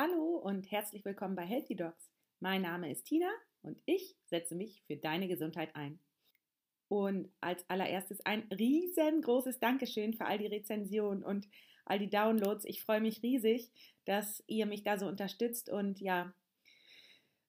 Hallo 0.00 0.36
und 0.36 0.70
herzlich 0.70 1.04
willkommen 1.04 1.34
bei 1.34 1.44
Healthy 1.44 1.74
Dogs. 1.74 2.08
Mein 2.38 2.62
Name 2.62 2.88
ist 2.88 3.06
Tina 3.06 3.26
und 3.62 3.80
ich 3.84 4.14
setze 4.26 4.54
mich 4.54 4.84
für 4.86 4.96
deine 4.96 5.26
Gesundheit 5.26 5.74
ein. 5.74 5.98
Und 6.86 7.32
als 7.40 7.68
allererstes 7.68 8.24
ein 8.24 8.42
riesengroßes 8.56 9.58
Dankeschön 9.58 10.14
für 10.14 10.26
all 10.26 10.38
die 10.38 10.46
Rezensionen 10.46 11.24
und 11.24 11.48
all 11.84 11.98
die 11.98 12.08
Downloads. 12.08 12.64
Ich 12.64 12.80
freue 12.80 13.00
mich 13.00 13.24
riesig, 13.24 13.72
dass 14.04 14.40
ihr 14.46 14.66
mich 14.66 14.84
da 14.84 15.00
so 15.00 15.08
unterstützt 15.08 15.68
und 15.68 15.98
ja, 15.98 16.32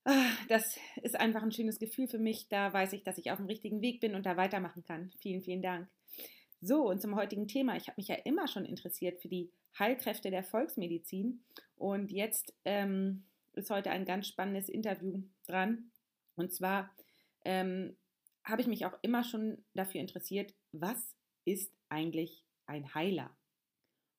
ah, 0.06 0.32
das 0.48 0.76
ist 1.04 1.20
einfach 1.20 1.44
ein 1.44 1.52
schönes 1.52 1.78
Gefühl 1.78 2.08
für 2.08 2.18
mich. 2.18 2.48
Da 2.50 2.74
weiß 2.74 2.94
ich, 2.94 3.04
dass 3.04 3.20
ich 3.20 3.30
auf 3.30 3.38
dem 3.38 3.46
richtigen 3.46 3.84
Weg 3.84 4.00
bin 4.00 4.16
und 4.16 4.26
da 4.26 4.38
weitermachen 4.38 4.84
kann. 4.84 5.12
Vielen, 5.20 5.44
vielen 5.44 5.62
Dank. 5.62 5.88
So, 6.62 6.90
und 6.90 7.02
zum 7.02 7.16
heutigen 7.16 7.48
Thema. 7.48 7.78
Ich 7.78 7.88
habe 7.88 7.96
mich 7.98 8.10
ja 8.10 8.16
immer 8.16 8.48
schon 8.48 8.66
interessiert 8.66 9.22
für 9.22 9.30
die 9.30 9.52
Heilkräfte 9.78 10.30
der 10.30 10.44
Volksmedizin. 10.44 11.42
Und 11.76 12.12
jetzt 12.12 12.54
ähm, 12.66 13.24
ist 13.54 13.70
heute 13.70 13.92
ein 13.92 14.06
ganz 14.06 14.28
spannendes 14.28 14.68
Interview 14.68 15.24
dran. 15.48 15.92
Und 16.36 16.54
zwar 16.54 16.94
ähm, 17.46 17.96
habe 18.44 18.62
ich 18.62 18.68
mich 18.68 18.86
auch 18.86 18.98
immer 19.02 19.24
schon 19.24 19.64
dafür 19.74 20.02
interessiert, 20.02 20.54
was 20.72 21.16
ist 21.46 21.72
eigentlich 21.88 22.44
ein 22.66 22.94
Heiler? 22.94 23.36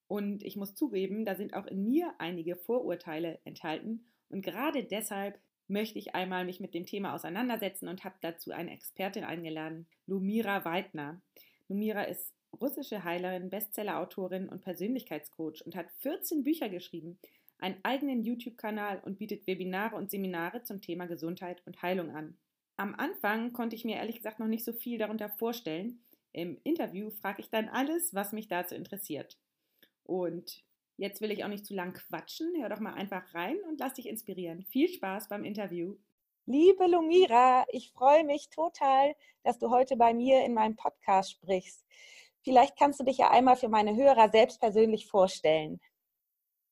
Und 0.08 0.42
ich 0.42 0.56
muss 0.56 0.74
zugeben, 0.74 1.24
da 1.24 1.36
sind 1.36 1.54
auch 1.54 1.66
in 1.66 1.84
mir 1.84 2.14
einige 2.18 2.56
Vorurteile 2.56 3.38
enthalten. 3.44 4.06
Und 4.28 4.42
gerade 4.42 4.82
deshalb 4.82 5.38
möchte 5.68 5.98
ich 5.98 6.14
einmal 6.14 6.44
mich 6.44 6.58
mit 6.58 6.74
dem 6.74 6.84
Thema 6.84 7.14
auseinandersetzen 7.14 7.86
und 7.86 8.02
habe 8.02 8.16
dazu 8.20 8.50
eine 8.50 8.72
Expertin 8.72 9.24
eingeladen, 9.24 9.86
Lumira 10.06 10.64
Weidner. 10.64 11.22
Lumira 11.68 12.02
ist 12.02 12.34
russische 12.58 13.04
Heilerin, 13.04 13.50
Bestsellerautorin 13.50 14.48
und 14.48 14.62
Persönlichkeitscoach 14.62 15.62
und 15.64 15.76
hat 15.76 15.90
14 15.98 16.42
Bücher 16.42 16.68
geschrieben, 16.68 17.18
einen 17.58 17.76
eigenen 17.82 18.22
YouTube-Kanal 18.22 19.00
und 19.04 19.18
bietet 19.18 19.46
Webinare 19.46 19.96
und 19.96 20.10
Seminare 20.10 20.62
zum 20.62 20.80
Thema 20.80 21.06
Gesundheit 21.06 21.62
und 21.66 21.82
Heilung 21.82 22.10
an. 22.10 22.36
Am 22.76 22.94
Anfang 22.94 23.52
konnte 23.52 23.76
ich 23.76 23.84
mir 23.84 23.96
ehrlich 23.96 24.16
gesagt 24.16 24.40
noch 24.40 24.46
nicht 24.46 24.64
so 24.64 24.72
viel 24.72 24.98
darunter 24.98 25.28
vorstellen. 25.28 26.00
Im 26.32 26.58
Interview 26.64 27.10
frage 27.10 27.42
ich 27.42 27.50
dann 27.50 27.68
alles, 27.68 28.14
was 28.14 28.32
mich 28.32 28.48
dazu 28.48 28.74
interessiert. 28.74 29.36
Und 30.04 30.64
jetzt 30.96 31.20
will 31.20 31.30
ich 31.30 31.44
auch 31.44 31.48
nicht 31.48 31.66
zu 31.66 31.74
lang 31.74 31.92
quatschen. 31.92 32.54
Hör 32.58 32.68
doch 32.68 32.80
mal 32.80 32.94
einfach 32.94 33.34
rein 33.34 33.58
und 33.68 33.80
lass 33.80 33.94
dich 33.94 34.08
inspirieren. 34.08 34.62
Viel 34.64 34.88
Spaß 34.88 35.28
beim 35.28 35.44
Interview. 35.44 35.96
Liebe 36.46 36.86
Lumira, 36.86 37.66
ich 37.70 37.92
freue 37.92 38.24
mich 38.24 38.48
total, 38.48 39.14
dass 39.42 39.58
du 39.58 39.70
heute 39.70 39.96
bei 39.96 40.14
mir 40.14 40.44
in 40.44 40.54
meinem 40.54 40.74
Podcast 40.74 41.32
sprichst. 41.32 41.84
Vielleicht 42.42 42.78
kannst 42.78 43.00
du 43.00 43.04
dich 43.04 43.18
ja 43.18 43.30
einmal 43.30 43.56
für 43.56 43.68
meine 43.68 43.94
Hörer 43.94 44.28
selbst 44.30 44.60
persönlich 44.60 45.06
vorstellen. 45.06 45.80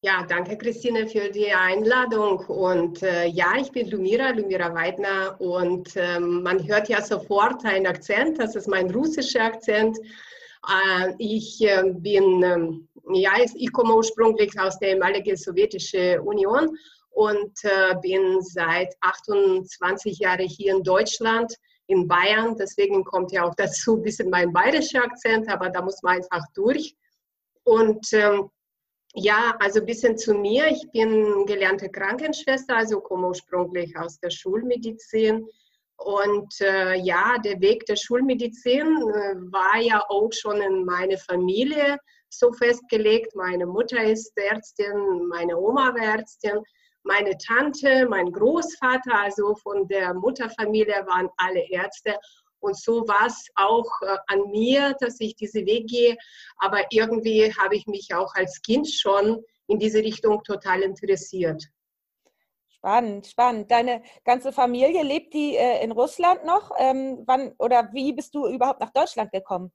Ja, 0.01 0.25
danke 0.29 0.57
Christine 0.57 1.09
für 1.09 1.29
die 1.29 1.53
Einladung. 1.53 2.39
Und 2.47 3.03
äh, 3.03 3.27
ja, 3.27 3.55
ich 3.59 3.73
bin 3.73 3.91
Lumira, 3.91 4.31
Lumira 4.31 4.73
Weidner. 4.73 5.41
Und 5.41 5.97
ähm, 5.97 6.43
man 6.43 6.65
hört 6.69 6.89
ja 6.89 7.03
sofort 7.03 7.65
einen 7.65 7.87
Akzent, 7.87 8.39
das 8.39 8.55
ist 8.55 8.69
mein 8.69 8.91
russischer 8.91 9.43
Akzent. 9.43 9.99
Äh, 9.99 11.15
ich 11.19 11.61
äh, 11.63 11.83
bin, 11.85 12.43
ähm, 12.45 12.89
ja, 13.13 13.33
ich 13.43 13.73
komme 13.73 13.95
ursprünglich 13.95 14.59
aus 14.61 14.79
der 14.79 14.91
ehemaligen 14.91 15.37
Sowjetischen 15.37 16.21
Union 16.21 16.77
und 17.11 17.59
äh, 17.65 17.97
bin 18.01 18.41
seit 18.41 18.95
28 19.01 20.19
Jahren 20.21 20.47
hier 20.47 20.77
in 20.77 20.85
Deutschland 20.85 21.53
in 21.89 22.07
Bayern. 22.07 22.57
Deswegen 22.57 23.05
kommt 23.05 23.33
ja 23.33 23.45
auch 23.45 23.55
dazu 23.55 23.97
ein 23.97 24.03
bisschen 24.03 24.31
mein 24.31 24.53
bayerischer 24.53 25.03
Akzent, 25.03 25.51
aber 25.51 25.71
da 25.71 25.83
muss 25.83 26.03
man 26.03 26.17
einfach 26.17 26.45
durch. 26.55 26.95
Und 27.65 28.13
ähm, 28.13 28.51
ja, 29.15 29.57
also 29.59 29.81
ein 29.81 29.87
bisschen 29.87 30.17
zu 30.17 30.35
mir. 30.35 30.69
Ich 30.69 30.87
bin 30.93 31.45
gelernte 31.47 31.89
Krankenschwester, 31.89 32.77
also 32.77 33.01
komme 33.01 33.29
ursprünglich 33.29 33.97
aus 33.99 34.21
der 34.21 34.31
Schulmedizin. 34.31 35.47
Und 35.97 36.61
äh, 36.61 36.95
ja, 36.97 37.39
der 37.39 37.61
Weg 37.61 37.85
der 37.87 37.97
Schulmedizin 37.97 38.87
äh, 38.87 39.35
war 39.51 39.81
ja 39.81 40.01
auch 40.09 40.31
schon 40.33 40.61
in 40.61 40.85
meiner 40.85 41.19
Familie 41.19 41.99
so 42.29 42.53
festgelegt. 42.53 43.35
Meine 43.35 43.67
Mutter 43.67 44.03
ist 44.05 44.33
Ärztin, 44.37 45.27
meine 45.29 45.57
Oma 45.57 45.95
war 45.95 46.19
Ärztin 46.19 46.63
meine 47.09 47.37
Tante, 47.39 48.07
mein 48.07 48.31
Großvater, 48.31 49.15
also 49.15 49.55
von 49.57 49.89
der 49.89 50.13
Mutterfamilie 50.15 51.07
waren 51.07 51.29
alle 51.39 51.67
Ärzte. 51.71 52.19
Und 52.61 52.77
so 52.77 53.07
war 53.09 53.27
es 53.27 53.49
auch 53.55 53.91
äh, 54.03 54.17
an 54.27 54.51
mir, 54.51 54.95
dass 55.01 55.19
ich 55.21 55.35
diese 55.35 55.65
Weg 55.65 55.89
gehe. 55.89 56.17
Aber 56.59 56.85
irgendwie 56.91 57.53
habe 57.55 57.77
ich 57.77 57.87
mich 57.87 58.15
auch 58.15 58.35
als 58.35 58.61
Kind 58.63 58.89
schon 58.91 59.43
in 59.69 59.79
diese 59.79 59.99
Richtung 59.99 60.43
total 60.45 60.83
interessiert. 60.83 61.65
Spannend, 62.69 63.27
spannend. 63.27 63.71
Deine 63.71 64.03
ganze 64.25 64.53
Familie 64.53 65.03
lebt 65.03 65.33
die 65.33 65.57
äh, 65.57 65.83
in 65.83 65.93
Russland 65.93 66.45
noch? 66.45 66.73
Ähm, 66.79 67.23
wann 67.27 67.55
oder 67.59 67.89
wie 67.93 68.13
bist 68.13 68.35
du 68.35 68.47
überhaupt 68.47 68.81
nach 68.81 68.93
Deutschland 68.93 69.33
gekommen? 69.33 69.73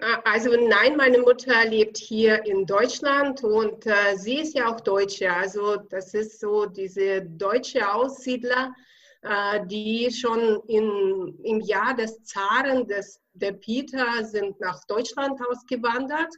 Also 0.00 0.50
nein, 0.50 0.96
meine 0.96 1.18
Mutter 1.18 1.64
lebt 1.66 1.98
hier 1.98 2.44
in 2.46 2.66
Deutschland 2.66 3.44
und 3.44 3.86
äh, 3.86 4.16
sie 4.16 4.40
ist 4.40 4.54
ja 4.54 4.72
auch 4.72 4.80
Deutsche. 4.80 5.32
Also 5.32 5.76
das 5.76 6.14
ist 6.14 6.40
so 6.40 6.66
diese 6.66 7.22
deutsche 7.22 7.92
Aussiedler, 7.92 8.74
äh, 9.22 9.64
die 9.66 10.10
schon 10.10 10.60
in, 10.66 11.38
im 11.44 11.60
Jahr 11.60 11.94
des 11.94 12.24
Zaren, 12.24 12.88
des, 12.88 13.20
der 13.34 13.52
Peter, 13.52 14.24
sind 14.24 14.58
nach 14.58 14.84
Deutschland 14.86 15.40
ausgewandert. 15.48 16.34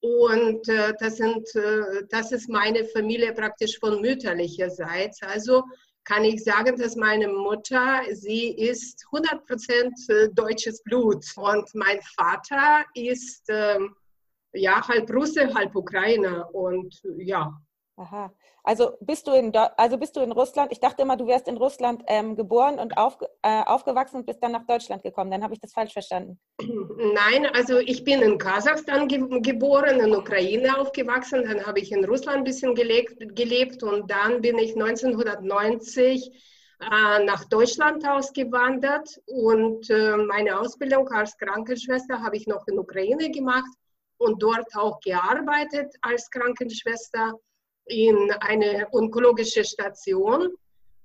Und 0.00 0.68
äh, 0.68 0.92
das, 1.00 1.16
sind, 1.16 1.44
äh, 1.56 2.04
das 2.08 2.30
ist 2.30 2.48
meine 2.48 2.84
Familie 2.84 3.32
praktisch 3.32 3.80
von 3.80 4.00
mütterlicherseits. 4.00 5.22
Also 5.22 5.64
kann 6.06 6.24
ich 6.24 6.44
sagen, 6.44 6.76
dass 6.78 6.96
meine 6.96 7.28
Mutter, 7.28 8.02
sie 8.12 8.50
ist 8.50 9.04
100% 9.12 10.08
äh, 10.08 10.28
deutsches 10.32 10.82
Blut 10.84 11.24
und 11.36 11.68
mein 11.74 12.00
Vater 12.16 12.84
ist 12.94 13.44
ähm, 13.48 13.94
ja 14.54 14.86
halb 14.86 15.10
Russe, 15.10 15.52
halb 15.52 15.74
Ukrainer 15.74 16.48
und 16.54 17.02
ja. 17.18 17.60
Aha. 17.98 18.30
Also 18.62 18.98
bist 19.00 19.26
du 19.26 19.32
in, 19.32 19.56
also 19.56 19.96
bist 19.96 20.16
du 20.16 20.20
in 20.20 20.30
Russland? 20.32 20.70
Ich 20.70 20.80
dachte 20.80 21.02
immer, 21.02 21.16
du 21.16 21.26
wärst 21.26 21.48
in 21.48 21.56
Russland 21.56 22.02
ähm, 22.08 22.36
geboren 22.36 22.78
und 22.78 22.98
auf, 22.98 23.16
äh, 23.42 23.62
aufgewachsen 23.62 24.16
und 24.16 24.26
bist 24.26 24.42
dann 24.42 24.52
nach 24.52 24.66
Deutschland 24.66 25.02
gekommen. 25.02 25.30
Dann 25.30 25.42
habe 25.42 25.54
ich 25.54 25.60
das 25.60 25.72
falsch 25.72 25.94
verstanden. 25.94 26.38
Nein, 26.60 27.46
also 27.54 27.78
ich 27.78 28.04
bin 28.04 28.20
in 28.20 28.36
Kasachstan 28.36 29.08
ge 29.08 29.40
geboren, 29.40 30.00
in 30.00 30.14
Ukraine 30.14 30.78
aufgewachsen. 30.78 31.44
Dann 31.44 31.64
habe 31.64 31.80
ich 31.80 31.90
in 31.90 32.04
Russland 32.04 32.38
ein 32.38 32.44
bisschen 32.44 32.74
gelebt, 32.74 33.34
gelebt 33.34 33.82
und 33.82 34.10
dann 34.10 34.42
bin 34.42 34.58
ich 34.58 34.74
1990 34.74 36.32
äh, 36.80 37.24
nach 37.24 37.44
Deutschland 37.44 38.06
ausgewandert 38.06 39.08
und 39.24 39.88
äh, 39.88 40.16
meine 40.18 40.60
Ausbildung 40.60 41.08
als 41.08 41.38
Krankenschwester 41.38 42.20
habe 42.20 42.36
ich 42.36 42.46
noch 42.46 42.66
in 42.66 42.78
Ukraine 42.78 43.30
gemacht 43.30 43.72
und 44.18 44.42
dort 44.42 44.68
auch 44.74 45.00
gearbeitet 45.00 45.94
als 46.02 46.28
Krankenschwester 46.30 47.32
in 47.86 48.30
eine 48.40 48.88
onkologische 48.92 49.64
Station. 49.64 50.54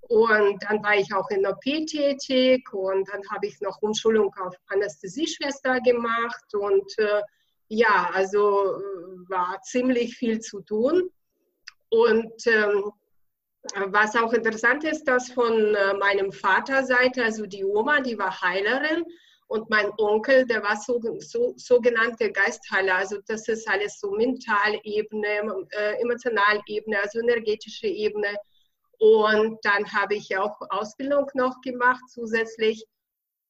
Und 0.01 0.63
dann 0.63 0.83
war 0.83 0.97
ich 0.97 1.13
auch 1.13 1.29
in 1.29 1.45
OP 1.45 1.61
tätig 1.61 2.67
und 2.73 3.07
dann 3.09 3.21
habe 3.31 3.47
ich 3.47 3.61
noch 3.61 3.81
Umschulung 3.81 4.33
auf 4.41 4.53
Anästhesieschwester 4.67 5.79
gemacht 5.79 6.53
und 6.53 6.91
äh, 6.97 7.21
ja, 7.69 8.09
also 8.13 8.75
äh, 8.75 9.29
war 9.29 9.61
ziemlich 9.63 10.17
viel 10.17 10.41
zu 10.41 10.61
tun. 10.61 11.09
Und 11.89 12.33
ähm, 12.47 12.91
was 13.87 14.15
auch 14.15 14.33
interessant 14.33 14.83
ist, 14.83 15.05
dass 15.05 15.31
von 15.31 15.75
äh, 15.75 15.93
meinem 15.93 16.31
Vaterseite, 16.31 17.23
also 17.23 17.45
die 17.45 17.63
Oma, 17.63 18.01
die 18.01 18.17
war 18.17 18.41
Heilerin 18.41 19.05
und 19.51 19.69
mein 19.69 19.91
Onkel, 19.97 20.45
der 20.45 20.63
war 20.63 20.77
so, 20.77 20.97
so 21.19 21.53
sogenannte 21.57 22.31
Geistheiler. 22.31 22.95
Also 22.95 23.17
das 23.27 23.49
ist 23.49 23.67
alles 23.67 23.99
so 23.99 24.11
Mentalebene, 24.11 25.67
äh, 25.71 26.01
Emotionalebene, 26.01 26.97
also 27.01 27.19
energetische 27.19 27.87
Ebene. 27.87 28.37
Und 28.99 29.59
dann 29.63 29.83
habe 29.91 30.15
ich 30.15 30.37
auch 30.37 30.57
Ausbildung 30.69 31.29
noch 31.33 31.59
gemacht 31.59 32.01
zusätzlich 32.07 32.85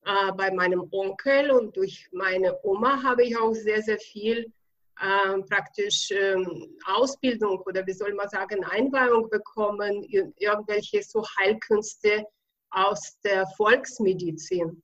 äh, 0.05 0.31
bei 0.31 0.49
meinem 0.49 0.87
Onkel 0.91 1.51
und 1.51 1.77
durch 1.77 2.07
meine 2.11 2.57
Oma 2.63 3.03
habe 3.03 3.23
ich 3.23 3.37
auch 3.37 3.53
sehr, 3.53 3.83
sehr 3.83 3.99
viel 3.99 4.51
äh, 4.99 5.37
praktisch 5.49 6.09
ähm, 6.09 6.79
Ausbildung 6.87 7.59
oder 7.67 7.85
wie 7.85 7.93
soll 7.93 8.15
man 8.15 8.27
sagen, 8.27 8.63
Einweihung 8.63 9.29
bekommen, 9.29 10.03
irgendwelche 10.09 11.03
so 11.03 11.23
Heilkünste 11.37 12.25
aus 12.71 13.19
der 13.23 13.45
Volksmedizin. 13.55 14.81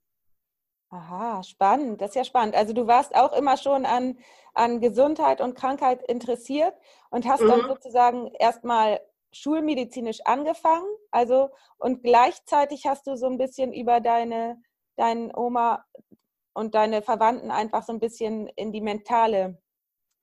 Aha, 0.90 1.42
spannend. 1.42 2.00
Das 2.00 2.10
ist 2.10 2.16
ja 2.16 2.24
spannend. 2.24 2.54
Also 2.54 2.72
du 2.72 2.86
warst 2.86 3.14
auch 3.14 3.32
immer 3.32 3.56
schon 3.56 3.84
an, 3.84 4.18
an 4.54 4.80
Gesundheit 4.80 5.40
und 5.40 5.54
Krankheit 5.54 6.02
interessiert 6.08 6.74
und 7.10 7.26
hast 7.26 7.42
mhm. 7.42 7.48
dann 7.48 7.60
sozusagen 7.68 8.32
erstmal 8.38 9.00
schulmedizinisch 9.32 10.20
angefangen. 10.24 10.88
Also 11.10 11.50
und 11.76 12.02
gleichzeitig 12.02 12.86
hast 12.86 13.06
du 13.06 13.16
so 13.16 13.26
ein 13.26 13.36
bisschen 13.36 13.72
über 13.72 14.00
deine, 14.00 14.62
deine 14.96 15.36
Oma 15.36 15.84
und 16.54 16.74
deine 16.74 17.02
Verwandten 17.02 17.50
einfach 17.50 17.82
so 17.82 17.92
ein 17.92 18.00
bisschen 18.00 18.48
in 18.56 18.72
die 18.72 18.80
mentale 18.80 19.58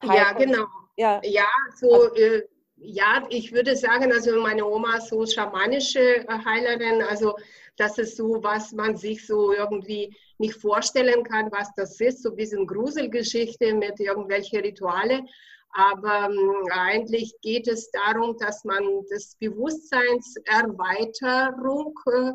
Heilung. 0.02 0.16
Ja, 0.16 0.34
genau. 0.34 0.66
Ja, 0.98 1.22
ja 1.24 1.46
so 1.76 1.94
also, 1.94 2.16
äh, 2.16 2.44
ja, 2.78 3.26
ich 3.30 3.54
würde 3.54 3.76
sagen, 3.76 4.12
also 4.12 4.42
meine 4.42 4.66
Oma 4.66 4.98
ist 4.98 5.10
so 5.10 5.26
schamanische 5.26 6.26
Heilerin, 6.28 7.04
also 7.04 7.36
das 7.78 7.98
ist 7.98 8.18
so, 8.18 8.42
was 8.42 8.72
man 8.72 8.96
sich 8.96 9.26
so 9.26 9.54
irgendwie 9.54 10.16
nicht 10.38 10.56
vorstellen 10.56 11.24
kann, 11.24 11.52
was 11.52 11.74
das 11.76 12.00
ist, 12.00 12.22
so 12.24 12.30
ein 12.30 12.36
bisschen 12.36 12.68
Gruselgeschichte 12.68 13.74
mit 13.74 14.00
irgendwelchen 14.00 14.62
Rituale. 14.62 15.26
Aber 15.72 16.30
ähm, 16.30 16.68
eigentlich 16.72 17.34
geht 17.42 17.68
es 17.68 17.90
darum, 17.92 18.38
dass 18.38 18.64
man 18.64 19.04
das 19.10 19.36
Bewusstseinserweiterung 19.40 21.94
äh, 22.08 22.32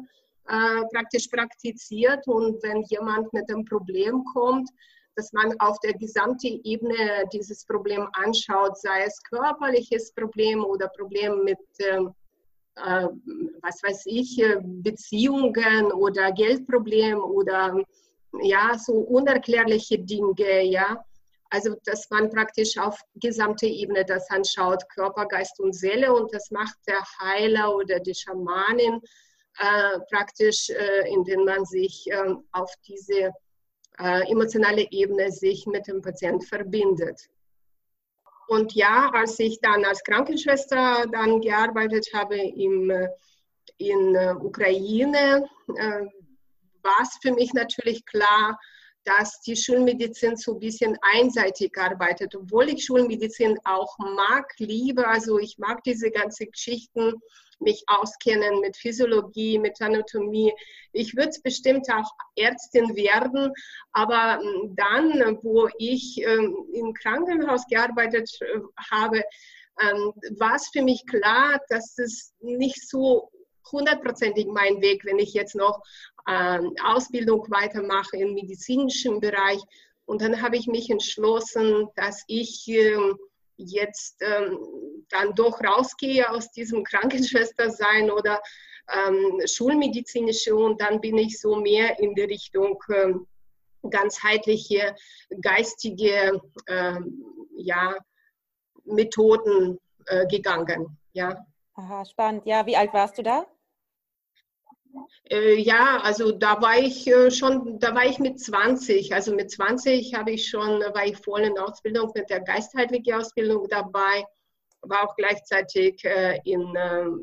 äh, 0.49 0.83
praktisch 0.93 1.29
praktiziert 1.29 2.27
und 2.27 2.63
wenn 2.63 2.83
jemand 2.91 3.33
mit 3.33 3.51
einem 3.51 3.65
Problem 3.65 4.23
kommt, 4.35 4.69
dass 5.17 5.33
man 5.33 5.59
auf 5.61 5.79
der 5.81 5.95
gesamten 5.95 6.61
Ebene 6.65 7.25
dieses 7.33 7.65
Problem 7.65 8.07
anschaut, 8.13 8.79
sei 8.79 9.05
es 9.05 9.23
körperliches 9.23 10.13
Problem 10.13 10.63
oder 10.65 10.89
Problem 10.89 11.45
mit, 11.45 11.59
ähm, 11.79 12.13
äh, 12.85 13.09
was 13.63 13.83
weiß 13.83 14.03
ich, 14.07 14.39
äh, 14.43 14.57
Beziehungen 14.63 15.93
oder 15.93 16.33
Geldproblem 16.33 17.21
oder 17.21 17.83
ja, 18.43 18.77
so 18.79 18.93
unerklärliche 18.93 19.99
Dinge, 19.99 20.63
ja. 20.65 21.05
Also, 21.53 21.75
dass 21.85 22.09
man 22.11 22.31
praktisch 22.31 22.79
auf 22.79 23.01
gesamte 23.17 23.67
Ebene 23.67 24.05
das 24.05 24.31
anschaut, 24.31 24.89
Körper, 24.95 25.27
Geist 25.27 25.59
und 25.59 25.73
Seele 25.75 26.13
und 26.13 26.33
das 26.33 26.51
macht 26.53 26.77
der 26.87 27.03
Heiler 27.21 27.75
oder 27.75 27.99
die 27.99 28.15
Schamanin 28.15 29.01
äh, 29.59 29.99
praktisch, 30.11 30.71
äh, 30.71 31.13
indem 31.13 31.45
man 31.45 31.65
sich 31.65 32.07
äh, 32.09 32.35
auf 32.53 32.73
diese 32.87 33.33
äh, 33.99 34.31
emotionale 34.31 34.87
Ebene 34.93 35.33
sich 35.33 35.67
mit 35.67 35.89
dem 35.89 36.01
Patienten 36.01 36.47
verbindet. 36.47 37.21
Und 38.51 38.75
ja, 38.75 39.09
als 39.13 39.39
ich 39.39 39.61
dann 39.61 39.85
als 39.85 40.03
Krankenschwester 40.03 41.07
dann 41.13 41.41
gearbeitet 41.41 42.09
habe 42.13 42.37
im, 42.37 42.91
äh, 42.91 43.09
in 43.79 44.17
äh, 44.17 44.35
Ukraine, 44.41 45.49
äh, 45.77 46.01
war 46.83 47.01
es 47.01 47.17
für 47.23 47.33
mich 47.33 47.53
natürlich 47.55 48.05
klar, 48.07 48.59
dass 49.05 49.41
die 49.43 49.55
Schulmedizin 49.55 50.37
so 50.37 50.55
ein 50.55 50.59
bisschen 50.59 50.99
einseitig 51.01 51.79
arbeitet, 51.79 52.35
obwohl 52.35 52.71
ich 52.71 52.85
Schulmedizin 52.85 53.57
auch 53.63 53.97
mag, 53.99 54.53
liebe. 54.59 55.07
Also 55.07 55.39
ich 55.39 55.57
mag 55.59 55.85
diese 55.85 56.11
ganzen 56.11 56.51
Geschichten, 56.51 57.13
mich 57.61 57.85
auskennen 57.87 58.61
mit 58.61 58.77
Physiologie, 58.77 59.59
mit 59.59 59.81
Anatomie. 59.81 60.53
Ich 60.93 61.17
würde 61.17 61.37
bestimmt 61.43 61.87
auch 61.93 62.11
Ärztin 62.37 62.97
werden, 62.97 63.53
aber 63.93 64.41
hm, 64.41 64.75
dann, 64.77 65.39
wo 65.43 65.69
ich 65.79 66.21
ähm, 66.27 66.57
im 66.73 66.93
Krankenhaus 66.95 67.67
gearbeitet 67.69 68.31
äh, 68.41 68.61
habe, 68.91 69.23
ähm, 69.81 70.13
war 70.39 70.57
es 70.57 70.69
für 70.69 70.83
mich 70.83 71.07
klar, 71.07 71.61
dass 71.69 71.99
es 71.99 72.33
nicht 72.41 72.89
so 72.89 73.31
hundertprozentig 73.71 74.47
mein 74.47 74.81
Weg, 74.81 75.05
wenn 75.05 75.19
ich 75.19 75.33
jetzt 75.33 75.55
noch 75.55 75.81
ähm, 76.29 76.75
Ausbildung 76.83 77.47
weitermache 77.51 78.17
im 78.17 78.35
medizinischen 78.35 79.21
Bereich. 79.21 79.61
Und 80.07 80.23
dann 80.23 80.43
habe 80.43 80.57
ich 80.57 80.67
mich 80.67 80.91
entschlossen, 80.91 81.89
dass 81.95 82.25
ich 82.27 82.67
jetzt 83.67 84.23
ähm, 84.23 84.59
dann 85.09 85.35
doch 85.35 85.61
rausgehe 85.63 86.29
aus 86.31 86.51
diesem 86.53 86.85
Krankenschwester-Sein 86.91 88.11
oder 88.11 88.41
ähm, 88.93 89.41
schulmedizinische 89.47 90.55
und 90.55 90.81
dann 90.81 91.01
bin 91.01 91.19
ich 91.19 91.41
so 91.41 91.57
mehr 91.57 91.99
in 92.01 92.15
die 92.15 92.23
Richtung 92.23 92.83
ähm, 92.93 93.27
ganzheitliche, 93.89 94.95
geistige 95.41 96.41
ähm, 96.67 97.25
ja, 97.57 97.97
Methoden 98.85 99.79
äh, 100.07 100.27
gegangen. 100.27 100.99
Ja. 101.13 101.47
Aha, 101.75 102.05
spannend. 102.05 102.47
Ja, 102.47 102.67
wie 102.67 102.77
alt 102.77 102.93
warst 102.93 103.19
du 103.19 103.23
da? 103.23 103.47
Äh, 105.31 105.57
ja, 105.57 106.01
also 106.03 106.33
da 106.33 106.61
war 106.61 106.79
ich 106.79 107.07
äh, 107.07 107.31
schon, 107.31 107.79
da 107.79 107.95
war 107.95 108.05
ich 108.07 108.19
mit 108.19 108.41
20. 108.41 109.15
Also 109.15 109.35
mit 109.35 109.51
20 109.51 110.15
habe 110.15 110.33
ich 110.33 110.49
schon, 110.49 110.81
war 110.81 111.07
ich 111.07 111.17
voll 111.19 111.43
in 111.43 111.59
Ausbildung 111.59 112.11
mit 112.15 112.31
der 112.31 112.41
geistheitlichen 112.41 113.15
Ausbildung 113.15 113.67
dabei, 113.69 114.25
war 114.83 115.09
auch 115.09 115.17
gleichzeitig 115.17 116.05
äh, 116.05 116.41
in, 116.45 116.75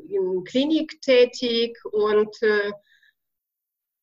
in 0.08 0.44
Klinik 0.44 1.00
tätig 1.02 1.78
und 1.84 2.36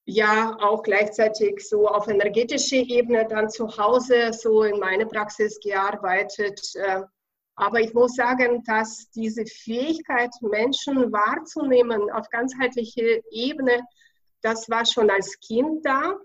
ja, 0.07 0.55
auch 0.59 0.83
gleichzeitig 0.83 1.67
so 1.67 1.87
auf 1.87 2.07
energetischer 2.07 2.77
Ebene 2.77 3.27
dann 3.27 3.49
zu 3.49 3.75
Hause 3.75 4.31
so 4.33 4.61
in 4.61 4.79
meine 4.79 5.07
Praxis 5.07 5.59
gearbeitet. 5.59 6.61
Aber 7.55 7.79
ich 7.79 7.93
muss 7.93 8.15
sagen, 8.15 8.63
dass 8.65 9.09
diese 9.11 9.45
Fähigkeit, 9.45 10.31
Menschen 10.41 11.11
wahrzunehmen 11.11 12.11
auf 12.11 12.29
ganzheitlicher 12.29 13.19
Ebene, 13.31 13.81
das 14.41 14.69
war 14.69 14.85
schon 14.85 15.09
als 15.09 15.39
Kind 15.39 15.85
da. 15.85 16.15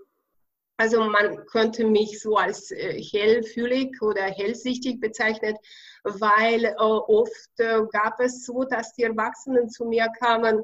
Also 0.77 1.03
man 1.03 1.45
könnte 1.45 1.85
mich 1.85 2.19
so 2.19 2.37
als 2.37 2.71
äh, 2.71 3.01
hellfühlig 3.01 4.01
oder 4.01 4.23
hellsichtig 4.23 4.99
bezeichnen, 4.99 5.55
weil 6.03 6.65
äh, 6.65 6.75
oft 6.75 7.59
äh, 7.59 7.81
gab 7.91 8.19
es 8.19 8.45
so, 8.45 8.63
dass 8.63 8.93
die 8.93 9.03
Erwachsenen 9.03 9.69
zu 9.69 9.85
mir 9.85 10.07
kamen 10.19 10.61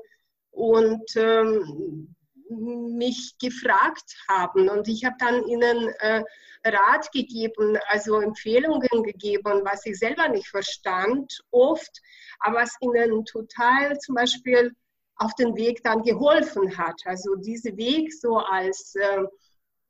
und 0.52 1.04
ähm, 1.16 2.16
mich 2.50 3.36
gefragt 3.40 4.16
haben. 4.28 4.70
Und 4.70 4.88
ich 4.88 5.06
habe 5.06 5.16
dann 5.20 5.46
ihnen 5.48 5.90
äh, 6.00 6.24
Rat 6.66 7.12
gegeben, 7.12 7.78
also 7.88 8.20
Empfehlungen 8.20 9.04
gegeben, 9.04 9.62
was 9.64 9.86
ich 9.86 9.98
selber 9.98 10.28
nicht 10.30 10.48
verstand, 10.48 11.40
oft, 11.52 12.02
aber 12.40 12.62
was 12.62 12.76
ihnen 12.82 13.26
total 13.26 13.98
zum 14.00 14.16
Beispiel 14.16 14.76
auf 15.18 15.34
den 15.36 15.56
Weg 15.56 15.84
dann 15.84 16.04
geholfen 16.04 16.78
hat. 16.78 17.02
Also 17.06 17.36
dieser 17.36 17.76
Weg 17.78 18.14
so 18.14 18.38
als 18.38 18.96
äh, 18.96 19.24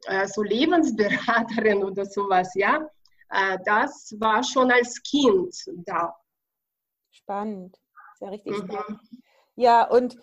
äh, 0.05 0.27
so 0.27 0.43
Lebensberaterin 0.43 1.83
oder 1.83 2.05
sowas, 2.05 2.53
ja, 2.55 2.87
äh, 3.29 3.57
das 3.65 4.15
war 4.19 4.43
schon 4.43 4.71
als 4.71 5.01
Kind 5.03 5.55
da. 5.85 6.15
Spannend, 7.11 7.77
sehr 8.19 8.31
richtig 8.31 8.53
mhm. 8.53 8.71
spannend. 8.71 8.99
Ja, 9.55 9.87
und 9.87 10.17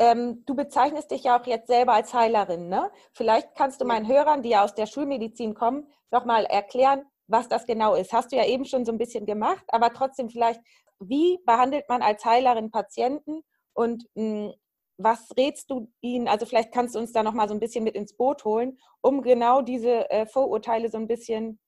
ähm, 0.00 0.42
du 0.46 0.56
bezeichnest 0.56 1.10
dich 1.10 1.24
ja 1.24 1.38
auch 1.38 1.46
jetzt 1.46 1.68
selber 1.68 1.92
als 1.92 2.14
Heilerin. 2.14 2.68
Ne? 2.68 2.90
Vielleicht 3.12 3.54
kannst 3.54 3.80
du 3.80 3.84
meinen 3.84 4.08
Hörern, 4.08 4.42
die 4.42 4.48
ja 4.48 4.64
aus 4.64 4.74
der 4.74 4.86
Schulmedizin 4.86 5.54
kommen, 5.54 5.86
nochmal 6.10 6.46
erklären, 6.46 7.04
was 7.26 7.48
das 7.48 7.66
genau 7.66 7.94
ist. 7.94 8.12
Hast 8.12 8.32
du 8.32 8.36
ja 8.36 8.46
eben 8.46 8.64
schon 8.64 8.86
so 8.86 8.92
ein 8.92 8.98
bisschen 8.98 9.26
gemacht, 9.26 9.64
aber 9.68 9.92
trotzdem 9.92 10.30
vielleicht, 10.30 10.60
wie 10.98 11.38
behandelt 11.44 11.88
man 11.88 12.00
als 12.02 12.24
Heilerin 12.24 12.70
Patienten 12.70 13.42
und 13.74 14.04
mh, 14.14 14.48
hm, 14.48 14.54
was 15.02 15.28
rätst 15.36 15.70
du 15.70 15.90
ihnen? 16.00 16.28
Also 16.28 16.44
vielleicht 16.44 16.72
kannst 16.72 16.94
du 16.94 16.98
uns 16.98 17.12
da 17.12 17.22
nochmal 17.22 17.48
so 17.48 17.54
ein 17.54 17.60
bisschen 17.60 17.84
mit 17.84 17.94
ins 17.94 18.14
Boot 18.14 18.44
holen, 18.44 18.78
um 19.00 19.22
genau 19.22 19.62
diese 19.62 20.10
äh, 20.10 20.26
Vorurteile 20.26 20.90
so 20.90 20.98
ein 20.98 21.06
bisschen, 21.06 21.58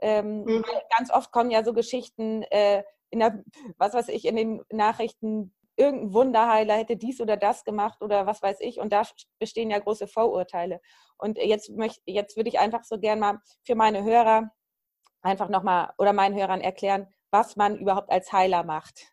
ähm, 0.00 0.44
mhm. 0.44 0.64
ganz 0.96 1.10
oft 1.10 1.32
kommen 1.32 1.50
ja 1.50 1.64
so 1.64 1.72
Geschichten 1.72 2.42
äh, 2.44 2.84
in 3.10 3.20
der, 3.20 3.42
was 3.76 3.94
weiß 3.94 4.08
ich, 4.08 4.24
in 4.24 4.36
den 4.36 4.62
Nachrichten, 4.70 5.52
irgendein 5.76 6.12
Wunderheiler 6.14 6.74
hätte 6.74 6.96
dies 6.96 7.20
oder 7.20 7.36
das 7.36 7.64
gemacht 7.64 8.02
oder 8.02 8.26
was 8.26 8.42
weiß 8.42 8.60
ich. 8.60 8.80
Und 8.80 8.92
da 8.92 9.02
bestehen 9.38 9.70
ja 9.70 9.78
große 9.78 10.06
Vorurteile. 10.06 10.80
Und 11.18 11.38
jetzt, 11.38 11.70
möchte, 11.70 12.02
jetzt 12.06 12.36
würde 12.36 12.48
ich 12.48 12.58
einfach 12.58 12.84
so 12.84 12.98
gern 12.98 13.18
mal 13.18 13.40
für 13.64 13.74
meine 13.74 14.02
Hörer 14.02 14.50
einfach 15.22 15.48
nochmal 15.48 15.92
oder 15.98 16.12
meinen 16.12 16.36
Hörern 16.36 16.60
erklären, 16.60 17.08
was 17.30 17.56
man 17.56 17.78
überhaupt 17.78 18.10
als 18.10 18.32
Heiler 18.32 18.64
macht. 18.64 19.12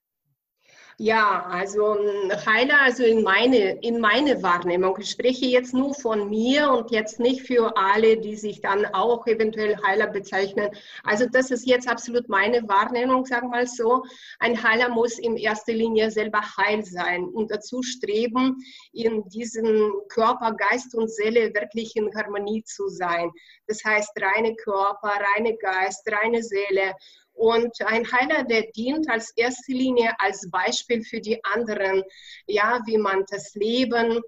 Ja, 1.00 1.48
also 1.50 1.98
Heiler, 2.46 2.82
also 2.82 3.04
in 3.04 3.24
meine, 3.24 3.80
in 3.82 4.00
meine 4.00 4.44
Wahrnehmung, 4.44 4.96
ich 5.00 5.10
spreche 5.10 5.46
jetzt 5.46 5.74
nur 5.74 5.96
von 5.96 6.30
mir 6.30 6.70
und 6.70 6.92
jetzt 6.92 7.20
nicht 7.20 7.42
für 7.48 7.76
alle, 7.76 8.18
die 8.18 8.36
sich 8.36 8.62
dann 8.62 8.86
auch 8.86 9.26
eventuell 9.26 9.76
Heiler 9.84 10.08
bezeichnen. 10.08 10.70
Also 11.04 11.26
das 11.26 11.50
ist 11.50 11.66
jetzt 11.66 11.88
absolut 11.88 12.30
meine 12.30 12.68
Wahrnehmung, 12.70 13.26
sagen 13.26 13.48
wir 13.48 13.58
mal 13.58 13.68
so. 13.68 14.04
Ein 14.40 14.62
Heiler 14.62 14.90
muss 14.90 15.18
in 15.18 15.36
erster 15.36 15.74
Linie 15.74 16.12
selber 16.12 16.42
heil 16.58 16.86
sein 16.86 17.26
und 17.26 17.50
dazu 17.50 17.82
streben, 17.82 18.58
in 18.92 19.28
diesem 19.30 19.94
Körper, 20.10 20.54
Geist 20.54 20.94
und 20.94 21.10
Seele 21.12 21.52
wirklich 21.56 21.96
in 21.96 22.14
Harmonie 22.16 22.64
zu 22.66 22.88
sein. 22.88 23.32
Das 23.66 23.84
heißt, 23.84 24.12
reine 24.22 24.56
Körper, 24.56 25.14
reine 25.36 25.58
Geist, 25.58 26.08
reine 26.12 26.44
Seele 26.44 26.94
und 27.34 27.72
ein 27.86 28.10
Heiler, 28.12 28.44
der 28.44 28.64
dient 28.76 29.10
als 29.10 29.32
erste 29.36 29.72
Linie 29.72 30.14
als 30.20 30.50
Beispiel 30.50 31.04
für 31.04 31.20
die 31.20 31.44
anderen, 31.44 32.04
ja, 32.48 32.80
wie 32.86 32.98
man 32.98 33.24
das 33.30 33.54
Leben 33.56 34.22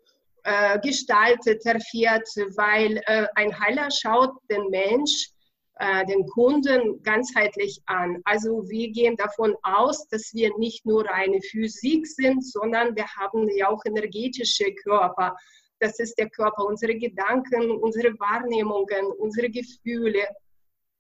äh, 0.44 0.80
gestaltet, 0.80 1.66
erfährt, 1.66 2.28
weil 2.56 3.02
äh, 3.06 3.28
ein 3.36 3.58
Heiler 3.60 3.90
schaut 3.92 4.32
den 4.50 4.70
Mensch, 4.70 5.30
äh, 5.78 6.06
den 6.06 6.26
Kunden 6.28 7.02
ganzheitlich 7.04 7.82
an. 7.86 8.22
Also 8.26 8.64
wir 8.70 8.92
gehen 8.92 9.18
davon 9.18 9.56
aus, 9.64 10.08
dass 10.08 10.34
wir 10.34 10.56
nicht 10.58 10.86
nur 10.86 11.10
eine 11.12 11.42
Physik 11.42 12.08
sind, 12.08 12.46
sondern 12.46 12.96
wir 12.96 13.08
haben 13.16 13.50
ja 13.56 13.70
auch 13.70 13.84
energetische 13.86 14.74
Körper. 14.76 15.36
Das 15.80 16.00
ist 16.00 16.18
der 16.18 16.30
Körper, 16.30 16.66
unsere 16.66 16.96
Gedanken, 16.96 17.72
unsere 17.72 18.18
Wahrnehmungen, 18.20 19.08
unsere 19.18 19.50
Gefühle, 19.50 20.26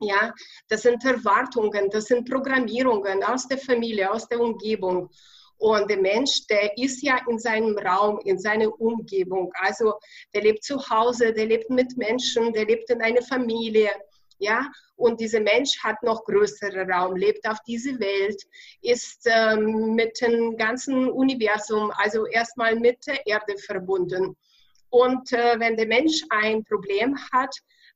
Ja, 0.01 0.33
das 0.67 0.81
sind 0.81 1.03
Erwartungen, 1.05 1.89
das 1.89 2.05
sind 2.05 2.29
Programmierungen 2.29 3.23
aus 3.23 3.47
der 3.47 3.57
Familie, 3.57 4.11
aus 4.11 4.27
der 4.27 4.41
Umgebung. 4.41 5.09
Und 5.57 5.89
der 5.89 6.01
Mensch, 6.01 6.45
der 6.47 6.77
ist 6.77 7.01
ja 7.01 7.19
in 7.29 7.39
seinem 7.39 7.77
Raum, 7.77 8.19
in 8.25 8.37
seiner 8.37 8.69
Umgebung. 8.81 9.51
Also 9.55 9.93
der 10.33 10.41
lebt 10.41 10.63
zu 10.63 10.77
Hause, 10.89 11.31
der 11.31 11.45
lebt 11.45 11.69
mit 11.69 11.95
Menschen, 11.95 12.51
der 12.51 12.65
lebt 12.65 12.89
in 12.89 13.01
einer 13.01 13.21
Familie. 13.21 13.89
Ja, 14.37 14.69
und 14.97 15.21
dieser 15.21 15.39
Mensch 15.39 15.81
hat 15.81 16.03
noch 16.03 16.25
größeren 16.25 16.91
Raum, 16.91 17.15
lebt 17.15 17.47
auf 17.47 17.57
dieser 17.65 17.97
Welt, 17.99 18.43
ist 18.81 19.25
ähm, 19.27 19.95
mit 19.95 20.19
dem 20.19 20.57
ganzen 20.57 21.09
Universum, 21.09 21.89
also 21.95 22.25
erstmal 22.25 22.75
mit 22.77 22.97
der 23.07 23.25
Erde 23.25 23.57
verbunden. 23.57 24.35
Und 24.89 25.31
äh, 25.31 25.57
wenn 25.57 25.77
der 25.77 25.87
Mensch 25.87 26.21
ein 26.31 26.65
Problem 26.65 27.17
hat, 27.31 27.55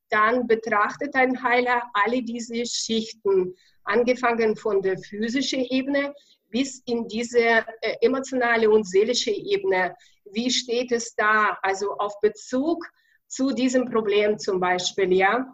dann 0.09 0.47
betrachtet 0.47 1.15
ein 1.15 1.41
Heiler 1.43 1.83
alle 1.93 2.21
diese 2.23 2.65
Schichten, 2.65 3.55
angefangen 3.83 4.55
von 4.55 4.81
der 4.81 4.97
physischen 4.97 5.61
Ebene 5.65 6.13
bis 6.49 6.81
in 6.85 7.07
diese 7.07 7.39
äh, 7.39 7.63
emotionale 8.01 8.69
und 8.69 8.87
seelische 8.87 9.31
Ebene. 9.31 9.95
Wie 10.31 10.49
steht 10.51 10.91
es 10.91 11.15
da? 11.15 11.57
Also 11.61 11.93
auf 11.97 12.19
Bezug 12.21 12.85
zu 13.27 13.51
diesem 13.51 13.85
Problem 13.85 14.37
zum 14.39 14.59
Beispiel, 14.59 15.13
ja. 15.13 15.53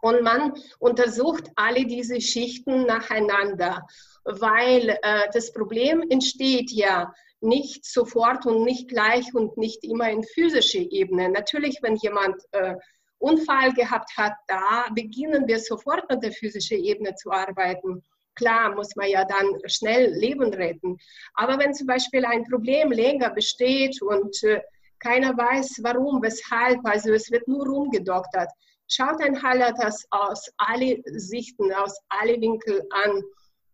Und 0.00 0.22
man 0.22 0.52
untersucht 0.78 1.50
alle 1.56 1.86
diese 1.86 2.20
Schichten 2.20 2.84
nacheinander, 2.86 3.86
weil 4.24 4.98
äh, 5.02 5.28
das 5.32 5.52
Problem 5.52 6.02
entsteht 6.10 6.70
ja 6.70 7.12
nicht 7.40 7.84
sofort 7.84 8.46
und 8.46 8.64
nicht 8.64 8.88
gleich 8.88 9.34
und 9.34 9.56
nicht 9.56 9.84
immer 9.84 10.10
in 10.10 10.24
physischer 10.24 10.80
Ebene. 10.90 11.28
Natürlich, 11.30 11.78
wenn 11.82 11.96
jemand 11.96 12.42
äh, 12.52 12.74
Unfall 13.18 13.72
gehabt 13.72 14.10
hat, 14.16 14.34
da 14.48 14.86
beginnen 14.94 15.46
wir 15.46 15.58
sofort 15.58 16.08
mit 16.10 16.22
der 16.22 16.32
physischen 16.32 16.82
Ebene 16.84 17.14
zu 17.14 17.30
arbeiten. 17.30 18.02
Klar 18.34 18.74
muss 18.74 18.94
man 18.96 19.08
ja 19.08 19.24
dann 19.24 19.46
schnell 19.66 20.12
Leben 20.12 20.52
retten. 20.52 20.96
Aber 21.34 21.58
wenn 21.58 21.72
zum 21.72 21.86
Beispiel 21.86 22.24
ein 22.24 22.44
Problem 22.44 22.90
länger 22.90 23.30
besteht 23.30 24.02
und 24.02 24.42
äh, 24.42 24.60
keiner 24.98 25.36
weiß, 25.36 25.80
warum, 25.82 26.22
weshalb, 26.22 26.80
also 26.84 27.12
es 27.12 27.30
wird 27.30 27.46
nur 27.46 27.66
rumgedoktert, 27.66 28.50
schaut 28.88 29.22
ein 29.22 29.40
Heiler 29.42 29.72
das 29.72 30.04
aus 30.10 30.50
alle 30.56 31.00
Sichten, 31.06 31.72
aus 31.72 31.96
alle 32.08 32.40
Winkel 32.40 32.82
an. 32.90 33.22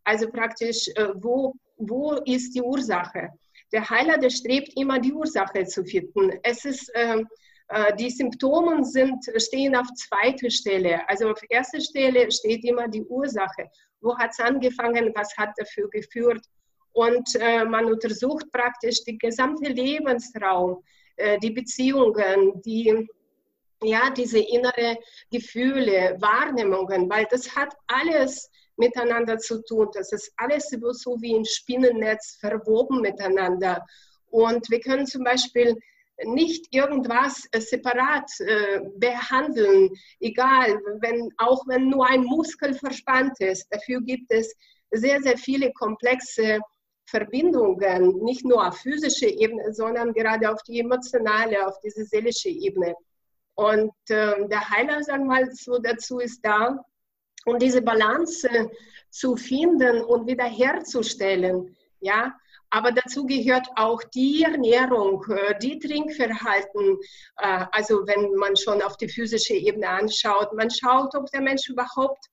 Also 0.05 0.29
praktisch, 0.31 0.89
äh, 0.97 1.09
wo, 1.15 1.55
wo 1.77 2.15
ist 2.25 2.55
die 2.55 2.63
Ursache? 2.63 3.31
Der 3.73 3.89
Heiler, 3.89 4.19
der 4.19 4.31
strebt 4.31 4.73
immer 4.77 4.99
die 4.99 5.13
Ursache 5.13 5.65
zu 5.65 5.85
finden. 5.85 6.39
Es 6.43 6.65
ist 6.65 6.91
äh, 6.95 7.23
die 7.99 8.11
Symptome 8.11 8.85
sind, 8.85 9.25
stehen 9.37 9.77
auf 9.77 9.87
zweiter 9.95 10.51
Stelle. 10.51 11.09
Also 11.09 11.31
auf 11.31 11.41
erster 11.49 11.81
Stelle 11.81 12.31
steht 12.31 12.65
immer 12.65 12.89
die 12.89 13.05
Ursache. 13.05 13.71
Wo 14.01 14.17
hat 14.19 14.31
es 14.33 14.41
angefangen? 14.41 15.13
Was 15.15 15.37
hat 15.37 15.51
dafür 15.57 15.89
geführt? 15.91 16.45
Und 16.93 17.29
äh, 17.37 17.65
man 17.65 17.87
untersucht 17.87 18.51
praktisch 18.53 19.05
den 19.05 19.19
gesamten 19.19 19.67
Lebensraum, 19.67 20.83
äh, 21.17 21.39
die 21.39 21.51
Beziehungen, 21.51 22.61
die, 22.63 23.09
ja, 23.83 24.11
diese 24.11 24.41
innere 24.41 24.99
Gefühle, 25.31 26.17
Wahrnehmungen, 26.21 27.09
weil 27.09 27.27
das 27.31 27.55
hat 27.55 27.73
alles 27.87 28.51
miteinander 28.77 29.39
zu 29.39 29.63
tun. 29.63 29.89
Das 29.95 30.13
ist 30.13 30.33
alles 30.37 30.69
so 30.71 31.17
wie 31.21 31.37
ein 31.37 31.45
Spinnennetz 31.45 32.39
verwoben 32.41 33.01
miteinander. 33.01 33.87
Und 34.31 34.69
wir 34.71 34.81
können 34.81 35.07
zum 35.07 35.23
Beispiel 35.23 35.77
nicht 36.25 36.75
irgendwas 36.75 37.47
äh, 37.53 37.61
separat 37.61 38.31
äh, 38.41 38.81
behandeln, 38.97 39.91
egal, 40.21 40.81
wenn, 41.01 41.31
auch 41.39 41.67
wenn 41.67 41.89
nur 41.89 42.07
ein 42.07 42.25
Muskel 42.25 42.75
verspannt 42.75 43.41
ist. 43.41 43.67
Dafür 43.71 44.01
gibt 44.03 44.31
es 44.31 44.55
sehr, 44.91 45.21
sehr 45.23 45.39
viele 45.39 45.73
komplexe 45.73 46.61
Verbindungen, 47.07 48.23
nicht 48.23 48.45
nur 48.45 48.67
auf 48.67 48.79
physischer 48.79 49.29
Ebene, 49.29 49.73
sondern 49.73 50.13
gerade 50.13 50.51
auf 50.51 50.63
die 50.63 50.81
emotionale, 50.81 51.67
auf 51.67 51.79
diese 51.81 52.05
seelische 52.05 52.49
Ebene. 52.49 52.95
Und 53.55 53.93
äh, 54.09 54.49
der 54.49 54.71
Heiler, 54.71 55.03
sagen 55.03 55.25
wir 55.25 55.43
mal 55.43 55.51
so, 55.53 55.79
dazu 55.79 56.19
ist 56.19 56.41
da, 56.43 56.79
um 57.47 57.59
diese 57.59 57.83
Balance 57.83 58.49
zu 59.11 59.37
finden 59.37 60.03
und 60.03 60.27
wiederherzustellen. 60.27 61.77
Ja, 62.01 62.33
aber 62.71 62.93
dazu 62.93 63.27
gehört 63.27 63.67
auch 63.75 64.03
die 64.15 64.45
Ernährung, 64.45 65.25
äh, 65.29 65.59
die 65.59 65.79
Trinkverhalten. 65.79 66.99
Äh, 67.39 67.67
also 67.73 68.07
wenn 68.07 68.33
man 68.37 68.57
schon 68.57 68.81
auf 68.81 68.97
die 68.97 69.09
physische 69.09 69.55
Ebene 69.55 69.89
anschaut, 69.89 70.53
man 70.55 70.71
schaut, 70.71 71.15
ob 71.15 71.27
der 71.33 71.41
Mensch 71.41 71.69
überhaupt 71.69 72.25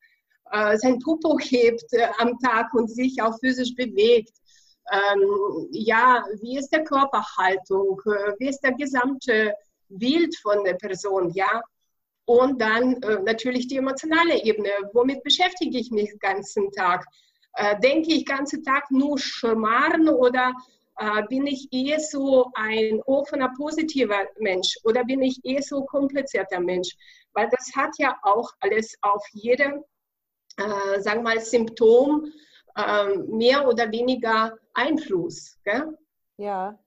äh, 0.51 0.77
sein 0.77 0.99
Popo 0.99 1.37
hebt 1.39 1.89
am 2.19 2.37
Tag 2.39 2.73
und 2.73 2.87
sich 2.87 3.21
auch 3.21 3.37
physisch 3.39 3.73
bewegt. 3.75 4.33
Ähm, 4.91 5.67
ja, 5.71 6.23
wie 6.41 6.57
ist 6.57 6.69
der 6.69 6.83
Körperhaltung? 6.85 7.99
Wie 8.39 8.47
ist 8.47 8.61
der 8.61 8.73
gesamte 8.73 9.53
Bild 9.89 10.37
von 10.37 10.63
der 10.63 10.75
Person? 10.75 11.31
Ja, 11.33 11.61
und 12.23 12.61
dann 12.61 12.99
natürlich 13.25 13.67
die 13.67 13.77
emotionale 13.77 14.41
Ebene. 14.41 14.69
Womit 14.93 15.23
beschäftige 15.23 15.77
ich 15.77 15.91
mich 15.91 16.09
den 16.09 16.19
ganzen 16.19 16.71
Tag? 16.71 17.05
Äh, 17.53 17.79
denke 17.79 18.11
ich 18.11 18.25
den 18.25 18.35
ganzen 18.35 18.63
Tag 18.63 18.89
nur 18.91 19.17
Schmarrn 19.17 20.09
oder 20.09 20.53
äh, 20.99 21.23
bin 21.27 21.47
ich 21.47 21.67
eher 21.71 21.99
so 21.99 22.51
ein 22.55 23.01
offener, 23.05 23.51
positiver 23.55 24.25
Mensch 24.39 24.77
oder 24.83 25.03
bin 25.03 25.21
ich 25.21 25.39
eher 25.43 25.61
so 25.61 25.85
komplizierter 25.85 26.59
Mensch? 26.59 26.95
Weil 27.33 27.49
das 27.49 27.75
hat 27.75 27.91
ja 27.97 28.15
auch 28.23 28.51
alles 28.59 28.95
auf 29.01 29.23
jedem, 29.31 29.83
äh, 30.57 30.99
sagen 31.01 31.23
wir 31.23 31.35
mal, 31.35 31.39
Symptom 31.39 32.31
äh, 32.75 33.15
mehr 33.27 33.67
oder 33.67 33.91
weniger 33.91 34.57
Einfluss. 34.73 35.57
Gell? 35.63 35.97
Ja, 36.37 36.77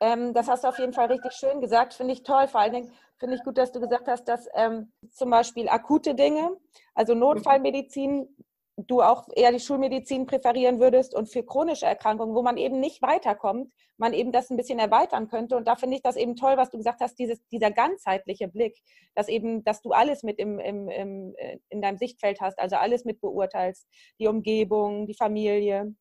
ähm, 0.00 0.34
das 0.34 0.48
hast 0.48 0.64
du 0.64 0.68
auf 0.68 0.78
jeden 0.78 0.92
Fall 0.92 1.06
richtig 1.06 1.32
schön 1.32 1.60
gesagt, 1.60 1.94
finde 1.94 2.12
ich 2.12 2.22
toll. 2.22 2.48
Vor 2.48 2.60
allen 2.60 2.72
Dingen 2.72 2.92
finde 3.18 3.36
ich 3.36 3.42
gut, 3.42 3.58
dass 3.58 3.72
du 3.72 3.80
gesagt 3.80 4.08
hast, 4.08 4.24
dass 4.24 4.48
ähm, 4.54 4.92
zum 5.10 5.30
Beispiel 5.30 5.68
akute 5.68 6.14
Dinge, 6.14 6.56
also 6.94 7.14
Notfallmedizin, 7.14 8.28
du 8.76 9.02
auch 9.02 9.28
eher 9.34 9.52
die 9.52 9.60
Schulmedizin 9.60 10.26
präferieren 10.26 10.80
würdest 10.80 11.14
und 11.14 11.30
für 11.30 11.44
chronische 11.44 11.86
Erkrankungen, 11.86 12.34
wo 12.34 12.42
man 12.42 12.56
eben 12.56 12.80
nicht 12.80 13.02
weiterkommt, 13.02 13.72
man 13.96 14.12
eben 14.12 14.32
das 14.32 14.50
ein 14.50 14.56
bisschen 14.56 14.80
erweitern 14.80 15.28
könnte. 15.28 15.56
Und 15.56 15.68
da 15.68 15.76
finde 15.76 15.96
ich 15.96 16.02
das 16.02 16.16
eben 16.16 16.34
toll, 16.34 16.56
was 16.56 16.70
du 16.70 16.78
gesagt 16.78 17.00
hast, 17.00 17.16
dieses, 17.18 17.46
dieser 17.48 17.70
ganzheitliche 17.70 18.48
Blick, 18.48 18.76
dass 19.14 19.28
eben, 19.28 19.62
dass 19.62 19.80
du 19.80 19.92
alles 19.92 20.24
mit 20.24 20.38
im, 20.38 20.58
im, 20.58 20.88
im, 20.88 21.34
äh, 21.36 21.58
in 21.68 21.82
deinem 21.82 21.98
Sichtfeld 21.98 22.40
hast, 22.40 22.58
also 22.58 22.76
alles 22.76 23.04
mit 23.04 23.20
beurteilst, 23.20 23.86
die 24.18 24.26
Umgebung, 24.26 25.06
die 25.06 25.14
Familie 25.14 25.94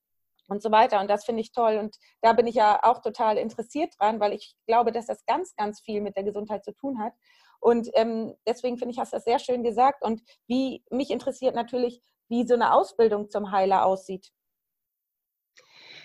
und 0.47 0.63
so 0.63 0.71
weiter. 0.71 0.99
Und 0.99 1.09
das 1.09 1.25
finde 1.25 1.41
ich 1.41 1.51
toll. 1.51 1.77
Und 1.77 1.97
da 2.21 2.33
bin 2.33 2.47
ich 2.47 2.55
ja 2.55 2.79
auch 2.81 3.01
total 3.01 3.37
interessiert 3.37 3.93
dran, 3.99 4.19
weil 4.19 4.33
ich 4.33 4.55
glaube, 4.65 4.91
dass 4.91 5.05
das 5.05 5.25
ganz, 5.25 5.55
ganz 5.55 5.79
viel 5.79 6.01
mit 6.01 6.15
der 6.15 6.23
Gesundheit 6.23 6.65
zu 6.65 6.73
tun 6.73 6.99
hat. 6.99 7.13
Und 7.59 7.89
ähm, 7.93 8.33
deswegen 8.47 8.77
finde 8.77 8.93
ich, 8.93 8.99
hast 8.99 9.13
du 9.13 9.17
das 9.17 9.23
sehr 9.23 9.39
schön 9.39 9.63
gesagt. 9.63 10.03
Und 10.03 10.21
wie 10.47 10.83
mich 10.89 11.11
interessiert 11.11 11.55
natürlich, 11.55 12.01
wie 12.29 12.45
so 12.47 12.53
eine 12.53 12.73
Ausbildung 12.73 13.29
zum 13.29 13.51
Heiler 13.51 13.85
aussieht. 13.85 14.31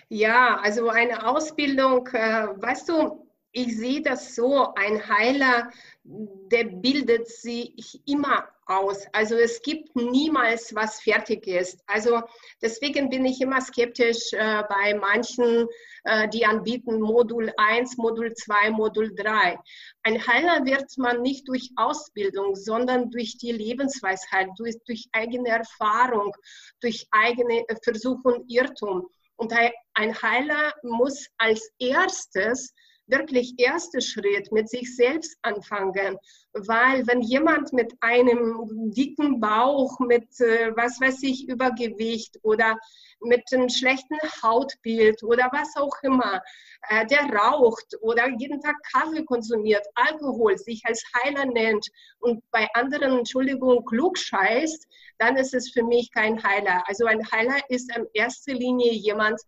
Ja, 0.09 0.59
also 0.61 0.89
eine 0.89 1.27
Ausbildung, 1.27 2.07
äh, 2.07 2.47
weißt 2.55 2.89
du, 2.89 3.29
ich 3.51 3.77
sehe 3.77 4.01
das 4.01 4.35
so, 4.35 4.73
ein 4.75 5.07
Heiler, 5.07 5.71
der 6.03 6.65
bildet 6.65 7.27
sich 7.27 8.01
immer 8.07 8.47
aus. 8.69 9.05
Also 9.13 9.35
es 9.35 9.61
gibt 9.61 9.95
niemals 9.95 10.73
was 10.75 11.01
fertig 11.01 11.47
ist. 11.47 11.81
Also 11.87 12.21
deswegen 12.61 13.09
bin 13.09 13.25
ich 13.25 13.41
immer 13.41 13.61
skeptisch 13.61 14.31
äh, 14.33 14.63
bei 14.69 14.93
manchen, 14.93 15.67
äh, 16.03 16.29
die 16.29 16.45
anbieten 16.45 17.01
Modul 17.01 17.51
1, 17.57 17.97
Modul 17.97 18.33
2, 18.33 18.71
Modul 18.71 19.13
3. 19.15 19.59
Ein 20.03 20.27
Heiler 20.27 20.65
wird 20.65 20.85
man 20.97 21.21
nicht 21.21 21.47
durch 21.47 21.71
Ausbildung, 21.75 22.55
sondern 22.55 23.09
durch 23.09 23.37
die 23.37 23.51
Lebensweisheit, 23.51 24.49
durch, 24.57 24.77
durch 24.85 25.09
eigene 25.11 25.49
Erfahrung, 25.49 26.33
durch 26.79 27.07
eigene 27.11 27.65
Versuch 27.83 28.23
und 28.23 28.49
Irrtum. 28.49 29.09
Und 29.35 29.53
ein 29.93 30.21
Heiler 30.21 30.73
muss 30.83 31.27
als 31.37 31.71
erstes 31.79 32.73
wirklich 33.09 33.53
erster 33.57 34.01
Schritt 34.01 34.51
mit 34.51 34.69
sich 34.69 34.95
selbst 34.95 35.37
anfangen, 35.41 36.17
weil 36.53 37.05
wenn 37.07 37.21
jemand 37.21 37.73
mit 37.73 37.93
einem 38.01 38.91
dicken 38.91 39.39
Bauch, 39.39 39.99
mit 39.99 40.27
äh, 40.39 40.75
was 40.75 40.99
weiß 40.99 41.23
ich, 41.23 41.47
Übergewicht 41.47 42.39
oder 42.43 42.77
mit 43.21 43.43
einem 43.51 43.69
schlechten 43.69 44.17
Hautbild 44.41 45.23
oder 45.23 45.49
was 45.51 45.75
auch 45.75 45.95
immer, 46.03 46.41
äh, 46.89 47.05
der 47.07 47.25
raucht 47.33 47.95
oder 48.01 48.29
jeden 48.37 48.61
Tag 48.61 48.75
Kaffee 48.93 49.23
konsumiert, 49.25 49.85
Alkohol, 49.95 50.57
sich 50.57 50.81
als 50.85 51.03
Heiler 51.15 51.45
nennt 51.45 51.87
und 52.19 52.43
bei 52.51 52.67
anderen, 52.73 53.19
Entschuldigung, 53.19 53.85
klug 53.85 54.17
scheißt, 54.17 54.87
dann 55.17 55.35
ist 55.35 55.53
es 55.53 55.71
für 55.71 55.83
mich 55.83 56.11
kein 56.11 56.41
Heiler. 56.43 56.83
Also 56.87 57.05
ein 57.05 57.29
Heiler 57.31 57.59
ist 57.69 57.95
in 57.95 58.07
erster 58.13 58.53
Linie 58.53 58.93
jemand, 58.93 59.39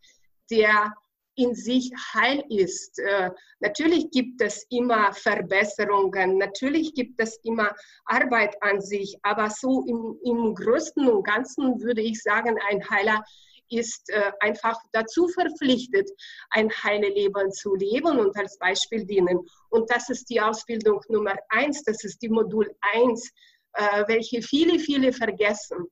der 0.49 0.93
in 1.41 1.55
sich 1.55 1.91
heil 2.13 2.43
ist. 2.49 2.99
Äh, 2.99 3.31
natürlich 3.59 4.11
gibt 4.11 4.41
es 4.41 4.65
immer 4.69 5.13
Verbesserungen, 5.13 6.37
natürlich 6.37 6.93
gibt 6.93 7.21
es 7.21 7.39
immer 7.43 7.73
Arbeit 8.05 8.55
an 8.61 8.81
sich, 8.81 9.17
aber 9.23 9.49
so 9.49 9.85
im, 9.87 10.19
im 10.23 10.55
Größten 10.55 11.07
und 11.09 11.23
Ganzen 11.23 11.81
würde 11.81 12.01
ich 12.01 12.21
sagen, 12.21 12.57
ein 12.69 12.87
Heiler 12.89 13.23
ist 13.69 14.09
äh, 14.09 14.31
einfach 14.41 14.77
dazu 14.91 15.27
verpflichtet, 15.29 16.09
ein 16.49 16.69
heile 16.83 17.07
Leben 17.07 17.51
zu 17.51 17.73
leben 17.75 18.19
und 18.19 18.35
als 18.37 18.57
Beispiel 18.57 19.05
dienen. 19.05 19.39
Und 19.69 19.89
das 19.89 20.09
ist 20.09 20.29
die 20.29 20.41
Ausbildung 20.41 21.01
Nummer 21.07 21.35
eins, 21.49 21.83
das 21.83 22.03
ist 22.03 22.21
die 22.21 22.29
Modul 22.29 22.69
eins, 22.93 23.31
äh, 23.73 24.03
welche 24.07 24.41
viele, 24.41 24.77
viele 24.77 25.13
vergessen 25.13 25.87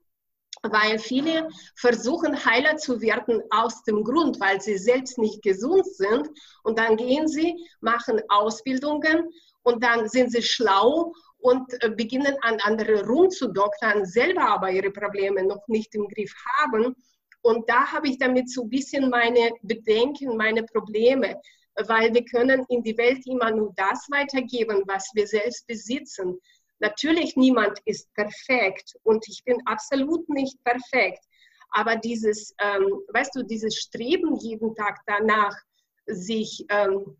weil 0.63 0.99
viele 0.99 1.49
versuchen, 1.75 2.45
Heiler 2.45 2.77
zu 2.77 3.01
werden 3.01 3.41
aus 3.49 3.83
dem 3.83 4.03
Grund, 4.03 4.39
weil 4.39 4.61
sie 4.61 4.77
selbst 4.77 5.17
nicht 5.17 5.41
gesund 5.41 5.85
sind. 5.85 6.27
Und 6.63 6.79
dann 6.79 6.97
gehen 6.97 7.27
sie, 7.27 7.55
machen 7.81 8.21
Ausbildungen 8.29 9.29
und 9.63 9.83
dann 9.83 10.09
sind 10.09 10.31
sie 10.31 10.41
schlau 10.41 11.13
und 11.39 11.71
äh, 11.83 11.89
beginnen 11.89 12.35
an 12.41 12.59
andere 12.61 13.05
rumzudoktern, 13.05 14.05
selber 14.05 14.49
aber 14.49 14.71
ihre 14.71 14.91
Probleme 14.91 15.43
noch 15.43 15.67
nicht 15.67 15.95
im 15.95 16.07
Griff 16.07 16.33
haben. 16.57 16.95
Und 17.41 17.69
da 17.69 17.91
habe 17.91 18.09
ich 18.09 18.17
damit 18.17 18.49
so 18.49 18.63
ein 18.63 18.69
bisschen 18.69 19.09
meine 19.09 19.51
Bedenken, 19.61 20.35
meine 20.35 20.63
Probleme, 20.63 21.39
weil 21.87 22.13
wir 22.13 22.25
können 22.25 22.65
in 22.67 22.83
die 22.83 22.97
Welt 22.97 23.25
immer 23.25 23.51
nur 23.51 23.73
das 23.75 24.07
weitergeben, 24.11 24.83
was 24.85 25.09
wir 25.13 25.25
selbst 25.25 25.65
besitzen. 25.65 26.37
Natürlich, 26.79 27.35
niemand 27.35 27.79
ist 27.85 28.13
perfekt 28.13 28.95
und 29.03 29.27
ich 29.27 29.43
bin 29.43 29.57
absolut 29.65 30.27
nicht 30.29 30.63
perfekt. 30.63 31.23
Aber 31.71 31.95
dieses, 31.95 32.55
ähm, 32.59 33.01
weißt 33.13 33.35
du, 33.35 33.43
dieses 33.43 33.75
Streben 33.75 34.35
jeden 34.37 34.73
Tag 34.75 34.99
danach, 35.05 35.55
sich 36.07 36.65
ähm, 36.69 37.17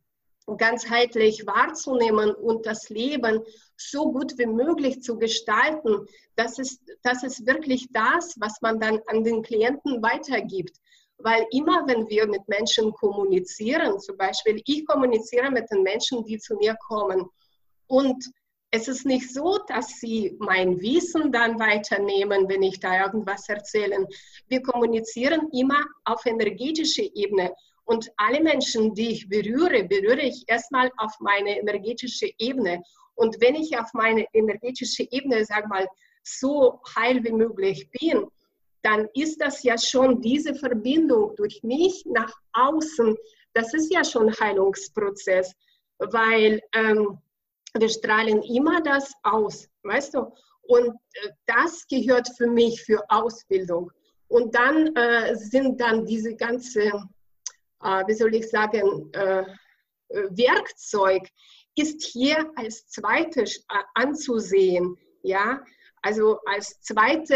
ganzheitlich 0.57 1.45
wahrzunehmen 1.45 2.31
und 2.31 2.65
das 2.65 2.89
Leben 2.89 3.43
so 3.77 4.11
gut 4.11 4.37
wie 4.37 4.47
möglich 4.47 5.01
zu 5.01 5.17
gestalten, 5.17 6.07
das 6.35 6.57
ist, 6.57 6.81
das 7.03 7.23
ist 7.23 7.45
wirklich 7.45 7.87
das, 7.91 8.35
was 8.39 8.59
man 8.61 8.79
dann 8.79 8.99
an 9.07 9.23
den 9.23 9.43
Klienten 9.43 10.01
weitergibt. 10.01 10.77
Weil 11.19 11.45
immer, 11.51 11.85
wenn 11.85 12.07
wir 12.09 12.27
mit 12.27 12.47
Menschen 12.47 12.91
kommunizieren, 12.93 13.99
zum 13.99 14.17
Beispiel 14.17 14.61
ich 14.65 14.85
kommuniziere 14.87 15.51
mit 15.51 15.69
den 15.69 15.83
Menschen, 15.83 16.23
die 16.25 16.39
zu 16.39 16.55
mir 16.55 16.75
kommen 16.87 17.29
und 17.87 18.23
es 18.71 18.87
ist 18.87 19.05
nicht 19.05 19.33
so, 19.33 19.59
dass 19.67 19.99
sie 19.99 20.35
mein 20.39 20.79
Wissen 20.79 21.31
dann 21.31 21.59
weiternehmen, 21.59 22.47
wenn 22.47 22.61
ich 22.61 22.79
da 22.79 23.05
irgendwas 23.05 23.49
erzähle. 23.49 24.07
Wir 24.47 24.61
kommunizieren 24.61 25.49
immer 25.51 25.83
auf 26.05 26.25
energetischer 26.25 27.05
Ebene. 27.15 27.53
Und 27.85 28.11
alle 28.17 28.41
Menschen, 28.41 28.93
die 28.93 29.09
ich 29.09 29.27
berühre, 29.27 29.83
berühre 29.85 30.21
ich 30.21 30.43
erstmal 30.47 30.91
auf 30.97 31.13
meine 31.19 31.59
energetische 31.59 32.29
Ebene. 32.37 32.83
Und 33.15 33.41
wenn 33.41 33.55
ich 33.55 33.77
auf 33.77 33.91
meine 33.93 34.25
energetische 34.33 35.07
Ebene, 35.09 35.43
sag 35.45 35.67
mal, 35.67 35.87
so 36.23 36.79
heil 36.95 37.23
wie 37.23 37.31
möglich 37.31 37.89
bin, 37.99 38.27
dann 38.83 39.09
ist 39.15 39.41
das 39.41 39.63
ja 39.63 39.77
schon 39.77 40.21
diese 40.21 40.53
Verbindung 40.53 41.35
durch 41.35 41.63
mich 41.63 42.05
nach 42.05 42.33
außen. 42.53 43.17
Das 43.53 43.73
ist 43.73 43.91
ja 43.91 44.03
schon 44.03 44.31
Heilungsprozess, 44.39 45.53
weil 45.97 46.61
ähm, 46.73 47.19
wir 47.77 47.89
strahlen 47.89 48.41
immer 48.43 48.81
das 48.81 49.13
aus, 49.23 49.67
weißt 49.83 50.15
du? 50.15 50.31
Und 50.63 50.89
äh, 51.13 51.29
das 51.45 51.87
gehört 51.87 52.29
für 52.37 52.47
mich 52.47 52.83
für 52.83 53.03
Ausbildung. 53.09 53.91
Und 54.27 54.53
dann 54.53 54.95
äh, 54.95 55.35
sind 55.35 55.81
dann 55.81 56.05
diese 56.05 56.35
ganze, 56.35 56.83
äh, 57.83 58.03
wie 58.07 58.13
soll 58.13 58.35
ich 58.35 58.49
sagen, 58.49 59.09
äh, 59.13 59.43
Werkzeug 60.09 61.27
ist 61.75 62.03
hier 62.03 62.51
als 62.55 62.87
zweites 62.87 63.57
äh, 63.57 63.83
anzusehen, 63.95 64.97
ja, 65.23 65.63
also 66.01 66.39
als 66.45 66.79
zweite 66.81 67.33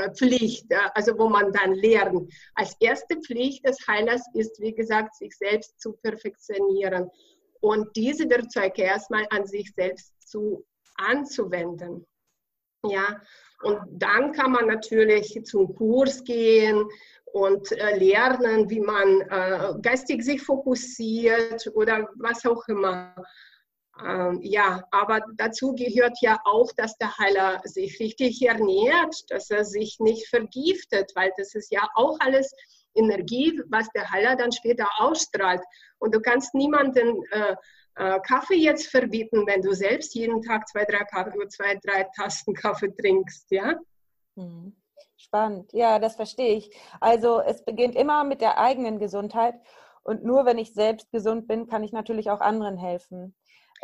äh, 0.00 0.10
Pflicht, 0.14 0.66
also 0.94 1.18
wo 1.18 1.28
man 1.28 1.52
dann 1.52 1.74
lernt. 1.74 2.32
Als 2.54 2.76
erste 2.80 3.16
Pflicht 3.16 3.66
des 3.66 3.76
Heilers 3.86 4.22
ist, 4.34 4.60
wie 4.60 4.74
gesagt, 4.74 5.14
sich 5.16 5.36
selbst 5.36 5.78
zu 5.80 5.92
perfektionieren 5.92 7.10
und 7.62 7.94
diese 7.96 8.28
Werkzeuge 8.28 8.82
erstmal 8.82 9.26
an 9.30 9.46
sich 9.46 9.72
selbst 9.74 10.12
zu 10.28 10.66
anzuwenden. 10.96 12.04
Ja, 12.84 13.20
und 13.62 13.78
dann 13.92 14.32
kann 14.32 14.50
man 14.50 14.66
natürlich 14.66 15.40
zum 15.44 15.74
Kurs 15.76 16.24
gehen 16.24 16.84
und 17.26 17.70
äh, 17.72 17.96
lernen, 17.96 18.68
wie 18.68 18.80
man 18.80 19.20
äh, 19.22 19.74
geistig 19.80 20.24
sich 20.24 20.42
fokussiert 20.42 21.70
oder 21.74 22.08
was 22.16 22.44
auch 22.44 22.66
immer. 22.66 23.14
Ähm, 24.04 24.40
ja, 24.42 24.82
aber 24.90 25.20
dazu 25.36 25.74
gehört 25.74 26.18
ja 26.20 26.40
auch, 26.44 26.72
dass 26.76 26.96
der 26.98 27.16
Heiler 27.18 27.60
sich 27.64 28.00
richtig 28.00 28.42
ernährt, 28.42 29.14
dass 29.28 29.50
er 29.50 29.64
sich 29.64 30.00
nicht 30.00 30.28
vergiftet, 30.28 31.12
weil 31.14 31.30
das 31.36 31.54
ist 31.54 31.70
ja 31.70 31.88
auch 31.94 32.18
alles 32.18 32.52
Energie, 32.94 33.60
was 33.68 33.88
der 33.90 34.10
Heiler 34.10 34.36
dann 34.36 34.52
später 34.52 34.88
ausstrahlt. 34.98 35.62
Und 35.98 36.14
du 36.14 36.20
kannst 36.20 36.54
niemanden 36.54 37.22
äh, 37.30 37.56
äh, 37.96 38.20
Kaffee 38.20 38.56
jetzt 38.56 38.88
verbieten, 38.88 39.46
wenn 39.46 39.62
du 39.62 39.74
selbst 39.74 40.14
jeden 40.14 40.42
Tag 40.42 40.68
zwei, 40.68 40.84
drei, 40.84 41.04
Kaffee, 41.04 41.48
zwei, 41.48 41.78
drei 41.82 42.06
Tasten 42.16 42.54
Kaffee 42.54 42.94
trinkst, 42.94 43.50
ja? 43.50 43.74
Hm. 44.36 44.74
Spannend, 45.16 45.72
ja, 45.72 45.98
das 45.98 46.16
verstehe 46.16 46.56
ich. 46.56 46.76
Also 47.00 47.40
es 47.40 47.64
beginnt 47.64 47.94
immer 47.94 48.24
mit 48.24 48.40
der 48.40 48.58
eigenen 48.58 48.98
Gesundheit 48.98 49.54
und 50.02 50.24
nur 50.24 50.44
wenn 50.46 50.58
ich 50.58 50.72
selbst 50.72 51.10
gesund 51.12 51.46
bin, 51.46 51.66
kann 51.66 51.84
ich 51.84 51.92
natürlich 51.92 52.30
auch 52.30 52.40
anderen 52.40 52.76
helfen. 52.76 53.34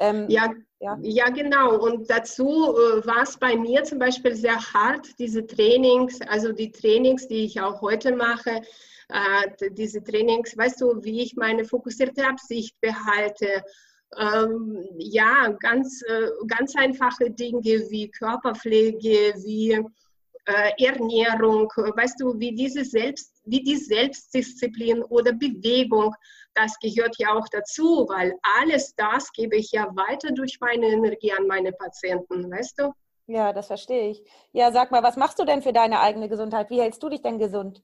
Ähm, 0.00 0.26
ja, 0.28 0.52
ja, 0.80 0.96
ja. 1.02 1.28
genau. 1.28 1.76
Und 1.76 2.08
dazu 2.08 2.48
äh, 2.48 3.06
war 3.06 3.22
es 3.22 3.36
bei 3.36 3.56
mir 3.56 3.82
zum 3.84 3.98
Beispiel 3.98 4.34
sehr 4.34 4.56
hart, 4.72 5.08
diese 5.18 5.46
Trainings, 5.46 6.20
also 6.22 6.52
die 6.52 6.70
Trainings, 6.70 7.26
die 7.26 7.44
ich 7.44 7.60
auch 7.60 7.80
heute 7.82 8.14
mache, 8.14 8.62
äh, 9.08 9.70
diese 9.70 10.02
Trainings, 10.02 10.56
weißt 10.56 10.80
du, 10.80 11.02
wie 11.02 11.22
ich 11.22 11.34
meine 11.36 11.64
fokussierte 11.64 12.26
Absicht 12.26 12.78
behalte. 12.80 13.62
Ähm, 14.18 14.86
ja, 14.96 15.48
ganz, 15.60 16.02
äh, 16.02 16.28
ganz 16.46 16.74
einfache 16.76 17.30
Dinge 17.30 17.62
wie 17.90 18.10
Körperpflege, 18.10 19.34
wie 19.44 19.72
äh, 20.48 20.84
Ernährung, 20.84 21.68
weißt 21.76 22.20
du, 22.20 22.38
wie 22.38 22.54
diese 22.54 22.84
Selbst, 22.84 23.34
wie 23.44 23.62
die 23.62 23.76
Selbstdisziplin 23.76 25.02
oder 25.04 25.32
Bewegung, 25.32 26.14
das 26.54 26.78
gehört 26.80 27.16
ja 27.18 27.34
auch 27.34 27.46
dazu, 27.50 28.06
weil 28.08 28.34
alles 28.58 28.94
das 28.96 29.30
gebe 29.32 29.56
ich 29.56 29.72
ja 29.72 29.86
weiter 29.94 30.32
durch 30.32 30.58
meine 30.60 30.86
Energie 30.86 31.32
an 31.32 31.46
meine 31.46 31.72
Patienten, 31.72 32.50
weißt 32.50 32.78
du? 32.78 32.92
Ja, 33.26 33.52
das 33.52 33.66
verstehe 33.66 34.10
ich. 34.10 34.24
Ja, 34.52 34.72
sag 34.72 34.90
mal, 34.90 35.02
was 35.02 35.16
machst 35.16 35.38
du 35.38 35.44
denn 35.44 35.60
für 35.60 35.74
deine 35.74 36.00
eigene 36.00 36.30
Gesundheit? 36.30 36.70
Wie 36.70 36.80
hältst 36.80 37.02
du 37.02 37.10
dich 37.10 37.20
denn 37.20 37.38
gesund? 37.38 37.82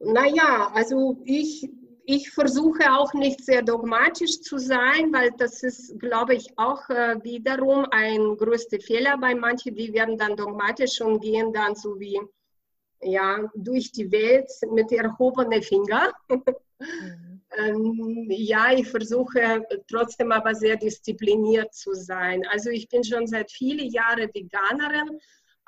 Naja, 0.00 0.70
also 0.74 1.20
ich, 1.24 1.68
ich 2.04 2.30
versuche 2.30 2.92
auch 2.92 3.12
nicht 3.14 3.44
sehr 3.44 3.62
dogmatisch 3.62 4.40
zu 4.40 4.58
sein, 4.58 5.12
weil 5.12 5.30
das 5.36 5.62
ist, 5.62 5.98
glaube 5.98 6.34
ich, 6.34 6.56
auch 6.56 6.88
äh, 6.88 7.22
wiederum 7.22 7.86
ein 7.90 8.36
größter 8.36 8.80
Fehler 8.80 9.18
bei 9.18 9.34
manchen, 9.34 9.74
die 9.74 9.92
werden 9.92 10.16
dann 10.16 10.36
dogmatisch 10.36 11.00
und 11.00 11.20
gehen 11.20 11.52
dann 11.52 11.74
so 11.74 11.98
wie 11.98 12.20
ja, 13.00 13.50
durch 13.54 13.92
die 13.92 14.10
Welt 14.10 14.50
mit 14.72 14.92
erhobenen 14.92 15.62
Finger. 15.62 16.12
Mhm. 16.28 16.42
ähm, 17.58 18.26
ja, 18.30 18.72
ich 18.72 18.88
versuche 18.88 19.64
trotzdem 19.90 20.32
aber 20.32 20.54
sehr 20.54 20.76
diszipliniert 20.76 21.74
zu 21.74 21.92
sein. 21.94 22.46
Also 22.50 22.70
ich 22.70 22.88
bin 22.88 23.04
schon 23.04 23.26
seit 23.26 23.50
vielen 23.50 23.90
Jahren 23.90 24.30
Veganerin 24.32 25.18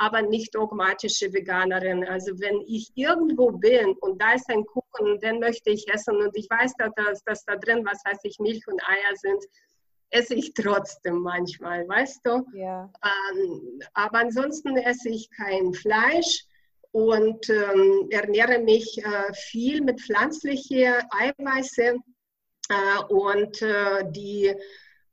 aber 0.00 0.22
nicht 0.22 0.54
dogmatische 0.54 1.30
Veganerin. 1.30 2.04
Also 2.04 2.32
wenn 2.40 2.62
ich 2.62 2.90
irgendwo 2.94 3.52
bin 3.52 3.92
und 4.00 4.20
da 4.20 4.32
ist 4.32 4.48
ein 4.48 4.64
Kuchen, 4.64 5.20
den 5.20 5.40
möchte 5.40 5.68
ich 5.68 5.86
essen 5.92 6.16
und 6.16 6.34
ich 6.34 6.48
weiß, 6.48 6.72
dass, 6.96 7.22
dass 7.24 7.44
da 7.44 7.56
drin, 7.56 7.84
was 7.84 8.02
weiß 8.06 8.18
ich, 8.22 8.38
Milch 8.38 8.66
und 8.66 8.82
Eier 8.88 9.14
sind, 9.16 9.44
esse 10.08 10.34
ich 10.34 10.54
trotzdem 10.54 11.18
manchmal, 11.18 11.86
weißt 11.86 12.20
du? 12.24 12.46
Ja. 12.54 12.90
Ähm, 13.04 13.80
aber 13.92 14.20
ansonsten 14.20 14.78
esse 14.78 15.10
ich 15.10 15.30
kein 15.32 15.74
Fleisch 15.74 16.46
und 16.92 17.50
ähm, 17.50 18.08
ernähre 18.10 18.58
mich 18.58 19.04
äh, 19.04 19.34
viel 19.34 19.82
mit 19.82 20.00
pflanzlichen 20.00 20.94
Eiweiße 21.10 21.96
äh, 22.70 23.02
und 23.10 23.60
äh, 23.60 24.10
die 24.10 24.56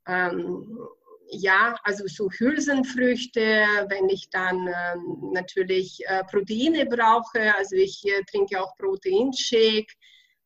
ähm, 0.08 0.88
ja, 1.30 1.76
also 1.84 2.06
so 2.08 2.30
Hülsenfrüchte, 2.30 3.66
wenn 3.90 4.10
ich 4.10 4.30
dann 4.30 4.68
äh, 4.68 4.96
natürlich 5.34 6.00
äh, 6.08 6.24
Proteine 6.26 6.86
brauche, 6.86 7.56
also 7.58 7.76
ich 7.76 8.04
äh, 8.06 8.24
trinke 8.24 8.62
auch 8.62 8.76
Proteinshake, 8.78 9.94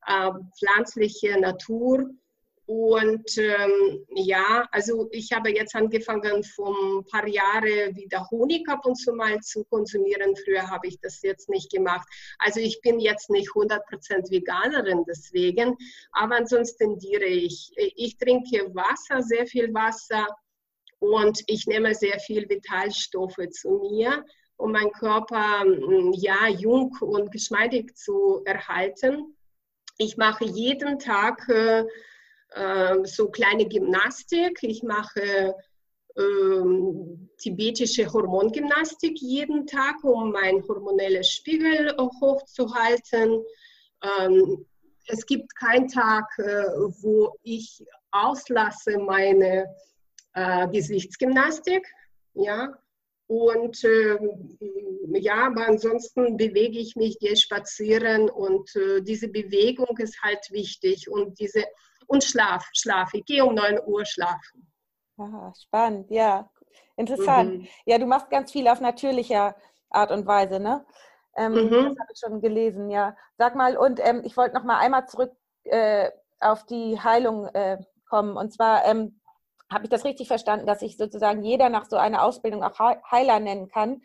ähm, 0.08 0.50
pflanzliche 0.58 1.38
Natur 1.38 2.10
und 2.66 3.36
ähm, 3.38 4.06
ja, 4.14 4.66
also 4.70 5.08
ich 5.10 5.32
habe 5.32 5.50
jetzt 5.50 5.74
angefangen, 5.74 6.44
vor 6.44 6.74
ein 6.74 7.04
paar 7.04 7.26
Jahren 7.26 7.94
wieder 7.96 8.26
Honig 8.30 8.68
ab 8.68 8.86
und 8.86 8.94
zu 8.94 9.12
mal 9.12 9.38
zu 9.40 9.64
konsumieren. 9.64 10.34
Früher 10.36 10.70
habe 10.70 10.86
ich 10.86 10.98
das 11.00 11.20
jetzt 11.22 11.48
nicht 11.48 11.70
gemacht. 11.72 12.08
Also 12.38 12.60
ich 12.60 12.80
bin 12.80 13.00
jetzt 13.00 13.30
nicht 13.30 13.50
100% 13.50 14.30
Veganerin 14.30 15.04
deswegen, 15.06 15.76
aber 16.12 16.36
ansonsten 16.36 16.98
tendiere 16.98 17.26
ich. 17.26 17.72
Ich 17.76 18.16
trinke 18.16 18.72
Wasser, 18.74 19.22
sehr 19.22 19.46
viel 19.46 19.74
Wasser 19.74 20.26
und 21.02 21.42
ich 21.48 21.66
nehme 21.66 21.96
sehr 21.96 22.20
viel 22.20 22.48
Vitalstoffe 22.48 23.48
zu 23.50 23.90
mir, 23.90 24.24
um 24.56 24.70
meinen 24.70 24.92
Körper 24.92 25.64
ja 26.12 26.46
jung 26.46 26.96
und 27.00 27.32
geschmeidig 27.32 27.96
zu 27.96 28.42
erhalten. 28.44 29.36
Ich 29.98 30.16
mache 30.16 30.44
jeden 30.44 31.00
Tag 31.00 31.48
äh, 31.48 31.84
äh, 32.50 33.04
so 33.04 33.30
kleine 33.30 33.66
Gymnastik. 33.66 34.62
Ich 34.62 34.84
mache 34.84 35.56
ähm, 36.16 37.28
tibetische 37.38 38.06
Hormongymnastik 38.12 39.20
jeden 39.20 39.66
Tag, 39.66 40.04
um 40.04 40.30
meinen 40.30 40.62
hormonellen 40.68 41.24
Spiegel 41.24 41.96
hochzuhalten. 41.98 43.42
Ähm, 44.20 44.66
es 45.08 45.26
gibt 45.26 45.52
keinen 45.56 45.88
Tag, 45.88 46.26
äh, 46.38 46.62
wo 47.02 47.34
ich 47.42 47.84
auslasse 48.12 48.98
meine 48.98 49.66
äh, 50.34 50.68
Gesichtsgymnastik. 50.68 51.86
Ja, 52.34 52.74
und 53.26 53.82
äh, 53.84 54.18
ja, 55.18 55.46
aber 55.46 55.66
ansonsten 55.66 56.36
bewege 56.36 56.78
ich 56.78 56.96
mich, 56.96 57.18
gehe 57.18 57.36
spazieren 57.36 58.28
und 58.28 58.74
äh, 58.76 59.00
diese 59.00 59.28
Bewegung 59.28 59.96
ist 59.98 60.20
halt 60.22 60.50
wichtig 60.50 61.10
und 61.10 61.38
diese 61.38 61.64
und 62.06 62.24
Schlaf, 62.24 62.68
Schlaf. 62.74 63.14
Ich 63.14 63.24
gehe 63.24 63.44
um 63.44 63.54
9 63.54 63.80
Uhr 63.86 64.04
schlafen. 64.04 64.70
Aha, 65.16 65.52
spannend, 65.58 66.10
ja. 66.10 66.50
Interessant. 66.96 67.60
Mhm. 67.60 67.68
Ja, 67.86 67.98
du 67.98 68.06
machst 68.06 68.28
ganz 68.28 68.52
viel 68.52 68.68
auf 68.68 68.80
natürlicher 68.80 69.56
Art 69.88 70.10
und 70.10 70.26
Weise, 70.26 70.60
ne? 70.60 70.84
Ähm, 71.36 71.52
mhm. 71.52 71.70
Das 71.70 71.98
habe 71.98 72.12
ich 72.12 72.20
schon 72.20 72.40
gelesen, 72.42 72.90
ja. 72.90 73.16
Sag 73.38 73.54
mal, 73.54 73.78
und 73.78 73.98
ähm, 74.02 74.22
ich 74.24 74.36
wollte 74.36 74.54
noch 74.54 74.64
mal 74.64 74.78
einmal 74.78 75.06
zurück 75.06 75.32
äh, 75.64 76.10
auf 76.40 76.66
die 76.66 77.00
Heilung 77.00 77.46
äh, 77.46 77.78
kommen. 78.08 78.36
Und 78.36 78.52
zwar 78.52 78.84
ähm, 78.84 79.20
habe 79.72 79.84
ich 79.84 79.90
das 79.90 80.04
richtig 80.04 80.28
verstanden, 80.28 80.66
dass 80.66 80.80
sich 80.80 80.96
sozusagen 80.96 81.42
jeder 81.42 81.68
nach 81.68 81.86
so 81.86 81.96
einer 81.96 82.22
Ausbildung 82.22 82.62
auch 82.62 82.78
Heiler 83.10 83.40
nennen 83.40 83.68
kann. 83.68 84.02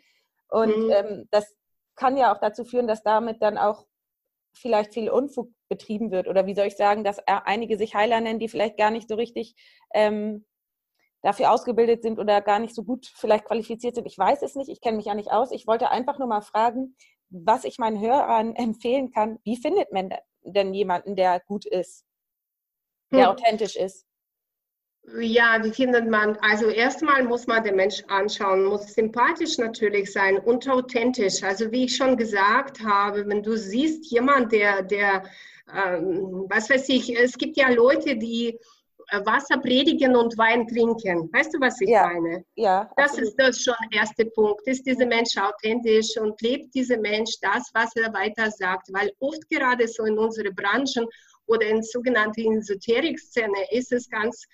Und 0.48 0.76
mhm. 0.76 0.90
Ähm, 0.90 1.28
das 1.30 1.54
kann 1.96 2.16
ja 2.16 2.32
auch 2.32 2.40
dazu 2.40 2.64
führen, 2.64 2.86
dass 2.86 3.02
damit 3.02 3.42
dann 3.42 3.58
auch 3.58 3.86
vielleicht 4.52 4.94
viel 4.94 5.10
Unfug 5.10 5.50
betrieben 5.68 6.10
wird. 6.10 6.28
Oder 6.28 6.46
wie 6.46 6.54
soll 6.54 6.66
ich 6.66 6.76
sagen, 6.76 7.04
dass 7.04 7.18
einige 7.26 7.76
sich 7.76 7.94
Heiler 7.94 8.20
nennen, 8.20 8.38
die 8.38 8.48
vielleicht 8.48 8.76
gar 8.76 8.90
nicht 8.90 9.08
so 9.08 9.14
richtig 9.14 9.54
ähm, 9.92 10.46
dafür 11.22 11.52
ausgebildet 11.52 12.02
sind 12.02 12.18
oder 12.18 12.40
gar 12.40 12.58
nicht 12.58 12.74
so 12.74 12.84
gut 12.84 13.06
vielleicht 13.14 13.44
qualifiziert 13.44 13.94
sind. 13.94 14.06
Ich 14.06 14.18
weiß 14.18 14.42
es 14.42 14.54
nicht, 14.54 14.70
ich 14.70 14.80
kenne 14.80 14.96
mich 14.96 15.06
ja 15.06 15.14
nicht 15.14 15.30
aus. 15.30 15.50
Ich 15.50 15.66
wollte 15.66 15.90
einfach 15.90 16.18
nur 16.18 16.28
mal 16.28 16.42
fragen, 16.42 16.96
was 17.30 17.64
ich 17.64 17.78
meinen 17.78 18.00
Hörern 18.00 18.54
empfehlen 18.56 19.10
kann. 19.10 19.38
Wie 19.44 19.56
findet 19.56 19.92
man 19.92 20.10
denn 20.42 20.72
jemanden, 20.72 21.16
der 21.16 21.40
gut 21.40 21.66
ist, 21.66 22.04
der 23.12 23.26
hm. 23.26 23.30
authentisch 23.32 23.76
ist? 23.76 24.07
Ja, 25.20 25.62
wie 25.62 25.70
findet 25.70 26.08
man? 26.08 26.36
Also 26.40 26.68
erstmal 26.68 27.24
muss 27.24 27.46
man 27.46 27.64
den 27.64 27.76
Mensch 27.76 28.02
anschauen, 28.08 28.64
muss 28.64 28.94
sympathisch 28.94 29.56
natürlich 29.58 30.12
sein 30.12 30.38
und 30.38 30.68
authentisch. 30.68 31.42
Also 31.42 31.70
wie 31.72 31.84
ich 31.84 31.96
schon 31.96 32.16
gesagt 32.16 32.82
habe, 32.84 33.26
wenn 33.26 33.42
du 33.42 33.56
siehst 33.56 34.10
jemand, 34.10 34.52
der, 34.52 34.82
der, 34.82 35.24
ähm, 35.74 36.46
was 36.48 36.68
weiß 36.68 36.88
ich, 36.90 37.16
es 37.18 37.38
gibt 37.38 37.56
ja 37.56 37.70
Leute, 37.70 38.16
die 38.16 38.58
äh, 39.10 39.24
Wasser 39.24 39.58
predigen 39.58 40.14
und 40.14 40.36
Wein 40.36 40.66
trinken. 40.66 41.30
Weißt 41.32 41.54
du, 41.54 41.60
was 41.60 41.80
ich 41.80 41.88
ja. 41.88 42.06
meine? 42.06 42.44
Ja. 42.56 42.90
Das 42.96 43.12
absolut. 43.12 43.28
ist 43.28 43.36
das 43.38 43.62
schon 43.62 43.74
der 43.90 44.00
erste 44.00 44.26
Punkt. 44.26 44.66
Ist 44.66 44.84
dieser 44.84 45.06
Mensch 45.06 45.36
authentisch 45.38 46.16
und 46.18 46.40
lebt 46.42 46.74
dieser 46.74 46.98
Mensch 46.98 47.32
das, 47.40 47.70
was 47.72 47.96
er 47.96 48.12
weiter 48.12 48.50
sagt? 48.50 48.88
Weil 48.92 49.10
oft 49.20 49.48
gerade 49.48 49.88
so 49.88 50.04
in 50.04 50.18
unseren 50.18 50.54
Branchen 50.54 51.06
oder 51.46 51.66
in 51.66 51.82
sogenannten 51.82 52.58
Esoterik-Szene 52.58 53.70
ist 53.70 53.92
es 53.92 54.10
ganz 54.10 54.44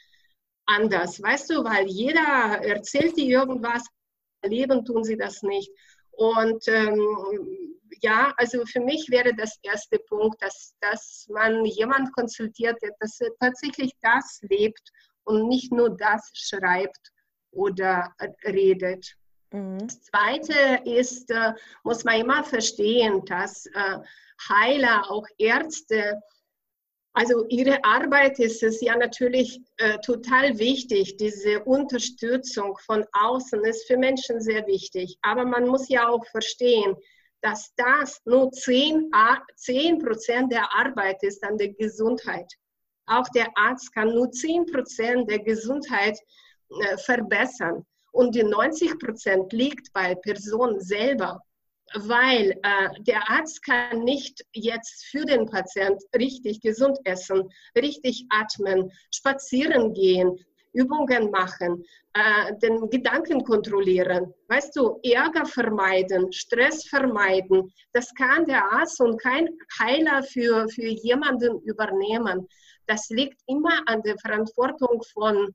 anders, 0.67 1.23
weißt 1.23 1.51
du, 1.51 1.65
weil 1.65 1.87
jeder 1.87 2.61
erzählt 2.63 3.17
dir 3.17 3.41
irgendwas, 3.41 3.85
leben 4.43 4.85
tun 4.85 5.05
sie 5.05 5.17
das 5.17 5.43
nicht. 5.43 5.71
Und 6.13 6.67
ähm, 6.69 7.81
ja, 8.01 8.33
also 8.37 8.65
für 8.67 8.81
mich 8.81 9.09
wäre 9.11 9.35
das 9.35 9.59
erste 9.63 9.99
Punkt, 9.99 10.41
dass, 10.43 10.75
dass 10.81 11.27
man 11.31 11.65
jemand 11.65 12.13
konsultiert, 12.13 12.81
der 12.83 12.91
das, 13.01 13.19
tatsächlich 13.41 13.93
das 14.03 14.41
lebt 14.43 14.91
und 15.25 15.49
nicht 15.49 15.73
nur 15.73 15.97
das 15.97 16.31
schreibt 16.35 17.11
oder 17.51 18.13
redet. 18.45 19.17
Mhm. 19.53 19.79
Das 19.79 20.03
Zweite 20.03 20.83
ist, 20.85 21.31
äh, 21.31 21.53
muss 21.83 22.05
man 22.05 22.21
immer 22.21 22.45
verstehen, 22.45 23.25
dass 23.25 23.67
äh, 23.67 23.99
Heiler, 24.49 25.11
auch 25.11 25.27
Ärzte, 25.39 26.21
also 27.17 27.47
Ihre 27.49 27.83
Arbeit 27.85 28.41
ist 28.41 28.65
es 28.65 28.81
ja 28.81 28.97
natürlich 28.97 29.61
äh, 29.77 29.99
total 30.01 30.59
wichtig. 30.59 31.17
Diese 31.17 31.63
Unterstützung 31.63 32.77
von 32.85 33.05
außen 33.13 33.65
ist 33.65 33.87
für 33.87 33.97
Menschen 33.97 34.41
sehr 34.41 34.67
wichtig. 34.67 35.17
Aber 35.23 35.45
man 35.45 35.69
muss 35.69 35.89
ja 35.89 36.09
auch 36.09 36.27
verstehen, 36.27 36.97
dass 37.41 37.73
das 37.77 38.21
nur 38.25 38.51
10, 38.51 39.13
10 39.55 39.99
Prozent 40.01 40.51
der 40.51 40.75
Arbeit 40.75 41.23
ist 41.23 41.45
an 41.45 41.57
der 41.57 41.73
Gesundheit. 41.75 42.51
Auch 43.07 43.29
der 43.29 43.47
Arzt 43.55 43.95
kann 43.95 44.13
nur 44.13 44.33
10 44.33 44.67
Prozent 44.67 45.31
der 45.31 45.39
Gesundheit 45.39 46.19
äh, 46.81 46.97
verbessern. 46.97 47.87
Und 48.11 48.35
die 48.35 48.43
90 48.43 48.99
Prozent 48.99 49.53
liegt 49.53 49.93
bei 49.93 50.17
Person 50.17 50.81
selber 50.81 51.41
weil 51.95 52.51
äh, 52.63 52.89
der 53.01 53.31
Arzt 53.31 53.63
kann 53.65 54.01
nicht 54.01 54.45
jetzt 54.53 55.07
für 55.07 55.25
den 55.25 55.47
Patient 55.47 56.03
richtig 56.17 56.61
gesund 56.61 56.99
essen, 57.05 57.49
richtig 57.77 58.27
atmen, 58.31 58.91
spazieren 59.11 59.95
gehen, 59.95 60.39
Übungen 60.73 61.31
machen, 61.31 61.85
äh, 62.15 62.53
den 62.57 62.91
Gedanken 62.91 63.45
kontrollieren, 63.45 64.35
weißt 64.49 64.75
du, 64.77 64.99
Ärger 65.05 65.47
vermeiden, 65.47 66.33
Stress 66.33 66.87
vermeiden. 66.87 67.73
Das 67.93 68.13
kann 68.15 68.45
der 68.45 68.65
Arzt 68.65 69.01
und 69.01 69.21
kein 69.21 69.49
Heiler 69.79 70.23
für, 70.25 70.69
für 70.69 70.87
jemanden 70.87 71.61
übernehmen. 71.61 72.49
Das 72.87 73.09
liegt 73.09 73.41
immer 73.47 73.83
an 73.87 74.03
der 74.03 74.19
Verantwortung 74.19 75.03
von, 75.13 75.55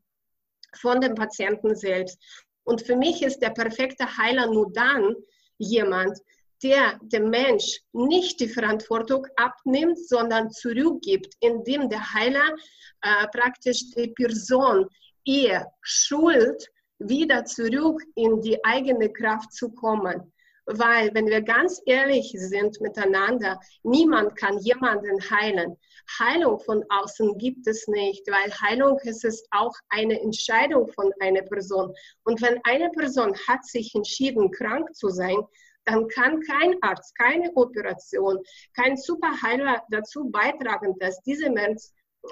von 0.78 1.02
dem 1.02 1.15
Patienten 1.15 1.75
selbst. 1.75 2.17
Und 2.63 2.82
für 2.82 2.95
mich 2.95 3.21
ist 3.21 3.39
der 3.39 3.49
perfekte 3.49 4.06
Heiler 4.17 4.47
nur 4.47 4.71
dann, 4.71 5.15
jemand, 5.59 6.17
der 6.63 6.99
dem 7.01 7.29
Mensch 7.29 7.81
nicht 7.93 8.39
die 8.39 8.49
Verantwortung 8.49 9.25
abnimmt, 9.35 9.99
sondern 10.07 10.51
zurückgibt, 10.51 11.35
indem 11.39 11.89
der 11.89 12.13
Heiler 12.13 12.55
äh, 13.01 13.27
praktisch 13.27 13.91
die 13.91 14.07
Person 14.09 14.87
ihr 15.23 15.67
Schuld 15.81 16.67
wieder 16.97 17.45
zurück 17.45 18.01
in 18.15 18.41
die 18.41 18.63
eigene 18.65 19.11
Kraft 19.11 19.53
zu 19.53 19.71
kommen. 19.71 20.33
Weil, 20.65 21.13
wenn 21.13 21.27
wir 21.27 21.41
ganz 21.41 21.81
ehrlich 21.85 22.31
sind 22.35 22.79
miteinander, 22.81 23.59
niemand 23.83 24.35
kann 24.35 24.59
jemanden 24.59 25.19
heilen. 25.31 25.77
Heilung 26.17 26.59
von 26.59 26.83
außen 26.89 27.37
gibt 27.37 27.67
es 27.67 27.87
nicht, 27.87 28.25
weil 28.27 28.51
Heilung 28.61 28.97
ist 29.03 29.25
es 29.25 29.45
auch 29.51 29.73
eine 29.89 30.19
Entscheidung 30.19 30.87
von 30.87 31.11
einer 31.19 31.43
Person. 31.43 31.93
Und 32.23 32.41
wenn 32.41 32.59
eine 32.63 32.89
Person 32.89 33.35
hat 33.47 33.65
sich 33.65 33.93
entschieden, 33.93 34.51
krank 34.51 34.95
zu 34.95 35.09
sein, 35.09 35.37
dann 35.85 36.07
kann 36.07 36.41
kein 36.41 36.75
Arzt, 36.81 37.17
keine 37.17 37.51
Operation, 37.55 38.39
kein 38.75 38.95
Superheiler 38.97 39.83
dazu 39.89 40.29
beitragen, 40.29 40.95
dass 40.99 41.21
dieser 41.23 41.49
Mensch, 41.49 41.83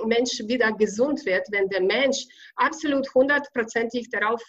Mensch 0.06 0.40
wieder 0.48 0.72
gesund 0.74 1.26
wird, 1.26 1.48
wenn 1.52 1.70
der 1.70 1.82
Mensch 1.82 2.26
absolut 2.56 3.14
hundertprozentig 3.14 4.10
darauf 4.10 4.42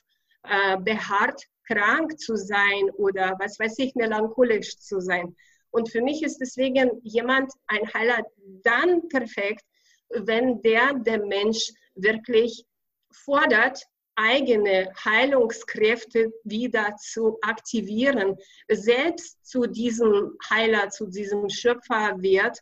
äh, 0.43 0.77
beharrt, 0.79 1.43
krank 1.67 2.19
zu 2.19 2.37
sein 2.37 2.91
oder 2.97 3.37
was 3.39 3.59
weiß 3.59 3.79
ich, 3.79 3.95
melancholisch 3.95 4.79
zu 4.79 5.01
sein. 5.01 5.37
Und 5.71 5.91
für 5.91 6.01
mich 6.01 6.23
ist 6.23 6.39
deswegen 6.39 7.01
jemand, 7.03 7.53
ein 7.67 7.93
Heiler, 7.93 8.25
dann 8.63 9.09
perfekt, 9.09 9.65
wenn 10.11 10.63
der 10.63 10.95
der 10.95 11.25
Mensch 11.25 11.73
wirklich 11.95 12.65
fordert, 13.13 13.85
eigene 14.19 14.93
Heilungskräfte 15.05 16.33
wieder 16.43 16.97
zu 16.97 17.39
aktivieren, 17.43 18.37
selbst 18.69 19.47
zu 19.47 19.67
diesem 19.67 20.37
Heiler, 20.51 20.89
zu 20.89 21.07
diesem 21.07 21.49
Schöpfer 21.49 22.21
wird, 22.21 22.59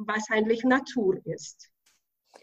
was 0.00 0.24
eigentlich 0.30 0.64
Natur 0.64 1.18
ist. 1.24 1.70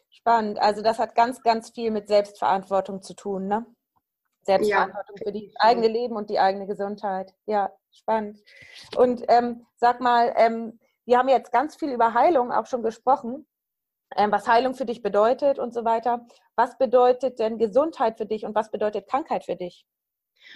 Spannend. 0.10 0.60
Also 0.60 0.82
das 0.82 0.98
hat 0.98 1.14
ganz, 1.14 1.42
ganz 1.44 1.70
viel 1.70 1.92
mit 1.92 2.08
Selbstverantwortung 2.08 3.04
zu 3.04 3.14
tun, 3.14 3.48
ne? 3.48 3.66
Selbstverantwortung 4.42 5.18
ja. 5.18 5.24
für 5.24 5.32
das 5.32 5.56
eigene 5.58 5.88
Leben 5.88 6.16
und 6.16 6.30
die 6.30 6.40
eigene 6.40 6.66
Gesundheit. 6.66 7.34
Ja, 7.46 7.72
spannend. 7.96 8.40
Und 8.98 9.24
ähm, 9.28 9.66
sag 9.76 10.00
mal, 10.02 10.34
ähm, 10.38 10.80
wir 11.06 11.18
haben 11.18 11.30
jetzt 11.30 11.52
ganz 11.52 11.76
viel 11.76 11.92
über 11.92 12.14
Heilung 12.14 12.52
auch 12.52 12.66
schon 12.66 12.84
gesprochen. 12.84 13.46
ähm, 14.16 14.32
was 14.32 14.48
Heilung 14.48 14.76
für 14.76 14.86
dich 14.86 15.02
bedeutet 15.02 15.60
und 15.60 15.74
so 15.74 15.84
weiter. 15.86 16.26
Was 16.56 16.78
bedeutet 16.78 17.40
denn 17.40 17.58
Gesundheit 17.58 18.18
für 18.18 18.26
dich 18.26 18.46
und 18.46 18.56
was 18.56 18.72
bedeutet 18.72 19.08
Krankheit 19.08 19.46
für 19.46 19.56
dich? 19.56 19.86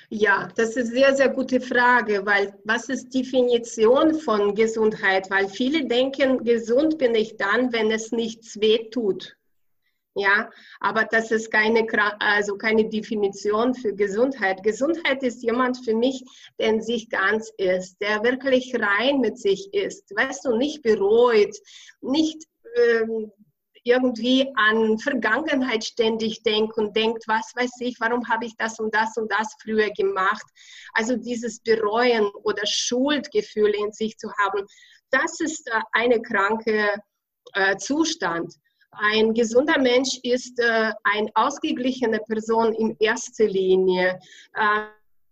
Ja, 0.09 0.49
das 0.55 0.69
ist 0.69 0.77
eine 0.77 0.85
sehr, 0.85 1.15
sehr 1.15 1.29
gute 1.29 1.61
Frage, 1.61 2.25
weil 2.25 2.53
was 2.63 2.89
ist 2.89 3.13
Definition 3.13 4.13
von 4.13 4.53
Gesundheit? 4.55 5.29
Weil 5.31 5.49
viele 5.49 5.85
denken, 5.87 6.43
gesund 6.43 6.97
bin 6.97 7.15
ich 7.15 7.37
dann, 7.37 7.73
wenn 7.73 7.91
es 7.91 8.11
nichts 8.11 8.59
weh 8.61 8.89
tut. 8.89 9.35
Ja, 10.19 10.49
aber 10.81 11.05
das 11.05 11.31
ist 11.31 11.49
keine, 11.49 11.87
also 12.19 12.57
keine 12.57 12.89
Definition 12.89 13.73
für 13.73 13.93
Gesundheit. 13.93 14.61
Gesundheit 14.63 15.23
ist 15.23 15.41
jemand 15.41 15.77
für 15.85 15.95
mich, 15.95 16.25
der 16.59 16.69
in 16.69 16.81
sich 16.81 17.09
ganz 17.09 17.49
ist, 17.57 18.01
der 18.01 18.21
wirklich 18.21 18.75
rein 18.75 19.21
mit 19.21 19.39
sich 19.39 19.73
ist, 19.73 20.13
weißt 20.13 20.43
du, 20.43 20.57
nicht 20.57 20.81
bereut, 20.81 21.55
nicht 22.01 22.43
ähm, 22.75 23.31
irgendwie 23.85 24.51
an 24.55 24.99
Vergangenheit 24.99 25.85
ständig 25.85 26.43
denkt 26.43 26.77
und 26.77 26.93
denkt, 26.97 27.23
was 27.27 27.53
weiß 27.55 27.79
ich, 27.79 27.97
warum 28.01 28.27
habe 28.27 28.45
ich 28.45 28.57
das 28.57 28.77
und 28.79 28.93
das 28.93 29.15
und 29.15 29.31
das 29.31 29.55
früher 29.63 29.89
gemacht. 29.91 30.45
Also 30.95 31.15
dieses 31.15 31.61
Bereuen 31.61 32.29
oder 32.43 32.65
Schuldgefühle 32.65 33.77
in 33.77 33.93
sich 33.93 34.17
zu 34.17 34.29
haben, 34.33 34.65
das 35.11 35.39
ist 35.39 35.65
äh, 35.67 35.79
eine 35.93 36.21
kranke 36.21 36.89
äh, 37.53 37.77
Zustand. 37.77 38.53
Ein 38.91 39.33
gesunder 39.33 39.79
Mensch 39.79 40.19
ist 40.23 40.59
äh, 40.59 40.91
eine 41.03 41.29
ausgeglichene 41.35 42.19
Person 42.27 42.73
in 42.73 42.95
erster 42.99 43.45
Linie. 43.45 44.19
Äh, 44.55 44.87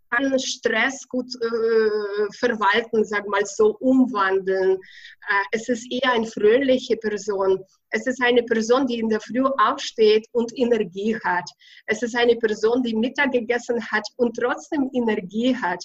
kann 0.10 0.39
Stress 0.39 1.08
gut 1.08 1.28
äh, 1.36 2.34
verwalten, 2.34 3.04
sag 3.04 3.28
mal 3.28 3.46
so, 3.46 3.76
umwandeln. 3.80 4.74
Äh, 4.76 5.43
es 5.52 5.70
ist 5.70 5.91
eher 5.91 6.13
eine 6.13 6.28
fröhliche 6.28 6.98
Person. 6.98 7.63
Es 7.89 8.08
ist 8.08 8.22
eine 8.24 8.43
Person, 8.43 8.88
die 8.88 9.00
in 9.00 9.10
der 9.10 9.22
Früh 9.22 9.43
aufsteht 9.43 10.28
und 10.32 10.52
Energie 10.58 11.17
hat. 11.24 11.50
Es 11.86 12.02
ist 12.04 12.15
eine 12.15 12.36
Person, 12.36 12.84
die 12.84 12.96
Mittag 12.96 13.32
gegessen 13.32 13.84
hat 13.91 14.08
und 14.17 14.36
trotzdem 14.36 14.89
Energie 14.93 15.56
hat. 15.56 15.84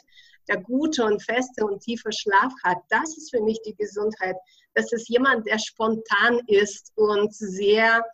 Der 0.49 0.61
gute 0.61 1.05
und 1.05 1.23
feste 1.23 1.65
und 1.65 1.81
tiefe 1.81 2.11
Schlaf 2.13 2.53
hat. 2.65 2.79
Das 2.89 3.17
ist 3.17 3.31
für 3.31 3.43
mich 3.43 3.61
die 3.65 3.77
Gesundheit. 3.77 4.37
Das 4.75 4.93
ist 4.93 5.09
jemand, 5.09 5.47
der 5.47 5.59
spontan 5.59 6.41
ist 6.47 6.93
und 6.97 7.35
sehr, 7.35 8.05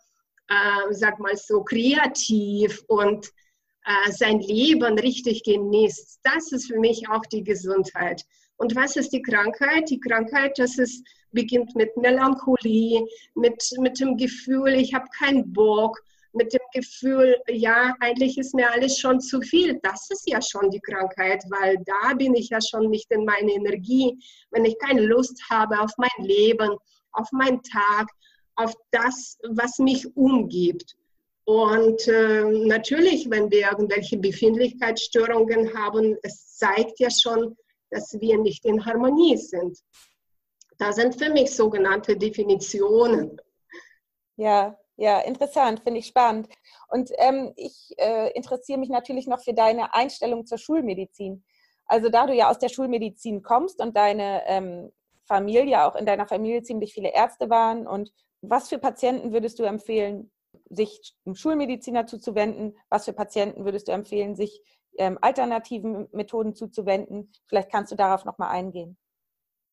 äh, 0.47 0.91
sag 0.93 1.19
mal 1.19 1.35
so, 1.35 1.63
kreativ 1.63 2.83
und 2.87 3.27
äh, 3.85 4.11
sein 4.11 4.39
Leben 4.39 4.99
richtig 4.99 5.43
genießt. 5.43 6.19
Das 6.23 6.51
ist 6.51 6.67
für 6.67 6.79
mich 6.79 7.09
auch 7.09 7.25
die 7.27 7.43
Gesundheit. 7.43 8.23
Und 8.57 8.75
was 8.75 8.97
ist 8.97 9.13
die 9.13 9.21
Krankheit? 9.21 9.89
Die 9.89 9.99
Krankheit, 9.99 10.59
das 10.59 10.77
ist, 10.77 11.05
beginnt 11.31 11.75
mit 11.75 11.95
Melancholie, 11.95 13.05
mit, 13.35 13.63
mit 13.79 13.99
dem 13.99 14.17
Gefühl, 14.17 14.73
ich 14.73 14.93
habe 14.93 15.07
keinen 15.17 15.53
Bock, 15.53 16.01
mit 16.33 16.53
dem 16.53 16.61
Gefühl, 16.73 17.37
ja, 17.47 17.95
eigentlich 17.99 18.37
ist 18.37 18.53
mir 18.53 18.71
alles 18.71 18.99
schon 18.99 19.19
zu 19.19 19.41
viel. 19.41 19.79
Das 19.81 20.09
ist 20.09 20.29
ja 20.29 20.41
schon 20.41 20.69
die 20.69 20.79
Krankheit, 20.79 21.43
weil 21.49 21.77
da 21.85 22.13
bin 22.13 22.35
ich 22.35 22.49
ja 22.49 22.59
schon 22.61 22.89
nicht 22.89 23.09
in 23.11 23.25
meiner 23.25 23.51
Energie, 23.51 24.17
wenn 24.51 24.65
ich 24.65 24.77
keine 24.79 25.01
Lust 25.01 25.41
habe 25.49 25.79
auf 25.79 25.91
mein 25.97 26.25
Leben, 26.25 26.77
auf 27.13 27.31
meinen 27.31 27.61
Tag, 27.63 28.07
auf 28.55 28.73
das, 28.91 29.37
was 29.49 29.79
mich 29.79 30.15
umgibt. 30.15 30.95
Und 31.45 32.07
äh, 32.07 32.43
natürlich, 32.43 33.29
wenn 33.29 33.49
wir 33.49 33.71
irgendwelche 33.71 34.17
Befindlichkeitsstörungen 34.17 35.73
haben, 35.73 36.15
es 36.21 36.57
zeigt 36.57 36.99
ja 36.99 37.09
schon, 37.09 37.57
dass 37.89 38.13
wir 38.19 38.37
nicht 38.37 38.65
in 38.65 38.85
Harmonie 38.85 39.37
sind. 39.37 39.79
Das 40.77 40.97
sind 40.97 41.15
für 41.15 41.31
mich 41.31 41.55
sogenannte 41.55 42.15
Definitionen. 42.15 43.41
Ja, 44.37 44.77
ja, 44.99 45.19
interessant, 45.19 45.79
finde 45.79 45.99
ich 45.99 46.07
spannend. 46.07 46.49
Und 46.89 47.09
ähm, 47.19 47.53
ich 47.55 47.93
äh, 47.97 48.31
interessiere 48.33 48.77
mich 48.77 48.89
natürlich 48.89 49.27
noch 49.27 49.39
für 49.41 49.53
deine 49.53 49.93
Einstellung 49.93 50.45
zur 50.45 50.57
Schulmedizin. 50.57 51.43
Also 51.85 52.09
da 52.09 52.27
du 52.27 52.33
ja 52.33 52.49
aus 52.49 52.59
der 52.59 52.67
Schulmedizin 52.67 53.41
kommst 53.41 53.79
und 53.81 53.95
deine 53.95 54.41
ähm, 54.45 54.91
Familie, 55.23 55.85
auch 55.85 55.95
in 55.95 56.05
deiner 56.05 56.27
Familie 56.27 56.63
ziemlich 56.63 56.93
viele 56.93 57.13
Ärzte 57.13 57.49
waren 57.49 57.87
und 57.87 58.11
was 58.41 58.67
für 58.67 58.77
Patienten 58.77 59.31
würdest 59.31 59.59
du 59.59 59.63
empfehlen, 59.63 60.31
sich 60.69 61.15
einem 61.25 61.35
Schulmediziner 61.35 62.05
zuzuwenden? 62.05 62.77
Was 62.89 63.05
für 63.05 63.13
Patienten 63.13 63.63
würdest 63.63 63.87
du 63.87 63.93
empfehlen, 63.93 64.35
sich 64.35 64.61
ähm, 64.97 65.17
alternativen 65.21 66.09
Methoden 66.11 66.55
zuzuwenden? 66.55 67.31
Vielleicht 67.47 67.71
kannst 67.71 67.93
du 67.93 67.95
darauf 67.95 68.25
nochmal 68.25 68.49
eingehen. 68.49 68.97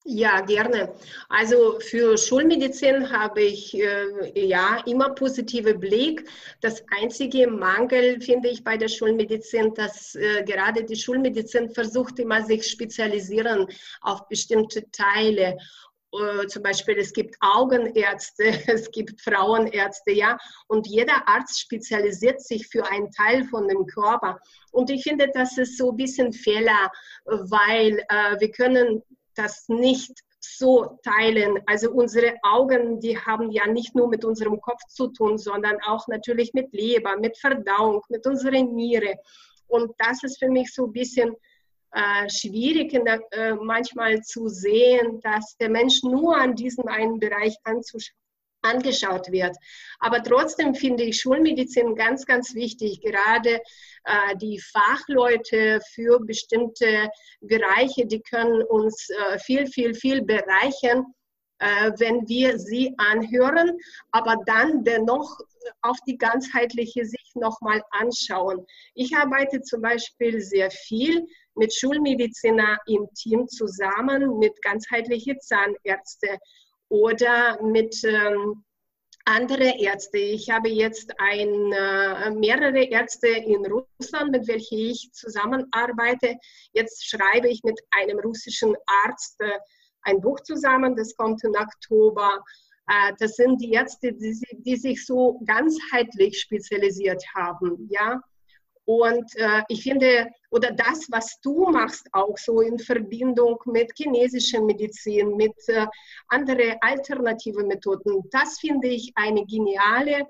Ja, 0.09 0.41
gerne. 0.41 0.95
Also 1.29 1.81
für 1.81 2.17
Schulmedizin 2.17 3.11
habe 3.11 3.43
ich 3.43 3.75
äh, 3.77 4.47
ja 4.47 4.81
immer 4.87 5.11
positive 5.11 5.75
Blick. 5.75 6.29
Das 6.61 6.85
einzige 6.97 7.49
Mangel 7.49 8.21
finde 8.21 8.49
ich 8.49 8.63
bei 8.63 8.77
der 8.77 8.87
Schulmedizin, 8.87 9.75
dass 9.75 10.15
äh, 10.15 10.45
gerade 10.45 10.85
die 10.85 10.95
Schulmedizin 10.95 11.71
versucht 11.71 12.21
immer 12.21 12.45
sich 12.45 12.69
spezialisieren 12.69 13.67
auf 14.01 14.29
bestimmte 14.29 14.89
Teile. 14.93 15.57
Äh, 16.13 16.47
zum 16.47 16.63
Beispiel 16.63 16.99
es 16.99 17.13
gibt 17.13 17.35
Augenärzte, 17.41 18.45
es 18.69 18.89
gibt 18.93 19.21
Frauenärzte, 19.21 20.13
ja, 20.13 20.39
und 20.69 20.87
jeder 20.87 21.27
Arzt 21.27 21.59
spezialisiert 21.59 22.41
sich 22.41 22.69
für 22.69 22.89
einen 22.93 23.11
Teil 23.11 23.43
von 23.47 23.67
dem 23.67 23.85
Körper. 23.87 24.39
Und 24.71 24.89
ich 24.89 25.03
finde, 25.03 25.29
das 25.35 25.59
ist 25.59 25.77
so 25.77 25.91
ein 25.91 25.97
bisschen 25.97 26.33
Fehler, 26.33 26.93
weil 27.25 27.99
äh, 28.09 28.39
wir 28.39 28.53
können 28.53 29.03
das 29.37 29.69
nicht 29.69 30.13
so 30.41 30.99
teilen. 31.03 31.59
Also 31.67 31.91
unsere 31.91 32.35
Augen, 32.43 33.01
die 33.01 33.19
haben 33.19 33.51
ja 33.51 33.67
nicht 33.67 33.95
nur 33.95 34.09
mit 34.09 34.25
unserem 34.25 34.61
Kopf 34.61 34.81
zu 34.89 35.09
tun, 35.09 35.39
sondern 35.39 35.79
auch 35.87 36.07
natürlich 36.09 36.53
mit 36.55 36.73
Leber, 36.73 37.17
mit 37.17 37.37
Verdauung, 37.39 38.03
mit 38.09 38.27
unserer 38.27 38.63
Niere. 38.63 39.17
Und 39.69 39.93
das 39.99 40.23
ist 40.23 40.39
für 40.39 40.49
mich 40.49 40.73
so 40.73 40.87
ein 40.87 40.93
bisschen 40.93 41.35
äh, 41.93 42.29
schwierig 42.29 42.91
der, 42.91 43.21
äh, 43.33 43.55
manchmal 43.55 44.21
zu 44.23 44.49
sehen, 44.49 45.21
dass 45.23 45.57
der 45.57 45.71
Mensch 45.71 46.03
nur 46.03 46.37
an 46.37 46.55
diesem 46.55 46.87
einen 46.89 47.19
Bereich 47.19 47.57
angeschaut 48.67 49.31
wird. 49.31 49.57
Aber 49.99 50.23
trotzdem 50.23 50.75
finde 50.75 51.05
ich 51.05 51.21
Schulmedizin 51.21 51.95
ganz, 51.95 52.27
ganz 52.27 52.55
wichtig, 52.55 53.01
gerade 53.01 53.61
äh, 54.05 54.37
die 54.37 54.61
Fachleute 54.61 55.81
für 55.95 56.21
bestimmte 56.21 57.09
Bereiche, 57.41 58.07
die 58.07 58.21
können 58.21 58.63
uns 58.63 59.09
äh, 59.11 59.39
viel, 59.39 59.67
viel, 59.67 59.95
viel 59.95 60.23
bereichern, 60.23 61.07
äh, 61.59 61.91
wenn 61.99 62.29
wir 62.29 62.59
sie 62.59 62.95
anhören, 62.99 63.79
aber 64.11 64.37
dann 64.45 64.85
dennoch 64.85 65.39
auf 65.83 65.97
die 66.07 66.19
ganzheitliche 66.19 67.05
Sicht 67.05 67.35
nochmal 67.35 67.83
anschauen. 67.91 68.67
Ich 68.95 69.17
arbeite 69.17 69.63
zum 69.63 69.81
Beispiel 69.81 70.41
sehr 70.41 70.71
viel 70.71 71.27
mit 71.55 71.75
Schulmediziner 71.75 72.79
im 72.87 73.09
Team 73.15 73.49
zusammen, 73.49 74.39
mit 74.39 74.61
ganzheitlichen 74.63 75.41
Zahnärzte 75.41 76.39
oder 76.89 77.63
mit 77.63 78.03
ähm, 78.05 78.65
andere 79.27 79.79
Ärzte. 79.81 80.19
Ich 80.19 80.51
habe 80.51 80.69
jetzt 80.69 81.13
ein, 81.19 81.73
äh, 81.73 82.31
mehrere 82.31 82.85
Ärzte 82.85 83.29
in 83.29 83.67
Russland, 83.67 84.31
mit 84.31 84.47
welchen 84.47 84.79
ich 84.79 85.11
zusammenarbeite. 85.13 86.37
Jetzt 86.73 87.09
schreibe 87.09 87.49
ich 87.49 87.63
mit 87.65 87.79
einem 87.91 88.21
russischen 88.21 88.75
Arzt 89.05 89.41
äh, 89.41 89.59
ein 90.03 90.21
Buch 90.21 90.41
zusammen, 90.41 90.95
das 90.95 91.17
kommt 91.17 91.43
im 91.43 91.55
Oktober. 91.55 92.43
Äh, 92.89 93.13
das 93.19 93.35
sind 93.35 93.61
die 93.61 93.73
Ärzte, 93.73 94.13
die, 94.13 94.41
die, 94.53 94.77
sich 94.77 95.05
so 95.05 95.41
ganzheitlich 95.45 96.41
spezialisiert 96.41 97.23
haben. 97.35 97.89
Ja? 97.91 98.21
Und 98.87 99.35
äh, 99.37 99.63
ich 99.69 99.83
finde, 99.83 100.29
oder 100.51 100.71
das, 100.71 101.09
was 101.11 101.41
du 101.41 101.67
machst, 101.71 102.09
auch 102.13 102.39
so 102.39 102.61
in 102.61 102.79
Verbindung 102.79 103.59
mit 103.67 103.91
chinesischer 103.97 104.63
Medizin, 104.63 105.37
mit 105.37 105.57
äh, 105.67 105.87
anderen 106.29 106.77
alternativen 106.81 107.67
Methoden, 107.67 108.23
das 108.31 108.61
finde 108.61 108.89
ich 108.89 109.13
eine 109.17 109.45
geniale 109.45 110.27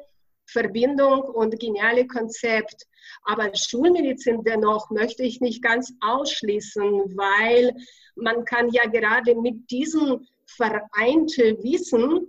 Verbindung 0.46 1.20
und 1.20 1.60
geniale 1.60 2.06
Konzept. 2.06 2.86
Aber 3.24 3.50
Schulmedizin 3.54 4.42
dennoch 4.42 4.90
möchte 4.90 5.22
ich 5.22 5.40
nicht 5.40 5.62
ganz 5.62 5.92
ausschließen, 6.00 7.14
weil 7.14 7.74
man 8.14 8.44
kann 8.46 8.70
ja 8.70 8.86
gerade 8.86 9.34
mit 9.34 9.70
diesem 9.70 10.26
vereinten 10.46 11.62
Wissen 11.62 12.26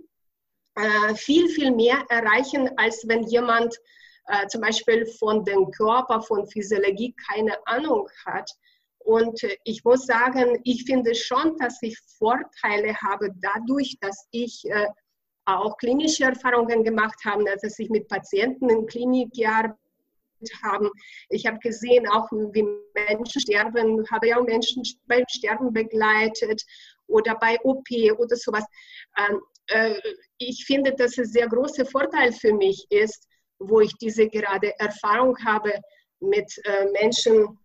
äh, 0.74 1.14
viel, 1.14 1.48
viel 1.48 1.70
mehr 1.70 2.04
erreichen, 2.10 2.68
als 2.76 3.08
wenn 3.08 3.22
jemand 3.24 3.78
äh, 4.28 4.46
zum 4.48 4.60
Beispiel 4.60 5.06
von 5.06 5.44
dem 5.44 5.70
Körper, 5.70 6.22
von 6.22 6.46
Physiologie 6.46 7.14
keine 7.28 7.54
Ahnung 7.66 8.08
hat. 8.26 8.50
Und 8.98 9.40
ich 9.64 9.82
muss 9.84 10.06
sagen, 10.06 10.60
ich 10.64 10.84
finde 10.84 11.14
schon, 11.14 11.56
dass 11.56 11.78
ich 11.82 11.98
Vorteile 12.18 12.94
habe 13.00 13.30
dadurch, 13.40 13.96
dass 14.00 14.26
ich 14.32 14.64
äh, 14.68 14.86
auch 15.46 15.78
klinische 15.78 16.24
Erfahrungen 16.24 16.84
gemacht 16.84 17.18
habe, 17.24 17.44
dass 17.44 17.78
ich 17.78 17.88
mit 17.88 18.06
Patienten 18.08 18.68
in 18.68 18.86
Klinik 18.86 19.32
gearbeitet 19.32 19.78
habe. 20.62 20.90
Ich 21.30 21.46
habe 21.46 21.58
gesehen, 21.58 22.06
auch 22.08 22.30
wie 22.30 22.66
Menschen 22.94 23.40
sterben, 23.40 24.04
habe 24.10 24.28
ja 24.28 24.38
auch 24.38 24.44
Menschen 24.44 24.82
beim 25.06 25.24
Sterben 25.28 25.72
begleitet 25.72 26.62
oder 27.06 27.34
bei 27.36 27.56
OP 27.62 27.88
oder 28.18 28.36
sowas. 28.36 28.64
Ähm, 29.16 29.40
äh, 29.68 29.94
ich 30.36 30.64
finde, 30.66 30.92
dass 30.94 31.18
es 31.18 31.32
sehr 31.32 31.48
großer 31.48 31.86
Vorteil 31.86 32.32
für 32.32 32.52
mich 32.52 32.86
ist, 32.90 33.27
wo 33.58 33.80
ich 33.80 33.92
diese 33.96 34.28
gerade 34.28 34.78
Erfahrung 34.78 35.36
habe 35.44 35.72
mit 36.20 36.52
äh, 36.64 36.86
Menschen, 37.00 37.58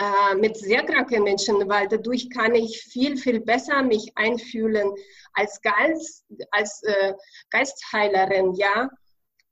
äh, 0.00 0.34
mit 0.36 0.56
sehr 0.56 0.84
kranken 0.84 1.22
Menschen, 1.22 1.68
weil 1.68 1.88
dadurch 1.88 2.30
kann 2.30 2.54
ich 2.54 2.80
viel, 2.82 3.16
viel 3.16 3.40
besser 3.40 3.82
mich 3.82 4.10
einfühlen 4.14 4.92
als, 5.34 5.60
Geist, 5.60 6.24
als 6.50 6.82
äh, 6.84 7.14
Geistheilerin, 7.50 8.54
ja. 8.54 8.88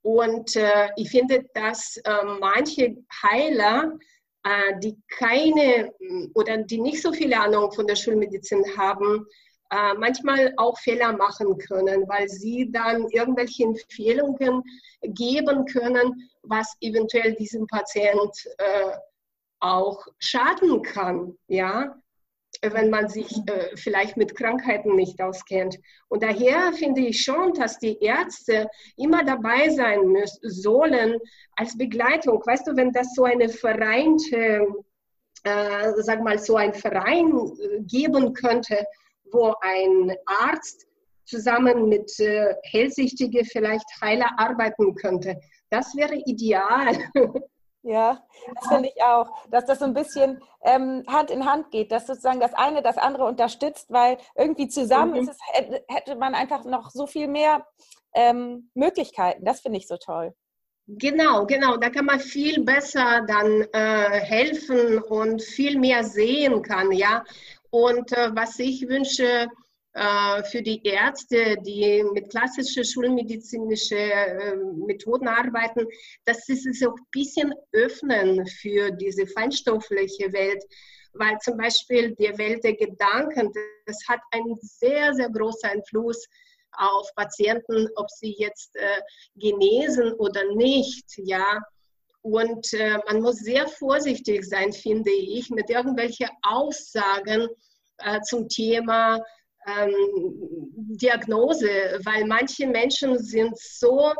Und 0.02 0.56
äh, 0.56 0.88
ich 0.96 1.10
finde, 1.10 1.46
dass 1.54 1.98
äh, 1.98 2.24
manche 2.40 2.96
Heiler, 3.22 3.98
äh, 4.44 4.78
die 4.82 4.96
keine 5.18 5.92
oder 6.34 6.56
die 6.58 6.80
nicht 6.80 7.02
so 7.02 7.12
viel 7.12 7.34
Ahnung 7.34 7.70
von 7.72 7.86
der 7.86 7.96
Schulmedizin 7.96 8.64
haben, 8.78 9.26
äh, 9.70 9.94
manchmal 9.94 10.52
auch 10.56 10.78
Fehler 10.78 11.12
machen 11.12 11.56
können, 11.58 12.08
weil 12.08 12.28
sie 12.28 12.70
dann 12.70 13.08
irgendwelche 13.08 13.64
Empfehlungen 13.64 14.62
geben 15.02 15.64
können, 15.66 16.28
was 16.42 16.76
eventuell 16.80 17.34
diesem 17.34 17.66
Patient 17.66 18.34
äh, 18.58 18.96
auch 19.60 20.06
schaden 20.18 20.82
kann, 20.82 21.36
ja, 21.46 21.94
wenn 22.62 22.90
man 22.90 23.08
sich 23.08 23.30
äh, 23.46 23.76
vielleicht 23.76 24.16
mit 24.16 24.34
Krankheiten 24.34 24.96
nicht 24.96 25.20
auskennt. 25.22 25.78
Und 26.08 26.22
daher 26.22 26.72
finde 26.72 27.02
ich 27.02 27.22
schon, 27.22 27.54
dass 27.54 27.78
die 27.78 27.98
Ärzte 28.00 28.68
immer 28.96 29.24
dabei 29.24 29.68
sein 29.68 30.08
müssen, 30.08 30.50
sollen 30.50 31.18
als 31.56 31.78
Begleitung. 31.78 32.42
Weißt 32.44 32.66
du, 32.66 32.76
wenn 32.76 32.92
das 32.92 33.14
so 33.14 33.24
eine 33.24 33.48
vereinte, 33.48 34.66
äh, 35.44 35.92
sag 35.98 36.22
mal, 36.22 36.38
so 36.38 36.56
ein 36.56 36.74
Verein 36.74 37.32
geben 37.86 38.34
könnte, 38.34 38.84
wo 39.32 39.54
ein 39.60 40.14
Arzt 40.26 40.86
zusammen 41.24 41.88
mit 41.88 42.18
äh, 42.18 42.54
Hellsichtige 42.62 43.44
vielleicht 43.44 43.86
Heiler 44.00 44.30
arbeiten 44.36 44.94
könnte. 44.94 45.40
Das 45.70 45.94
wäre 45.96 46.16
ideal. 46.26 46.98
Ja, 47.82 48.22
das 48.54 48.68
finde 48.68 48.90
ich 48.94 49.02
auch, 49.02 49.46
dass 49.48 49.64
das 49.64 49.78
so 49.78 49.86
ein 49.86 49.94
bisschen 49.94 50.42
ähm, 50.62 51.02
Hand 51.06 51.30
in 51.30 51.46
Hand 51.46 51.70
geht, 51.70 51.90
dass 51.90 52.06
sozusagen 52.06 52.38
das 52.38 52.52
eine 52.52 52.82
das 52.82 52.98
andere 52.98 53.24
unterstützt, 53.24 53.90
weil 53.90 54.18
irgendwie 54.36 54.68
zusammen 54.68 55.22
mhm. 55.22 55.28
es, 55.28 55.38
hätte 55.88 56.16
man 56.16 56.34
einfach 56.34 56.64
noch 56.64 56.90
so 56.90 57.06
viel 57.06 57.26
mehr 57.26 57.66
ähm, 58.14 58.70
Möglichkeiten. 58.74 59.46
Das 59.46 59.62
finde 59.62 59.78
ich 59.78 59.88
so 59.88 59.96
toll. 59.96 60.34
Genau, 60.86 61.46
genau. 61.46 61.76
Da 61.76 61.88
kann 61.88 62.04
man 62.04 62.20
viel 62.20 62.64
besser 62.64 63.24
dann 63.26 63.62
äh, 63.72 64.20
helfen 64.20 64.98
und 64.98 65.40
viel 65.40 65.78
mehr 65.78 66.04
sehen 66.04 66.62
kann, 66.62 66.92
ja. 66.92 67.24
Und 67.70 68.12
äh, 68.12 68.34
was 68.34 68.58
ich 68.58 68.88
wünsche 68.88 69.48
äh, 69.92 70.42
für 70.44 70.62
die 70.62 70.82
Ärzte, 70.84 71.56
die 71.64 72.04
mit 72.12 72.30
klassischen 72.30 72.84
schulmedizinischen 72.84 73.98
äh, 73.98 74.56
Methoden 74.86 75.28
arbeiten, 75.28 75.86
dass 76.24 76.46
sie 76.46 76.54
sich 76.54 76.86
auch 76.86 76.94
ein 76.94 77.06
bisschen 77.10 77.52
öffnen 77.72 78.46
für 78.46 78.90
diese 78.92 79.26
feinstoffliche 79.26 80.32
Welt. 80.32 80.62
Weil 81.12 81.38
zum 81.38 81.56
Beispiel 81.56 82.14
die 82.14 82.38
Welt 82.38 82.62
der 82.62 82.76
Gedanken, 82.76 83.52
das 83.84 83.98
hat 84.08 84.20
einen 84.30 84.56
sehr, 84.60 85.12
sehr 85.12 85.28
großen 85.28 85.70
Einfluss 85.70 86.24
auf 86.72 87.12
Patienten, 87.16 87.88
ob 87.96 88.08
sie 88.10 88.36
jetzt 88.38 88.76
äh, 88.76 89.00
genesen 89.34 90.12
oder 90.12 90.54
nicht, 90.54 91.04
ja. 91.16 91.58
Und 92.22 92.72
äh, 92.74 92.98
man 93.06 93.22
muss 93.22 93.36
sehr 93.36 93.66
vorsichtig 93.66 94.44
sein, 94.44 94.72
finde 94.72 95.10
ich, 95.10 95.50
mit 95.50 95.70
irgendwelchen 95.70 96.28
Aussagen 96.42 97.48
äh, 97.98 98.20
zum 98.22 98.48
Thema 98.48 99.20
ähm, 99.66 99.92
Diagnose, 100.74 102.00
weil 102.04 102.26
manche 102.26 102.66
Menschen 102.66 103.18
sind 103.18 103.58
so 103.58 104.12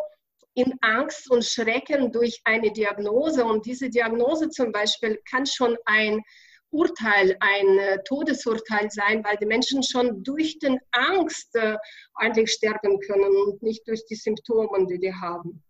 in 0.54 0.74
Angst 0.80 1.30
und 1.30 1.44
Schrecken 1.44 2.10
durch 2.10 2.40
eine 2.44 2.72
Diagnose. 2.72 3.44
Und 3.44 3.66
diese 3.66 3.88
Diagnose 3.88 4.48
zum 4.50 4.72
Beispiel 4.72 5.20
kann 5.30 5.46
schon 5.46 5.76
ein 5.84 6.22
Urteil, 6.70 7.36
ein 7.40 7.78
äh, 7.78 7.98
Todesurteil 8.04 8.90
sein, 8.90 9.24
weil 9.24 9.36
die 9.36 9.46
Menschen 9.46 9.82
schon 9.82 10.22
durch 10.22 10.58
den 10.58 10.78
Angst 10.92 11.54
äh, 11.56 11.76
eigentlich 12.14 12.52
sterben 12.52 13.00
können 13.00 13.34
und 13.44 13.62
nicht 13.62 13.86
durch 13.88 14.04
die 14.06 14.14
Symptome, 14.14 14.86
die 14.86 14.98
die 14.98 15.12
haben. 15.12 15.62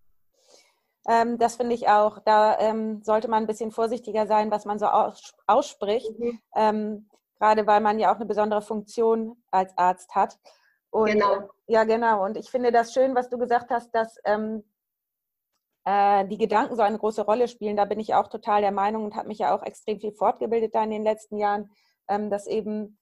Ähm, 1.10 1.38
das 1.38 1.56
finde 1.56 1.74
ich 1.74 1.88
auch. 1.88 2.20
Da 2.20 2.56
ähm, 2.60 3.02
sollte 3.02 3.26
man 3.26 3.42
ein 3.42 3.48
bisschen 3.48 3.72
vorsichtiger 3.72 4.28
sein, 4.28 4.52
was 4.52 4.64
man 4.64 4.78
so 4.78 4.86
aus 4.86 5.34
ausspricht. 5.48 6.16
Mhm. 6.16 6.40
Ähm, 6.54 7.10
gerade 7.40 7.66
weil 7.66 7.80
man 7.80 7.98
ja 7.98 8.12
auch 8.12 8.16
eine 8.16 8.26
besondere 8.26 8.62
Funktion 8.62 9.42
als 9.50 9.76
Arzt 9.76 10.14
hat. 10.14 10.38
Und, 10.90 11.10
genau. 11.10 11.50
Ja, 11.66 11.82
genau. 11.82 12.24
Und 12.24 12.36
ich 12.36 12.48
finde 12.48 12.70
das 12.70 12.92
schön, 12.92 13.16
was 13.16 13.28
du 13.28 13.38
gesagt 13.38 13.70
hast, 13.70 13.92
dass 13.92 14.18
ähm, 14.24 14.62
äh, 15.84 16.24
die 16.28 16.38
Gedanken 16.38 16.76
so 16.76 16.82
eine 16.82 16.98
große 16.98 17.22
Rolle 17.22 17.48
spielen. 17.48 17.76
Da 17.76 17.86
bin 17.86 17.98
ich 17.98 18.14
auch 18.14 18.28
total 18.28 18.60
der 18.60 18.72
Meinung 18.72 19.04
und 19.04 19.16
habe 19.16 19.28
mich 19.28 19.38
ja 19.38 19.52
auch 19.52 19.64
extrem 19.64 19.98
viel 19.98 20.12
fortgebildet 20.12 20.76
da 20.76 20.84
in 20.84 20.90
den 20.90 21.02
letzten 21.02 21.38
Jahren, 21.38 21.72
ähm, 22.06 22.30
dass 22.30 22.46
eben 22.46 22.98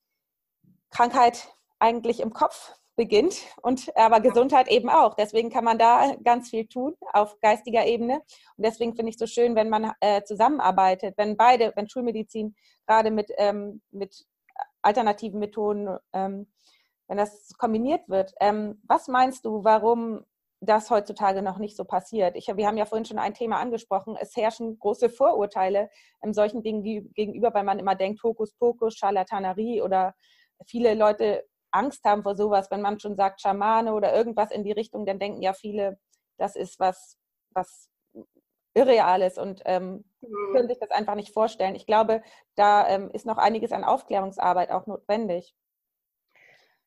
Krankheit 0.91 1.49
eigentlich 1.79 2.21
im 2.21 2.33
Kopf 2.33 2.73
beginnt 2.99 3.37
und 3.63 3.97
aber 3.97 4.21
Gesundheit 4.21 4.69
eben 4.69 4.91
auch. 4.91 5.15
Deswegen 5.15 5.51
kann 5.51 5.65
man 5.65 5.79
da 5.79 6.17
ganz 6.25 6.51
viel 6.51 6.67
tun 6.67 6.95
auf 7.13 7.39
geistiger 7.41 7.87
Ebene. 7.87 8.17
Und 8.57 8.67
deswegen 8.67 8.95
finde 8.97 9.11
ich 9.11 9.15
es 9.15 9.21
so 9.21 9.27
schön, 9.27 9.55
wenn 9.55 9.71
man 9.71 9.93
äh, 10.01 10.23
zusammenarbeitet, 10.25 11.17
wenn 11.17 11.37
beide, 11.37 11.73
wenn 11.77 11.89
Schulmedizin 11.89 12.57
gerade 12.87 13.13
mit, 13.13 13.31
ähm, 13.39 13.81
mit 13.93 14.27
alternativen 14.83 15.39
Methoden, 15.39 15.97
ähm, 16.13 16.53
wenn 17.07 17.17
das 17.17 17.55
kombiniert 17.57 18.09
wird. 18.09 18.35
Ähm, 18.41 18.83
was 18.83 19.07
meinst 19.07 19.45
du, 19.45 19.63
warum 19.63 20.25
das 20.61 20.91
heutzutage 20.91 21.41
noch 21.41 21.59
nicht 21.59 21.77
so 21.77 21.85
passiert? 21.85 22.35
Ich, 22.35 22.49
wir 22.49 22.67
haben 22.67 22.77
ja 22.77 22.85
vorhin 22.85 23.05
schon 23.05 23.21
ein 23.21 23.33
Thema 23.33 23.61
angesprochen. 23.61 24.17
Es 24.21 24.35
herrschen 24.37 24.77
große 24.77 25.09
Vorurteile 25.09 25.89
in 26.21 26.35
solchen 26.35 26.65
Dingen 26.65 26.83
gegenüber, 27.15 27.55
weil 27.55 27.65
man 27.65 27.79
immer 27.79 27.95
denkt, 27.95 28.25
Hokuspokus, 28.25 28.97
Charlatanerie 28.97 29.83
oder 29.83 30.17
viele 30.67 30.95
Leute 30.95 31.45
Angst 31.79 32.05
haben 32.05 32.23
vor 32.23 32.35
sowas, 32.35 32.71
wenn 32.71 32.83
man 32.83 33.01
schon 33.01 33.17
sagt 33.17 33.41
Schamane 33.41 33.95
oder 33.95 34.15
irgendwas 34.15 34.51
in 34.51 34.65
die 34.65 34.73
Richtung, 34.73 35.07
dann 35.07 35.19
denken 35.19 35.43
ja 35.43 35.53
viele, 35.53 35.99
das 36.37 36.57
ist 36.57 36.79
was, 36.79 37.17
was 37.51 37.89
Irreales 38.75 39.39
und 39.39 39.63
ähm, 39.65 40.05
mhm. 40.21 40.53
können 40.53 40.69
sich 40.69 40.79
das 40.79 40.91
einfach 40.91 41.15
nicht 41.15 41.33
vorstellen. 41.33 41.75
Ich 41.75 41.87
glaube, 41.87 42.23
da 42.55 42.89
ähm, 42.89 43.11
ist 43.13 43.27
noch 43.27 43.39
einiges 43.39 43.73
an 43.73 43.85
Aufklärungsarbeit 43.85 44.71
auch 44.71 44.87
notwendig. 44.87 45.55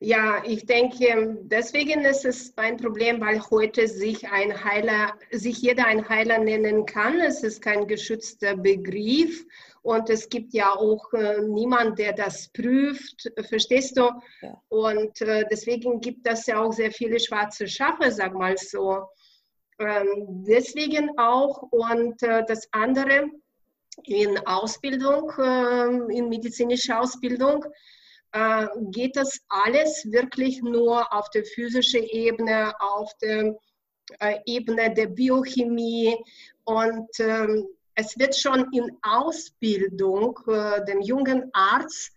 Ja, 0.04 0.42
ich 0.44 0.66
denke, 0.66 1.38
deswegen 1.42 2.04
ist 2.04 2.24
es 2.24 2.58
ein 2.58 2.76
Problem, 2.76 3.20
weil 3.20 3.40
heute 3.50 3.86
sich 3.86 4.28
ein 4.28 4.64
Heiler, 4.64 5.14
sich 5.30 5.58
jeder 5.58 5.86
ein 5.86 6.08
Heiler 6.08 6.38
nennen 6.38 6.86
kann. 6.86 7.20
Es 7.20 7.44
ist 7.44 7.62
kein 7.62 7.86
geschützter 7.86 8.56
Begriff 8.56 9.46
und 9.82 10.08
es 10.10 10.28
gibt 10.28 10.54
ja 10.54 10.72
auch 10.72 11.12
äh, 11.12 11.40
niemand, 11.42 11.98
der 11.98 12.12
das 12.12 12.48
prüft, 12.52 13.30
verstehst 13.48 13.96
du? 13.96 14.10
Ja. 14.40 14.62
Und 14.68 15.20
äh, 15.20 15.44
deswegen 15.50 16.00
gibt 16.00 16.26
es 16.26 16.46
ja 16.46 16.60
auch 16.60 16.72
sehr 16.72 16.92
viele 16.92 17.18
schwarze 17.18 17.66
Schafe, 17.66 18.10
sag 18.12 18.32
mal 18.34 18.56
so. 18.56 19.08
Ähm, 19.80 20.44
deswegen 20.46 21.10
auch 21.18 21.62
und 21.70 22.22
äh, 22.22 22.44
das 22.46 22.68
andere 22.70 23.28
in 24.04 24.38
Ausbildung, 24.46 25.32
äh, 25.38 26.16
in 26.16 26.28
medizinischer 26.28 27.00
Ausbildung, 27.00 27.64
äh, 28.32 28.66
geht 28.92 29.16
das 29.16 29.40
alles 29.48 30.06
wirklich 30.10 30.62
nur 30.62 31.12
auf 31.12 31.28
der 31.30 31.44
physischen 31.44 32.04
Ebene, 32.04 32.72
auf 32.80 33.10
der 33.20 33.56
äh, 34.20 34.38
Ebene 34.46 34.94
der 34.94 35.06
Biochemie 35.06 36.16
und 36.64 37.08
ähm, 37.18 37.66
es 37.94 38.18
wird 38.18 38.36
schon 38.36 38.72
in 38.72 38.96
Ausbildung 39.02 40.38
äh, 40.46 40.84
dem 40.84 41.00
jungen 41.00 41.50
Arzt 41.52 42.12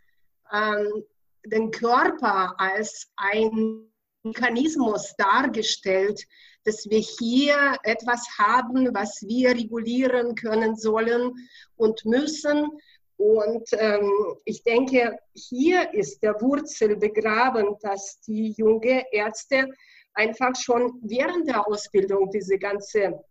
ähm, 0.52 1.04
den 1.46 1.72
Körper 1.72 2.54
als 2.58 3.12
ein 3.18 3.88
Mechanismus 4.24 5.14
dargestellt, 5.18 6.24
dass 6.64 6.90
wir 6.90 7.00
hier 7.00 7.78
etwas 7.84 8.26
haben, 8.40 8.94
was 8.94 9.22
wir 9.28 9.52
regulieren 9.52 10.34
können 10.36 10.76
sollen 10.76 11.32
und 11.76 12.04
müssen. 12.06 12.68
Und 13.18 13.68
ähm, 13.74 14.12
ich 14.46 14.64
denke, 14.64 15.18
hier 15.34 15.94
ist 15.94 16.22
der 16.24 16.42
Wurzel 16.42 16.98
begraben, 16.98 17.78
dass 17.82 18.20
die 18.22 18.54
jungen 18.58 19.04
Ärzte 19.12 19.70
einfach 20.14 20.56
schon 20.56 21.00
während 21.04 21.48
der 21.48 21.68
Ausbildung 21.68 22.32
diese 22.32 22.58
ganze 22.58 23.24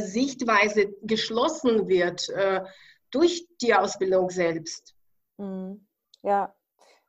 Sichtweise 0.00 0.92
geschlossen 1.02 1.88
wird 1.88 2.28
äh, 2.30 2.62
durch 3.10 3.46
die 3.60 3.74
Ausbildung 3.74 4.30
selbst. 4.30 4.94
Mhm. 5.38 5.86
Ja, 6.22 6.54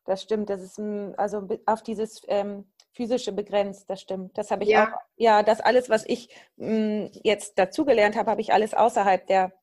das 0.05 0.21
stimmt. 0.21 0.49
Das 0.49 0.61
ist 0.61 0.77
ein, 0.77 1.15
also 1.17 1.47
auf 1.65 1.83
dieses 1.83 2.21
ähm, 2.27 2.65
physische 2.91 3.31
begrenzt, 3.31 3.89
das 3.89 4.01
stimmt. 4.01 4.37
Das 4.37 4.51
habe 4.51 4.63
ich 4.63 4.69
ja. 4.69 4.87
auch. 4.87 4.97
Ja, 5.15 5.43
das 5.43 5.61
alles, 5.61 5.89
was 5.89 6.05
ich 6.05 6.29
mh, 6.57 7.11
jetzt 7.23 7.57
dazugelernt 7.57 8.15
habe, 8.15 8.31
habe 8.31 8.41
ich 8.41 8.53
alles 8.53 8.73
außerhalb 8.73 9.25
der 9.27 9.53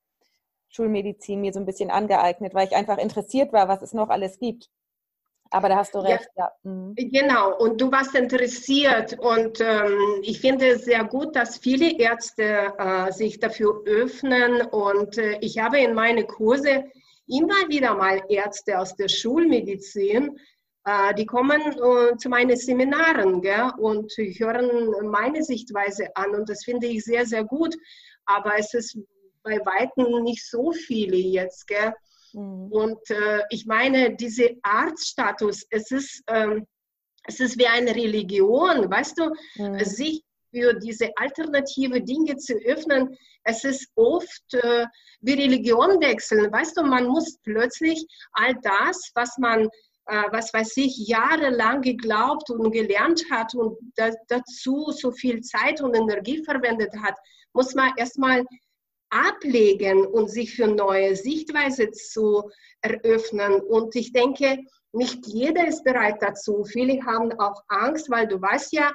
Schulmedizin 0.69 1.41
mir 1.41 1.53
so 1.53 1.61
ein 1.61 1.67
bisschen 1.67 1.91
angeeignet, 1.91 2.55
weil 2.55 2.67
ich 2.69 2.75
einfach 2.75 2.99
interessiert 2.99 3.53
war, 3.53 3.69
was 3.69 3.83
es 3.83 3.93
noch 3.93 4.09
alles 4.09 4.39
gibt. 4.39 4.71
Aber 5.51 5.69
da 5.69 5.77
hast 5.77 5.95
du 5.95 5.99
recht, 5.99 6.29
ja. 6.37 6.45
ja. 6.45 6.71
Mhm. 6.71 6.95
Genau, 6.97 7.57
und 7.59 7.81
du 7.81 7.91
warst 7.91 8.15
interessiert 8.15 9.19
und 9.19 9.61
ähm, 9.61 10.21
ich 10.23 10.41
finde 10.41 10.69
es 10.69 10.85
sehr 10.85 11.05
gut, 11.05 11.35
dass 11.35 11.59
viele 11.59 11.99
Ärzte 11.99 12.73
äh, 12.79 13.11
sich 13.11 13.41
dafür 13.41 13.83
öffnen 13.85 14.63
und 14.63 15.19
äh, 15.19 15.39
ich 15.41 15.59
habe 15.59 15.81
in 15.81 15.95
meine 15.95 16.25
Kurse 16.25 16.85
immer 17.27 17.69
wieder 17.69 17.95
mal 17.95 18.23
Ärzte 18.29 18.79
aus 18.79 18.95
der 18.95 19.09
Schulmedizin, 19.09 20.39
äh, 20.85 21.15
die 21.15 21.27
kommen 21.27 21.61
äh, 21.61 22.17
zu 22.17 22.29
meinen 22.29 22.57
Seminaren 22.57 23.43
gell, 23.43 23.73
und 23.79 24.13
hören 24.17 25.11
meine 25.11 25.43
Sichtweise 25.43 26.15
an 26.15 26.31
und 26.37 26.49
das 26.49 26.65
finde 26.65 26.87
ich 26.87 27.03
sehr, 27.03 27.27
sehr 27.27 27.43
gut, 27.45 27.75
aber 28.25 28.57
es 28.57 28.73
ist 28.73 28.97
bei 29.43 29.59
Weitem 29.65 30.23
nicht 30.23 30.49
so 30.49 30.73
viele 30.73 31.17
jetzt. 31.17 31.67
Gell. 31.67 31.93
Mhm. 32.33 32.73
Und 32.73 33.11
äh, 33.11 33.43
ich 33.51 33.67
meine, 33.67 34.15
diese 34.15 34.57
Arztstatus, 34.63 35.65
es 35.71 35.91
ist, 35.91 36.23
ähm, 36.29 36.67
es 37.25 37.41
ist 37.41 37.59
wie 37.59 37.67
eine 37.67 37.95
Religion, 37.95 38.91
weißt 38.91 39.19
du, 39.19 39.35
mhm. 39.57 39.79
sich 39.85 40.23
für 40.51 40.75
diese 40.75 41.11
alternative 41.17 42.01
Dinge 42.01 42.37
zu 42.37 42.55
öffnen, 42.65 43.17
es 43.45 43.65
ist 43.65 43.89
oft 43.95 44.55
äh, 44.55 44.87
wie 45.21 45.33
Religion 45.35 46.01
wechseln. 46.01 46.53
Weißt 46.53 46.77
du, 46.77 46.83
man 46.83 47.07
muss 47.07 47.39
plötzlich 47.43 48.05
all 48.33 48.55
das, 48.63 49.11
was 49.15 49.39
man, 49.39 49.69
äh, 50.07 50.25
was 50.31 50.53
weiß 50.53 50.77
ich, 50.77 50.97
jahrelang 51.09 51.83
geglaubt 51.83 52.51
und 52.51 52.71
gelernt 52.73 53.23
hat 53.31 53.55
und 53.55 53.79
da, 53.97 54.11
dazu 54.29 54.91
so 54.91 55.13
viel 55.13 55.41
Zeit 55.41 55.81
und 55.81 55.95
Energie 55.95 56.43
verwendet 56.45 56.93
hat, 57.01 57.15
muss 57.53 57.75
man 57.75 57.93
erstmal 57.97 58.45
ablegen 59.11 60.07
und 60.07 60.31
sich 60.31 60.55
für 60.55 60.67
neue 60.67 61.15
Sichtweise 61.17 61.91
zu 61.91 62.51
eröffnen. 62.81 63.61
Und 63.61 63.95
ich 63.97 64.13
denke, 64.13 64.59
nicht 64.93 65.27
jeder 65.27 65.67
ist 65.67 65.85
bereit 65.85 66.17
dazu. 66.21 66.65
Viele 66.65 67.05
haben 67.05 67.33
auch 67.39 67.63
Angst, 67.69 68.11
weil 68.11 68.27
du 68.27 68.41
weißt 68.41 68.73
ja, 68.73 68.93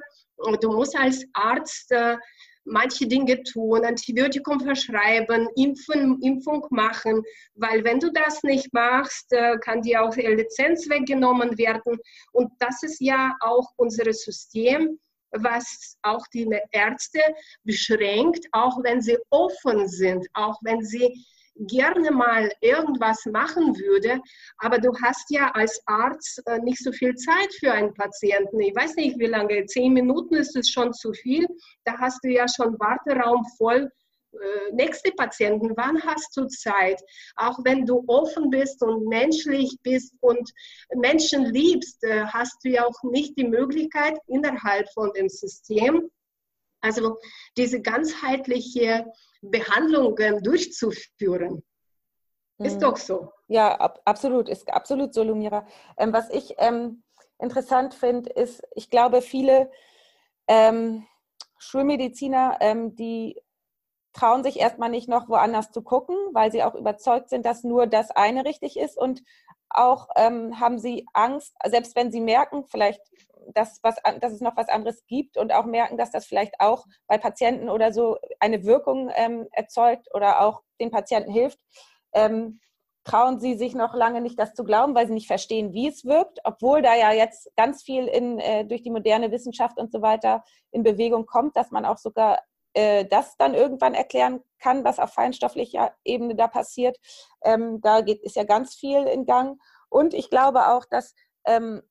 du 0.61 0.72
musst 0.72 0.97
als 0.97 1.26
Arzt 1.34 1.91
äh, 1.91 2.18
manche 2.66 3.07
Dinge 3.07 3.43
tun, 3.43 3.86
Antibiotikum 3.86 4.59
verschreiben, 4.59 5.47
Impfen, 5.55 6.20
Impfung 6.22 6.66
machen, 6.72 7.22
weil 7.53 7.84
wenn 7.84 7.99
du 7.99 8.11
das 8.11 8.41
nicht 8.43 8.74
machst, 8.74 9.32
äh, 9.32 9.57
kann 9.59 9.82
dir 9.82 10.03
auch 10.03 10.16
die 10.16 10.26
Lizenz 10.26 10.89
weggenommen 10.89 11.57
werden. 11.57 11.97
Und 12.32 12.51
das 12.59 12.84
ist 12.84 12.99
ja 12.99 13.36
auch 13.39 13.72
unser 13.78 14.11
System 14.11 14.99
was 15.32 15.97
auch 16.01 16.26
die 16.34 16.47
Ärzte 16.71 17.19
beschränkt, 17.63 18.45
auch 18.51 18.84
wenn 18.84 19.01
sie 19.01 19.17
offen 19.30 19.88
sind, 19.88 20.28
auch 20.34 20.57
wenn 20.63 20.84
sie 20.84 21.26
gerne 21.57 22.11
mal 22.11 22.51
irgendwas 22.61 23.26
machen 23.26 23.78
würde, 23.78 24.19
aber 24.57 24.78
du 24.78 24.91
hast 25.01 25.30
ja 25.30 25.51
als 25.51 25.82
Arzt 25.86 26.41
äh, 26.47 26.59
nicht 26.59 26.84
so 26.84 26.91
viel 26.91 27.15
Zeit 27.15 27.53
für 27.59 27.71
einen 27.71 27.93
Patienten. 27.93 28.59
Ich 28.59 28.76
weiß 28.76 28.95
nicht, 28.95 29.17
wie 29.19 29.28
lange, 29.28 29.65
zehn 29.65 29.93
Minuten 29.93 30.36
ist 30.36 30.55
es 30.55 30.69
schon 30.69 30.93
zu 30.93 31.13
viel. 31.13 31.47
Da 31.86 31.97
hast 31.97 32.23
du 32.23 32.30
ja 32.30 32.45
schon 32.47 32.78
Warteraum 32.80 33.45
voll 33.57 33.89
nächste 34.71 35.11
Patienten, 35.11 35.73
wann 35.75 36.01
hast 36.03 36.36
du 36.38 36.47
Zeit? 36.47 37.01
Auch 37.36 37.59
wenn 37.63 37.86
du 37.86 38.03
offen 38.07 38.49
bist 38.49 38.81
und 38.83 39.07
menschlich 39.07 39.77
bist 39.83 40.13
und 40.21 40.51
Menschen 40.95 41.45
liebst, 41.45 42.03
äh, 42.03 42.25
hast 42.25 42.63
du 42.63 42.69
ja 42.69 42.86
auch 42.86 43.03
nicht 43.03 43.38
die 43.38 43.47
Möglichkeit 43.47 44.17
innerhalb 44.27 44.91
von 44.93 45.11
dem 45.13 45.29
System, 45.29 46.09
also 46.81 47.17
diese 47.57 47.81
ganzheitliche 47.81 49.05
Behandlungen 49.41 50.43
durchzuführen. 50.43 51.63
Ist 52.57 52.77
mhm. 52.77 52.81
doch 52.81 52.97
so. 52.97 53.31
Ja, 53.47 53.75
ab, 53.75 54.01
absolut, 54.05 54.49
ist 54.49 54.69
absolut 54.69 55.13
so, 55.13 55.23
Lumira. 55.23 55.67
Ähm, 55.97 56.13
was 56.13 56.29
ich 56.29 56.55
ähm, 56.57 57.03
interessant 57.39 57.93
finde, 57.93 58.29
ist, 58.29 58.63
ich 58.75 58.89
glaube, 58.89 59.21
viele 59.21 59.69
ähm, 60.47 61.05
Schulmediziner, 61.57 62.57
ähm, 62.61 62.95
die 62.95 63.41
trauen 64.16 64.43
sich 64.43 64.59
erstmal 64.59 64.89
nicht 64.89 65.09
noch 65.09 65.28
woanders 65.28 65.72
zu 65.72 65.82
gucken, 65.82 66.16
weil 66.32 66.51
sie 66.51 66.63
auch 66.63 66.74
überzeugt 66.74 67.30
sind, 67.30 67.45
dass 67.45 67.63
nur 67.63 67.86
das 67.86 68.11
eine 68.11 68.45
richtig 68.45 68.78
ist 68.78 68.97
und 68.97 69.22
auch 69.70 70.07
ähm, 70.16 70.59
haben 70.59 70.80
sie 70.80 71.05
Angst, 71.13 71.53
selbst 71.66 71.95
wenn 71.95 72.11
sie 72.11 72.22
merken, 72.22 72.66
vielleicht, 72.66 73.01
dass, 73.53 73.80
was, 73.84 73.97
dass 74.22 74.32
es 74.32 74.39
noch 74.39 74.55
was 74.55 74.70
anderes 74.70 75.05
gibt 75.05 75.38
und 75.38 75.53
auch 75.53 75.66
merken, 75.66 75.97
dass 75.97 76.11
das 76.11 76.26
vielleicht 76.26 76.59
auch 76.59 76.86
bei 77.07 77.18
Patienten 77.18 77.70
oder 77.70 77.91
so 77.91 78.18
eine 78.39 78.63
Wirkung 78.63 79.11
ähm, 79.13 79.47
erzeugt 79.51 80.07
oder 80.13 80.41
auch 80.41 80.63
den 80.80 80.91
Patienten 80.91 81.32
hilft, 81.32 81.59
ähm, 82.13 82.61
trauen 83.03 83.39
sie 83.39 83.55
sich 83.55 83.76
noch 83.76 83.93
lange 83.93 84.22
nicht, 84.22 84.39
das 84.39 84.53
zu 84.53 84.63
glauben, 84.63 84.95
weil 84.95 85.07
sie 85.07 85.13
nicht 85.13 85.28
verstehen, 85.28 85.74
wie 85.74 85.89
es 85.89 86.05
wirkt, 86.05 86.39
obwohl 86.45 86.82
da 86.82 86.95
ja 86.95 87.11
jetzt 87.11 87.51
ganz 87.57 87.84
viel 87.84 88.07
in, 88.07 88.39
äh, 88.39 88.66
durch 88.66 88.82
die 88.82 88.89
moderne 88.89 89.32
Wissenschaft 89.32 89.78
und 89.78 89.91
so 89.91 90.01
weiter 90.01 90.43
in 90.72 90.84
Bewegung 90.84 91.26
kommt, 91.26 91.55
dass 91.57 91.70
man 91.70 91.86
auch 91.86 91.97
sogar 91.97 92.39
äh, 92.76 93.05
das 93.05 93.38
dann 93.38 93.53
irgendwann 93.53 93.93
erklären 93.93 94.41
kann, 94.59 94.84
was 94.84 94.99
auf 94.99 95.13
feinstofflicher 95.13 95.95
Ebene 96.03 96.36
da 96.36 96.47
passiert. 96.47 96.97
Ähm, 97.43 97.82
da 97.82 98.01
geht, 98.01 98.21
ist 98.21 98.36
ja 98.36 98.43
ganz 98.43 98.76
viel 98.76 99.03
in 99.07 99.26
Gang. 99.26 99.59
Und 99.89 100.13
ich 100.13 100.30
glaube 100.30 100.67
auch, 100.67 100.86
dass 100.86 101.15
ähm, 101.45 101.82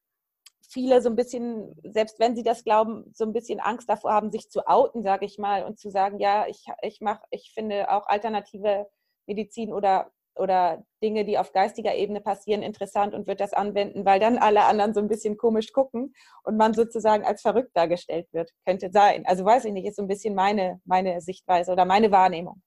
viele 0.68 1.00
so 1.00 1.08
ein 1.08 1.16
bisschen, 1.16 1.74
selbst 1.84 2.18
wenn 2.18 2.36
sie 2.36 2.42
das 2.42 2.64
glauben, 2.64 3.10
so 3.14 3.24
ein 3.24 3.32
bisschen 3.32 3.60
Angst 3.60 3.88
davor 3.88 4.12
haben, 4.12 4.30
sich 4.30 4.50
zu 4.50 4.66
outen, 4.66 5.02
sage 5.02 5.24
ich 5.24 5.38
mal, 5.38 5.64
und 5.64 5.78
zu 5.78 5.90
sagen, 5.90 6.18
ja, 6.18 6.46
ich, 6.46 6.64
ich 6.82 7.00
mache, 7.00 7.22
ich 7.30 7.52
finde 7.54 7.90
auch 7.90 8.06
alternative 8.06 8.86
Medizin 9.26 9.72
oder 9.72 10.10
oder 10.36 10.84
Dinge, 11.02 11.24
die 11.24 11.38
auf 11.38 11.52
geistiger 11.52 11.94
Ebene 11.94 12.20
passieren, 12.20 12.62
interessant 12.62 13.14
und 13.14 13.26
wird 13.26 13.40
das 13.40 13.52
anwenden, 13.52 14.04
weil 14.04 14.20
dann 14.20 14.38
alle 14.38 14.64
anderen 14.64 14.94
so 14.94 15.00
ein 15.00 15.08
bisschen 15.08 15.36
komisch 15.36 15.72
gucken 15.72 16.14
und 16.42 16.56
man 16.56 16.74
sozusagen 16.74 17.24
als 17.24 17.42
verrückt 17.42 17.70
dargestellt 17.74 18.26
wird. 18.32 18.50
Könnte 18.66 18.90
sein. 18.90 19.24
Also 19.26 19.44
weiß 19.44 19.64
ich 19.66 19.72
nicht, 19.72 19.86
ist 19.86 19.96
so 19.96 20.02
ein 20.02 20.08
bisschen 20.08 20.34
meine, 20.34 20.80
meine 20.84 21.20
Sichtweise 21.20 21.72
oder 21.72 21.84
meine 21.84 22.10
Wahrnehmung. 22.10 22.62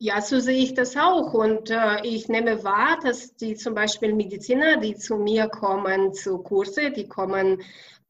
Ja, 0.00 0.20
so 0.20 0.38
sehe 0.38 0.62
ich 0.62 0.74
das 0.74 0.96
auch. 0.96 1.34
Und 1.34 1.70
äh, 1.70 2.00
ich 2.04 2.28
nehme 2.28 2.62
wahr, 2.62 3.00
dass 3.02 3.34
die 3.34 3.56
zum 3.56 3.74
Beispiel 3.74 4.14
Mediziner, 4.14 4.76
die 4.76 4.94
zu 4.94 5.16
mir 5.16 5.48
kommen 5.48 6.14
zu 6.14 6.38
Kurse, 6.38 6.92
die 6.92 7.08
kommen 7.08 7.62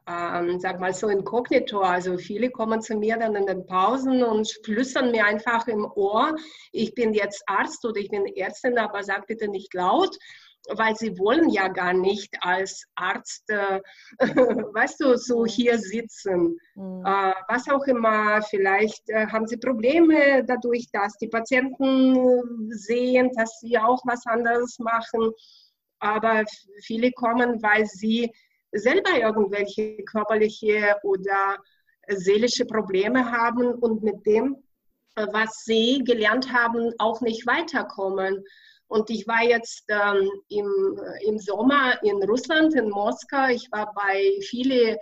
ähm, 0.08 0.58
sag 0.58 0.80
mal 0.80 0.94
so 0.94 1.08
inkognito. 1.08 1.80
Also 1.80 2.16
viele 2.16 2.50
kommen 2.50 2.80
zu 2.80 2.96
mir 2.96 3.16
dann 3.18 3.34
in 3.34 3.46
den 3.46 3.66
Pausen 3.66 4.22
und 4.22 4.50
flüstern 4.64 5.10
mir 5.10 5.24
einfach 5.26 5.66
im 5.68 5.84
Ohr, 5.84 6.34
ich 6.72 6.94
bin 6.94 7.14
jetzt 7.14 7.42
Arzt 7.46 7.84
oder 7.84 8.00
ich 8.00 8.08
bin 8.08 8.26
Ärztin, 8.26 8.78
aber 8.78 9.02
sag 9.02 9.26
bitte 9.26 9.48
nicht 9.48 9.74
laut 9.74 10.16
weil 10.76 10.94
sie 10.96 11.18
wollen 11.18 11.48
ja 11.48 11.68
gar 11.68 11.92
nicht 11.92 12.34
als 12.40 12.84
Arzt, 12.94 13.48
äh, 13.48 13.80
weißt 14.18 15.00
du, 15.00 15.16
so 15.16 15.46
hier 15.46 15.78
sitzen. 15.78 16.58
Mhm. 16.74 17.04
Äh, 17.06 17.32
was 17.48 17.68
auch 17.68 17.86
immer, 17.86 18.42
vielleicht 18.42 19.08
äh, 19.08 19.26
haben 19.28 19.46
sie 19.46 19.56
Probleme 19.56 20.44
dadurch, 20.44 20.88
dass 20.92 21.14
die 21.14 21.28
Patienten 21.28 22.70
sehen, 22.70 23.30
dass 23.36 23.60
sie 23.60 23.78
auch 23.78 24.02
was 24.04 24.26
anderes 24.26 24.78
machen. 24.78 25.32
Aber 26.00 26.44
viele 26.82 27.12
kommen, 27.12 27.62
weil 27.62 27.86
sie 27.86 28.30
selber 28.72 29.18
irgendwelche 29.18 30.02
körperliche 30.04 30.96
oder 31.02 31.58
seelische 32.08 32.64
Probleme 32.64 33.30
haben 33.30 33.74
und 33.74 34.02
mit 34.02 34.24
dem, 34.26 34.56
äh, 35.16 35.26
was 35.32 35.64
sie 35.64 36.02
gelernt 36.04 36.52
haben, 36.52 36.92
auch 36.98 37.20
nicht 37.20 37.46
weiterkommen. 37.46 38.44
Und 38.88 39.10
ich 39.10 39.26
war 39.26 39.42
jetzt 39.42 39.84
ähm, 39.88 40.30
im, 40.48 40.98
im 41.26 41.38
Sommer 41.38 42.02
in 42.02 42.22
Russland, 42.22 42.74
in 42.74 42.88
Moskau. 42.88 43.48
Ich 43.48 43.70
war 43.70 43.92
bei 43.94 44.38
vielen 44.40 44.96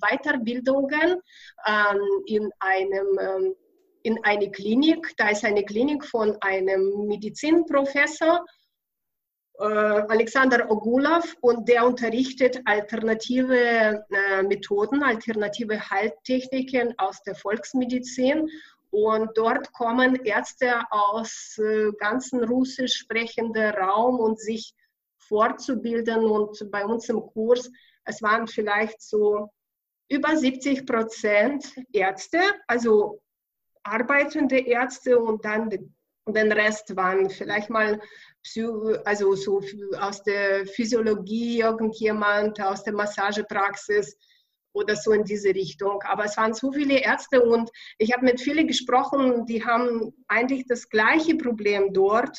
Weiterbildungen 0.00 1.20
ähm, 1.66 2.00
in 2.24 2.50
einem 2.60 3.18
ähm, 3.20 3.54
in 4.02 4.18
eine 4.24 4.50
Klinik. 4.50 5.14
Da 5.18 5.28
ist 5.28 5.44
eine 5.44 5.64
Klinik 5.64 6.04
von 6.04 6.36
einem 6.40 7.06
Medizinprofessor 7.06 8.36
äh, 8.36 8.59
Alexander 9.62 10.70
Ogulov 10.70 11.36
und 11.42 11.68
der 11.68 11.84
unterrichtet 11.86 12.60
alternative 12.64 14.06
äh, 14.10 14.42
Methoden, 14.42 15.02
alternative 15.02 15.78
Heiltechniken 15.90 16.94
aus 16.98 17.22
der 17.22 17.34
Volksmedizin. 17.34 18.48
Und 18.90 19.30
dort 19.36 19.72
kommen 19.72 20.16
Ärzte 20.24 20.82
aus 20.90 21.58
äh, 21.58 21.92
ganzen 21.98 22.42
russisch 22.44 22.94
sprechenden 22.94 23.74
Raum 23.74 24.18
und 24.18 24.40
sich 24.40 24.74
fortzubilden. 25.18 26.24
Und 26.24 26.70
bei 26.70 26.84
uns 26.84 27.08
im 27.08 27.20
Kurs, 27.20 27.70
es 28.04 28.22
waren 28.22 28.46
vielleicht 28.46 29.02
so 29.02 29.50
über 30.08 30.36
70 30.36 30.86
Prozent 30.86 31.72
Ärzte, 31.92 32.40
also 32.66 33.20
arbeitende 33.82 34.58
Ärzte 34.58 35.18
und 35.18 35.44
dann 35.44 35.94
den 36.26 36.52
Rest 36.52 36.94
waren 36.96 37.30
vielleicht 37.30 37.70
mal 37.70 38.00
also 39.04 39.34
so 39.34 39.62
aus 39.98 40.22
der 40.22 40.66
Physiologie 40.66 41.60
irgendjemand, 41.60 42.60
aus 42.60 42.82
der 42.84 42.94
Massagepraxis 42.94 44.16
oder 44.72 44.96
so 44.96 45.12
in 45.12 45.24
diese 45.24 45.50
Richtung. 45.50 46.00
Aber 46.02 46.24
es 46.24 46.36
waren 46.36 46.54
so 46.54 46.72
viele 46.72 47.00
Ärzte 47.00 47.42
und 47.42 47.70
ich 47.98 48.12
habe 48.12 48.24
mit 48.24 48.40
vielen 48.40 48.66
gesprochen, 48.66 49.46
die 49.46 49.64
haben 49.64 50.12
eigentlich 50.28 50.64
das 50.66 50.88
gleiche 50.88 51.36
Problem 51.36 51.92
dort 51.92 52.38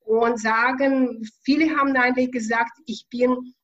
und 0.00 0.40
sagen, 0.40 1.22
viele 1.42 1.76
haben 1.76 1.96
eigentlich 1.96 2.32
gesagt, 2.32 2.72
ich 2.86 3.06
bin 3.10 3.54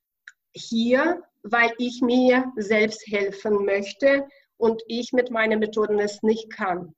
hier, 0.53 1.23
weil 1.43 1.73
ich 1.77 2.01
mir 2.01 2.51
selbst 2.55 3.05
helfen 3.07 3.65
möchte 3.65 4.27
und 4.57 4.81
ich 4.87 5.11
mit 5.11 5.31
meinen 5.31 5.59
Methoden 5.59 5.99
es 5.99 6.21
nicht 6.21 6.51
kann. 6.51 6.93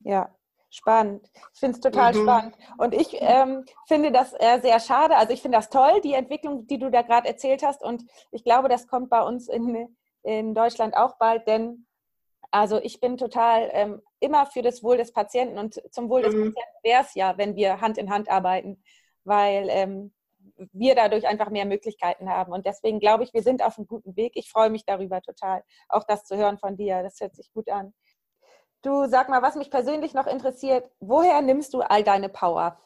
Ja, 0.00 0.35
spannend. 0.76 1.28
Ich 1.54 1.60
finde 1.60 1.76
es 1.76 1.80
total 1.80 2.14
mhm. 2.14 2.22
spannend. 2.22 2.56
Und 2.78 2.94
ich 2.94 3.16
ähm, 3.20 3.64
finde 3.86 4.12
das 4.12 4.32
äh, 4.34 4.60
sehr 4.60 4.80
schade. 4.80 5.16
Also 5.16 5.32
ich 5.32 5.42
finde 5.42 5.58
das 5.58 5.70
toll, 5.70 6.00
die 6.02 6.14
Entwicklung, 6.14 6.66
die 6.66 6.78
du 6.78 6.90
da 6.90 7.02
gerade 7.02 7.28
erzählt 7.28 7.62
hast. 7.62 7.82
Und 7.82 8.04
ich 8.30 8.44
glaube, 8.44 8.68
das 8.68 8.86
kommt 8.86 9.10
bei 9.10 9.22
uns 9.22 9.48
in, 9.48 9.88
in 10.22 10.54
Deutschland 10.54 10.96
auch 10.96 11.16
bald, 11.18 11.46
denn 11.46 11.86
also 12.50 12.80
ich 12.80 13.00
bin 13.00 13.16
total 13.16 13.68
ähm, 13.72 14.02
immer 14.20 14.46
für 14.46 14.62
das 14.62 14.82
Wohl 14.82 14.96
des 14.96 15.12
Patienten 15.12 15.58
und 15.58 15.80
zum 15.92 16.08
Wohl 16.08 16.22
des 16.22 16.34
mhm. 16.34 16.54
Patienten 16.54 16.78
wäre 16.82 17.02
es 17.02 17.14
ja, 17.14 17.36
wenn 17.36 17.56
wir 17.56 17.80
Hand 17.80 17.98
in 17.98 18.10
Hand 18.10 18.30
arbeiten, 18.30 18.82
weil 19.24 19.66
ähm, 19.70 20.12
wir 20.72 20.94
dadurch 20.94 21.26
einfach 21.26 21.50
mehr 21.50 21.66
Möglichkeiten 21.66 22.30
haben. 22.30 22.52
Und 22.52 22.66
deswegen 22.66 23.00
glaube 23.00 23.24
ich, 23.24 23.34
wir 23.34 23.42
sind 23.42 23.62
auf 23.62 23.78
einem 23.78 23.86
guten 23.86 24.16
Weg. 24.16 24.32
Ich 24.36 24.50
freue 24.50 24.70
mich 24.70 24.84
darüber 24.84 25.20
total, 25.20 25.62
auch 25.88 26.04
das 26.04 26.24
zu 26.24 26.36
hören 26.36 26.58
von 26.58 26.76
dir. 26.76 27.02
Das 27.02 27.20
hört 27.20 27.34
sich 27.34 27.52
gut 27.52 27.68
an. 27.68 27.92
Du 28.86 29.08
sag 29.08 29.28
mal, 29.28 29.42
was 29.42 29.56
mich 29.56 29.68
persönlich 29.68 30.14
noch 30.14 30.28
interessiert, 30.28 30.88
woher 31.00 31.42
nimmst 31.42 31.74
du 31.74 31.80
all 31.80 32.04
deine 32.04 32.28
Power? 32.28 32.78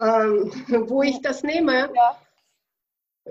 Ähm, 0.00 0.50
wo 0.88 1.02
ich 1.02 1.20
das 1.20 1.42
nehme? 1.42 1.92
Ja. 1.94 2.16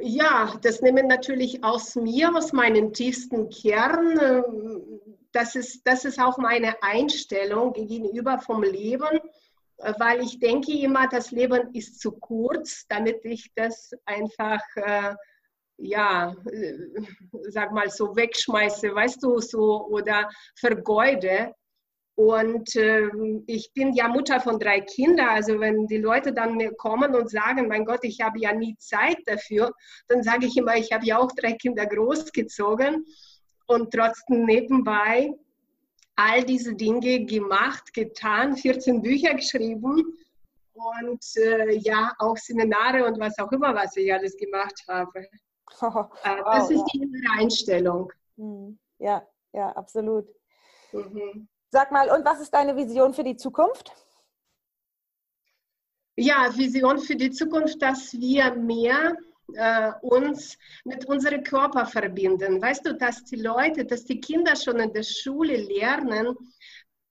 ja, 0.01 0.53
das 0.62 0.82
nehme 0.82 0.99
ich 0.99 1.07
natürlich 1.07 1.64
aus 1.64 1.95
mir, 1.95 2.36
aus 2.36 2.53
meinem 2.53 2.93
tiefsten 2.93 3.49
Kern. 3.49 5.09
Das 5.32 5.55
ist, 5.55 5.82
das 5.88 6.05
ist 6.05 6.20
auch 6.20 6.38
meine 6.38 6.76
Einstellung 6.84 7.74
gegenüber 7.74 8.38
vom 8.38 8.62
Leben 8.62 9.20
weil 9.97 10.22
ich 10.22 10.39
denke 10.39 10.74
immer, 10.74 11.07
das 11.07 11.32
Leben 11.32 11.74
ist 11.74 11.99
zu 11.99 12.12
kurz, 12.12 12.86
damit 12.88 13.26
ich 13.26 13.51
das 13.55 13.91
einfach, 14.05 14.62
äh, 14.76 15.16
ja, 15.82 16.36
äh, 16.51 16.73
sag 17.49 17.71
mal 17.71 17.89
so 17.89 18.15
wegschmeiße, 18.15 18.93
weißt 18.93 19.23
du, 19.23 19.39
so 19.39 19.88
oder 19.88 20.29
vergeude. 20.55 21.53
Und 22.15 22.75
äh, 22.75 23.09
ich 23.47 23.71
bin 23.73 23.93
ja 23.93 24.07
Mutter 24.07 24.39
von 24.39 24.59
drei 24.59 24.82
Kindern. 24.82 25.29
Also 25.29 25.59
wenn 25.59 25.88
die 25.88 25.97
Leute 25.97 26.34
dann 26.34 26.55
mir 26.55 26.73
kommen 26.73 27.15
und 27.15 27.29
sagen, 27.29 27.67
mein 27.67 27.86
Gott, 27.86 28.03
ich 28.03 28.21
habe 28.21 28.39
ja 28.39 28.53
nie 28.53 28.75
Zeit 28.77 29.17
dafür, 29.25 29.71
dann 30.07 30.21
sage 30.21 30.45
ich 30.45 30.57
immer, 30.57 30.75
ich 30.75 30.91
habe 30.91 31.05
ja 31.05 31.17
auch 31.17 31.32
drei 31.32 31.53
Kinder 31.53 31.86
großgezogen 31.86 33.05
und 33.65 33.91
trotzdem 33.91 34.45
nebenbei 34.45 35.32
all 36.15 36.43
diese 36.43 36.75
Dinge 36.75 37.25
gemacht, 37.25 37.93
getan, 37.93 38.55
14 38.55 39.01
Bücher 39.01 39.34
geschrieben 39.34 40.03
und 40.73 41.23
äh, 41.38 41.73
ja, 41.77 42.13
auch 42.19 42.38
Seminare 42.38 43.05
und 43.05 43.19
was 43.19 43.38
auch 43.39 43.51
immer, 43.51 43.73
was 43.73 43.95
ich 43.95 44.13
alles 44.13 44.36
gemacht 44.38 44.84
habe. 44.88 45.25
Oh, 45.82 45.86
wow, 45.93 46.09
das 46.24 46.69
ist 46.69 46.80
ja. 46.80 46.86
die 46.93 47.01
innere 47.03 47.39
Einstellung. 47.39 48.11
Hm, 48.38 48.80
ja, 48.99 49.26
ja, 49.53 49.69
absolut. 49.72 50.28
Mhm. 50.91 51.47
Sag 51.69 51.91
mal, 51.91 52.09
und 52.09 52.26
was 52.26 52.41
ist 52.41 52.53
deine 52.53 52.76
Vision 52.76 53.13
für 53.13 53.24
die 53.24 53.38
Zukunft? 53.38 53.93
Ja, 56.17 56.49
Vision 56.55 56.99
für 56.99 57.15
die 57.15 57.32
Zukunft, 57.32 57.82
dass 57.82 58.13
wir 58.13 58.53
mehr 58.55 59.15
äh, 59.53 59.91
uns 60.01 60.57
mit 60.84 61.05
unserem 61.05 61.43
Körper 61.43 61.86
verbinden. 61.86 62.61
Weißt 62.61 62.86
du, 62.86 62.93
dass 62.93 63.24
die 63.24 63.38
Leute, 63.38 63.86
dass 63.86 64.03
die 64.05 64.19
Kinder 64.19 64.55
schon 64.55 64.80
in 64.80 64.93
der 64.93 65.03
Schule 65.03 65.57
lernen, 65.57 66.38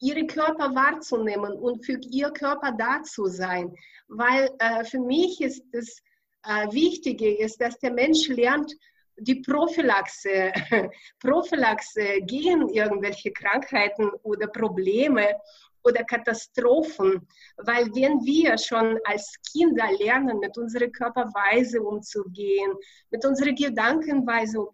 ihre 0.01 0.27
Körper 0.27 0.75
wahrzunehmen 0.75 1.53
und 1.53 1.85
für 1.85 1.99
ihr 2.11 2.31
Körper 2.31 2.73
da 2.73 3.03
zu 3.03 3.27
sein. 3.27 3.75
Weil 4.09 4.51
äh, 4.59 4.85
für 4.85 5.01
mich 5.01 5.41
ist 5.41 5.65
das 5.73 6.03
äh, 6.45 6.73
Wichtige, 6.73 7.37
ist, 7.37 7.61
dass 7.61 7.79
der 7.79 7.93
Mensch 7.93 8.29
lernt, 8.29 8.73
die 9.17 9.37
Prophylaxe, 9.37 10.53
Prophylaxe 11.21 12.21
gegen 12.23 12.69
irgendwelche 12.71 13.33
Krankheiten 13.33 14.11
oder 14.23 14.47
Probleme 14.47 15.37
oder 15.83 16.05
Katastrophen, 16.05 17.27
weil 17.57 17.87
wenn 17.95 18.25
wir 18.25 18.59
schon 18.59 18.99
als 19.05 19.35
Kinder 19.53 19.89
lernen, 19.99 20.39
mit 20.39 20.57
unserer 20.59 20.89
Körperweise 20.89 21.81
umzugehen, 21.83 22.73
mit 23.11 23.25
unserer 23.25 23.53
Gedankenweise 23.53 24.67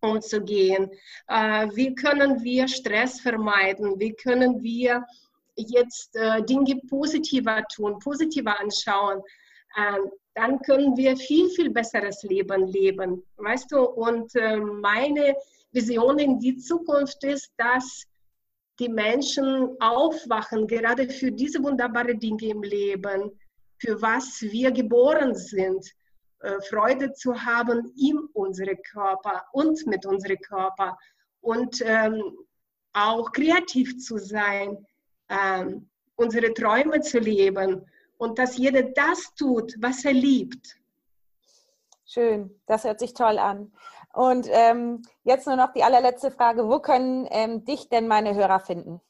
umzugehen, 0.00 0.90
äh, 1.28 1.68
wie 1.74 1.94
können 1.94 2.42
wir 2.42 2.68
Stress 2.68 3.20
vermeiden, 3.20 3.98
wie 3.98 4.12
können 4.14 4.62
wir 4.62 5.04
jetzt 5.56 6.14
äh, 6.16 6.42
Dinge 6.42 6.80
positiver 6.88 7.62
tun, 7.74 7.98
positiver 7.98 8.58
anschauen, 8.58 9.20
äh, 9.76 9.98
dann 10.34 10.60
können 10.60 10.96
wir 10.96 11.16
viel, 11.16 11.48
viel 11.50 11.70
besseres 11.70 12.22
Leben 12.22 12.66
leben, 12.66 13.22
weißt 13.36 13.70
du? 13.72 13.80
Und 13.80 14.34
äh, 14.34 14.56
meine 14.56 15.36
Vision 15.72 16.18
in 16.18 16.38
die 16.38 16.56
Zukunft 16.56 17.22
ist, 17.24 17.52
dass 17.56 18.04
die 18.78 18.88
Menschen 18.88 19.76
aufwachen, 19.80 20.66
gerade 20.66 21.08
für 21.08 21.30
diese 21.30 21.62
wunderbaren 21.62 22.18
Dinge 22.18 22.48
im 22.48 22.62
Leben, 22.62 23.38
für 23.78 24.00
was 24.00 24.40
wir 24.42 24.70
geboren 24.70 25.34
sind, 25.34 25.86
äh, 26.40 26.60
Freude 26.68 27.12
zu 27.12 27.34
haben 27.34 27.92
in 27.96 28.18
unserem 28.32 28.78
Körper 28.90 29.44
und 29.52 29.86
mit 29.86 30.06
unserem 30.06 30.38
Körper 30.38 30.96
und 31.40 31.82
ähm, 31.84 32.22
auch 32.94 33.30
kreativ 33.32 33.98
zu 33.98 34.18
sein, 34.18 34.86
ähm, 35.28 35.88
unsere 36.16 36.52
Träume 36.54 37.00
zu 37.00 37.18
leben 37.18 37.84
und 38.22 38.38
dass 38.38 38.56
jeder 38.56 38.84
das 38.84 39.34
tut, 39.34 39.74
was 39.80 40.04
er 40.04 40.12
liebt. 40.12 40.76
Schön, 42.06 42.54
das 42.66 42.84
hört 42.84 43.00
sich 43.00 43.14
toll 43.14 43.36
an. 43.38 43.72
Und 44.14 44.46
ähm, 44.50 45.02
jetzt 45.24 45.48
nur 45.48 45.56
noch 45.56 45.72
die 45.72 45.82
allerletzte 45.82 46.30
Frage. 46.30 46.68
Wo 46.68 46.78
können 46.78 47.26
ähm, 47.30 47.64
dich 47.64 47.88
denn 47.88 48.06
meine 48.06 48.36
Hörer 48.36 48.60
finden? 48.60 49.00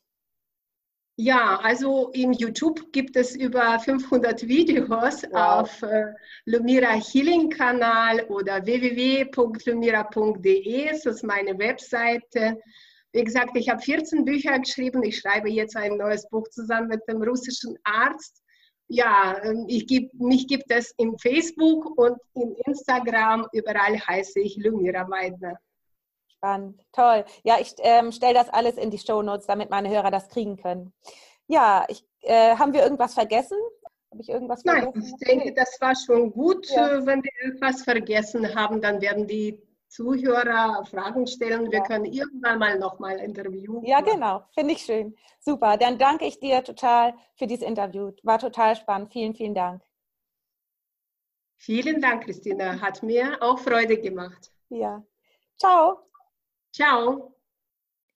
Ja, 1.17 1.61
also 1.63 2.09
im 2.15 2.33
YouTube 2.33 2.91
gibt 2.93 3.17
es 3.17 3.37
über 3.37 3.79
500 3.79 4.49
Videos 4.49 5.25
wow. 5.31 5.61
auf 5.61 5.83
äh, 5.83 6.15
Lumira 6.47 6.95
Healing 6.95 7.51
Kanal 7.51 8.25
oder 8.31 8.65
www.lumira.de, 8.65 10.89
das 10.89 11.05
ist 11.05 11.23
meine 11.23 11.59
Webseite. 11.59 12.59
Wie 13.13 13.25
gesagt, 13.25 13.55
ich 13.57 13.69
habe 13.69 13.83
14 13.83 14.25
Bücher 14.25 14.59
geschrieben. 14.59 15.03
Ich 15.03 15.19
schreibe 15.19 15.51
jetzt 15.51 15.77
ein 15.77 15.99
neues 15.99 16.27
Buch 16.31 16.49
zusammen 16.49 16.89
mit 16.89 17.07
dem 17.07 17.23
russischen 17.23 17.77
Arzt 17.85 18.42
ja, 18.93 19.43
ähm, 19.43 19.65
ich 19.69 19.87
geb, 19.87 20.13
mich 20.15 20.47
gibt 20.47 20.71
es 20.71 20.93
im 20.99 21.19
Facebook 21.19 21.99
und 21.99 22.19
im 22.35 22.55
Instagram. 22.67 23.49
Überall 23.53 23.99
heiße 23.99 24.41
ich 24.41 24.57
Lumira 24.59 25.09
Weidner. 25.09 25.59
Spannend, 26.29 26.81
toll. 26.93 27.25
Ja, 27.43 27.57
ich 27.59 27.75
ähm, 27.79 28.13
stelle 28.13 28.35
das 28.35 28.51
alles 28.51 28.77
in 28.77 28.91
die 28.91 28.99
Show 28.99 29.23
Notes, 29.23 29.47
damit 29.47 29.71
meine 29.71 29.89
Hörer 29.89 30.11
das 30.11 30.29
kriegen 30.29 30.57
können. 30.57 30.93
Ja, 31.47 31.87
ich, 31.89 32.05
äh, 32.21 32.57
haben 32.57 32.75
wir 32.75 32.83
irgendwas 32.83 33.15
vergessen? 33.15 33.57
Habe 34.11 34.21
ich 34.21 34.29
irgendwas 34.29 34.63
vergessen? 34.63 34.93
Nein, 34.95 35.05
ich 35.05 35.27
denke, 35.27 35.55
das 35.55 35.79
war 35.81 35.95
schon 35.95 36.31
gut. 36.31 36.69
Ja. 36.69 36.99
Äh, 36.99 37.07
wenn 37.07 37.23
wir 37.23 37.31
irgendwas 37.43 37.83
vergessen 37.83 38.55
haben, 38.55 38.83
dann 38.83 39.01
werden 39.01 39.27
die 39.27 39.59
Zuhörer 39.93 40.87
Fragen 40.87 41.27
stellen. 41.27 41.71
Wir 41.71 41.81
ja. 41.81 41.85
können 41.85 42.07
irgendwann 42.07 42.59
mal 42.59 42.79
nochmal 42.79 43.19
interviewen. 43.19 43.85
Ja, 43.85 44.01
genau. 44.01 44.43
Finde 44.55 44.73
ich 44.73 44.81
schön. 44.81 45.15
Super. 45.39 45.77
Dann 45.77 45.99
danke 45.99 46.25
ich 46.25 46.41
dir 46.41 46.65
total 46.65 47.13
für 47.37 47.47
dieses 47.47 47.63
Interview. 47.63 48.11
War 48.23 48.39
total 48.39 48.75
spannend. 48.75 49.13
Vielen, 49.13 49.35
vielen 49.35 49.55
Dank. 49.55 49.83
Vielen 51.59 52.01
Dank, 52.01 52.25
Christina. 52.25 52.81
Hat 52.81 53.03
mir 53.03 53.37
auch 53.43 53.59
Freude 53.59 54.01
gemacht. 54.01 54.51
Ja. 54.71 55.05
Ciao. 55.59 56.11
Ciao. 56.75 57.37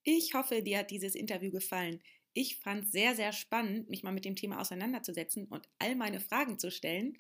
Ich 0.03 0.33
hoffe, 0.33 0.62
dir 0.62 0.79
hat 0.79 0.91
dieses 0.91 1.14
Interview 1.14 1.51
gefallen. 1.51 2.01
Ich 2.33 2.59
fand 2.59 2.85
es 2.85 2.93
sehr, 2.93 3.14
sehr 3.14 3.33
spannend, 3.33 3.91
mich 3.91 4.03
mal 4.03 4.12
mit 4.12 4.24
dem 4.24 4.35
Thema 4.35 4.61
auseinanderzusetzen 4.62 5.47
und 5.49 5.68
all 5.79 5.95
meine 5.95 6.20
Fragen 6.20 6.59
zu 6.59 6.70
stellen. 6.70 7.18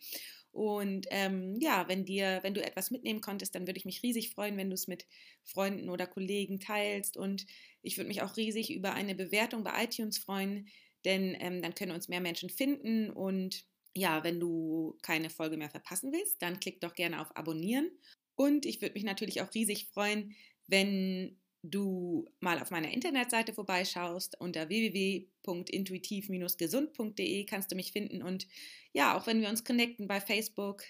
Und 0.56 1.06
ähm, 1.10 1.58
ja, 1.60 1.86
wenn 1.86 2.06
dir, 2.06 2.38
wenn 2.42 2.54
du 2.54 2.64
etwas 2.64 2.90
mitnehmen 2.90 3.20
konntest, 3.20 3.54
dann 3.54 3.66
würde 3.66 3.76
ich 3.76 3.84
mich 3.84 4.02
riesig 4.02 4.30
freuen, 4.30 4.56
wenn 4.56 4.70
du 4.70 4.74
es 4.74 4.88
mit 4.88 5.06
Freunden 5.44 5.90
oder 5.90 6.06
Kollegen 6.06 6.60
teilst. 6.60 7.18
Und 7.18 7.44
ich 7.82 7.98
würde 7.98 8.08
mich 8.08 8.22
auch 8.22 8.38
riesig 8.38 8.72
über 8.72 8.94
eine 8.94 9.14
Bewertung 9.14 9.64
bei 9.64 9.84
iTunes 9.84 10.16
freuen, 10.16 10.68
denn 11.04 11.36
ähm, 11.40 11.60
dann 11.60 11.74
können 11.74 11.92
uns 11.92 12.08
mehr 12.08 12.22
Menschen 12.22 12.48
finden. 12.48 13.10
Und 13.10 13.66
ja, 13.94 14.24
wenn 14.24 14.40
du 14.40 14.96
keine 15.02 15.28
Folge 15.28 15.58
mehr 15.58 15.68
verpassen 15.68 16.10
willst, 16.10 16.40
dann 16.40 16.58
klick 16.58 16.80
doch 16.80 16.94
gerne 16.94 17.20
auf 17.20 17.36
Abonnieren. 17.36 17.90
Und 18.34 18.64
ich 18.64 18.80
würde 18.80 18.94
mich 18.94 19.04
natürlich 19.04 19.42
auch 19.42 19.52
riesig 19.52 19.88
freuen, 19.92 20.34
wenn 20.66 21.38
du 21.62 22.28
mal 22.40 22.60
auf 22.60 22.70
meiner 22.70 22.92
Internetseite 22.92 23.54
vorbeischaust. 23.54 24.38
Unter 24.40 24.68
www.intuitiv-gesund.de 24.68 27.44
kannst 27.44 27.72
du 27.72 27.76
mich 27.76 27.92
finden. 27.92 28.22
Und 28.22 28.46
ja, 28.92 29.16
auch 29.16 29.26
wenn 29.26 29.40
wir 29.40 29.48
uns 29.48 29.64
connecten 29.64 30.06
bei 30.06 30.20
Facebook, 30.20 30.82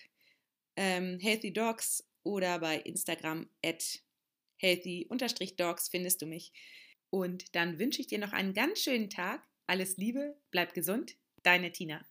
ähm, 0.77 1.21
Healthy 1.21 1.53
Dogs 1.53 2.05
oder 2.23 2.59
bei 2.59 2.79
Instagram 2.79 3.49
at 3.65 4.01
healthy-dogs 4.59 5.89
findest 5.89 6.23
du 6.23 6.27
mich. 6.27 6.53
Und 7.11 7.55
dann 7.55 7.79
wünsche 7.79 8.01
ich 8.01 8.07
dir 8.07 8.19
noch 8.19 8.33
einen 8.33 8.55
ganz 8.55 8.81
schönen 8.81 9.11
Tag. 9.11 9.47
Alles 9.67 9.97
Liebe, 9.97 10.37
bleib 10.51 10.75
gesund, 10.75 11.17
deine 11.43 11.73
Tina. 11.73 12.05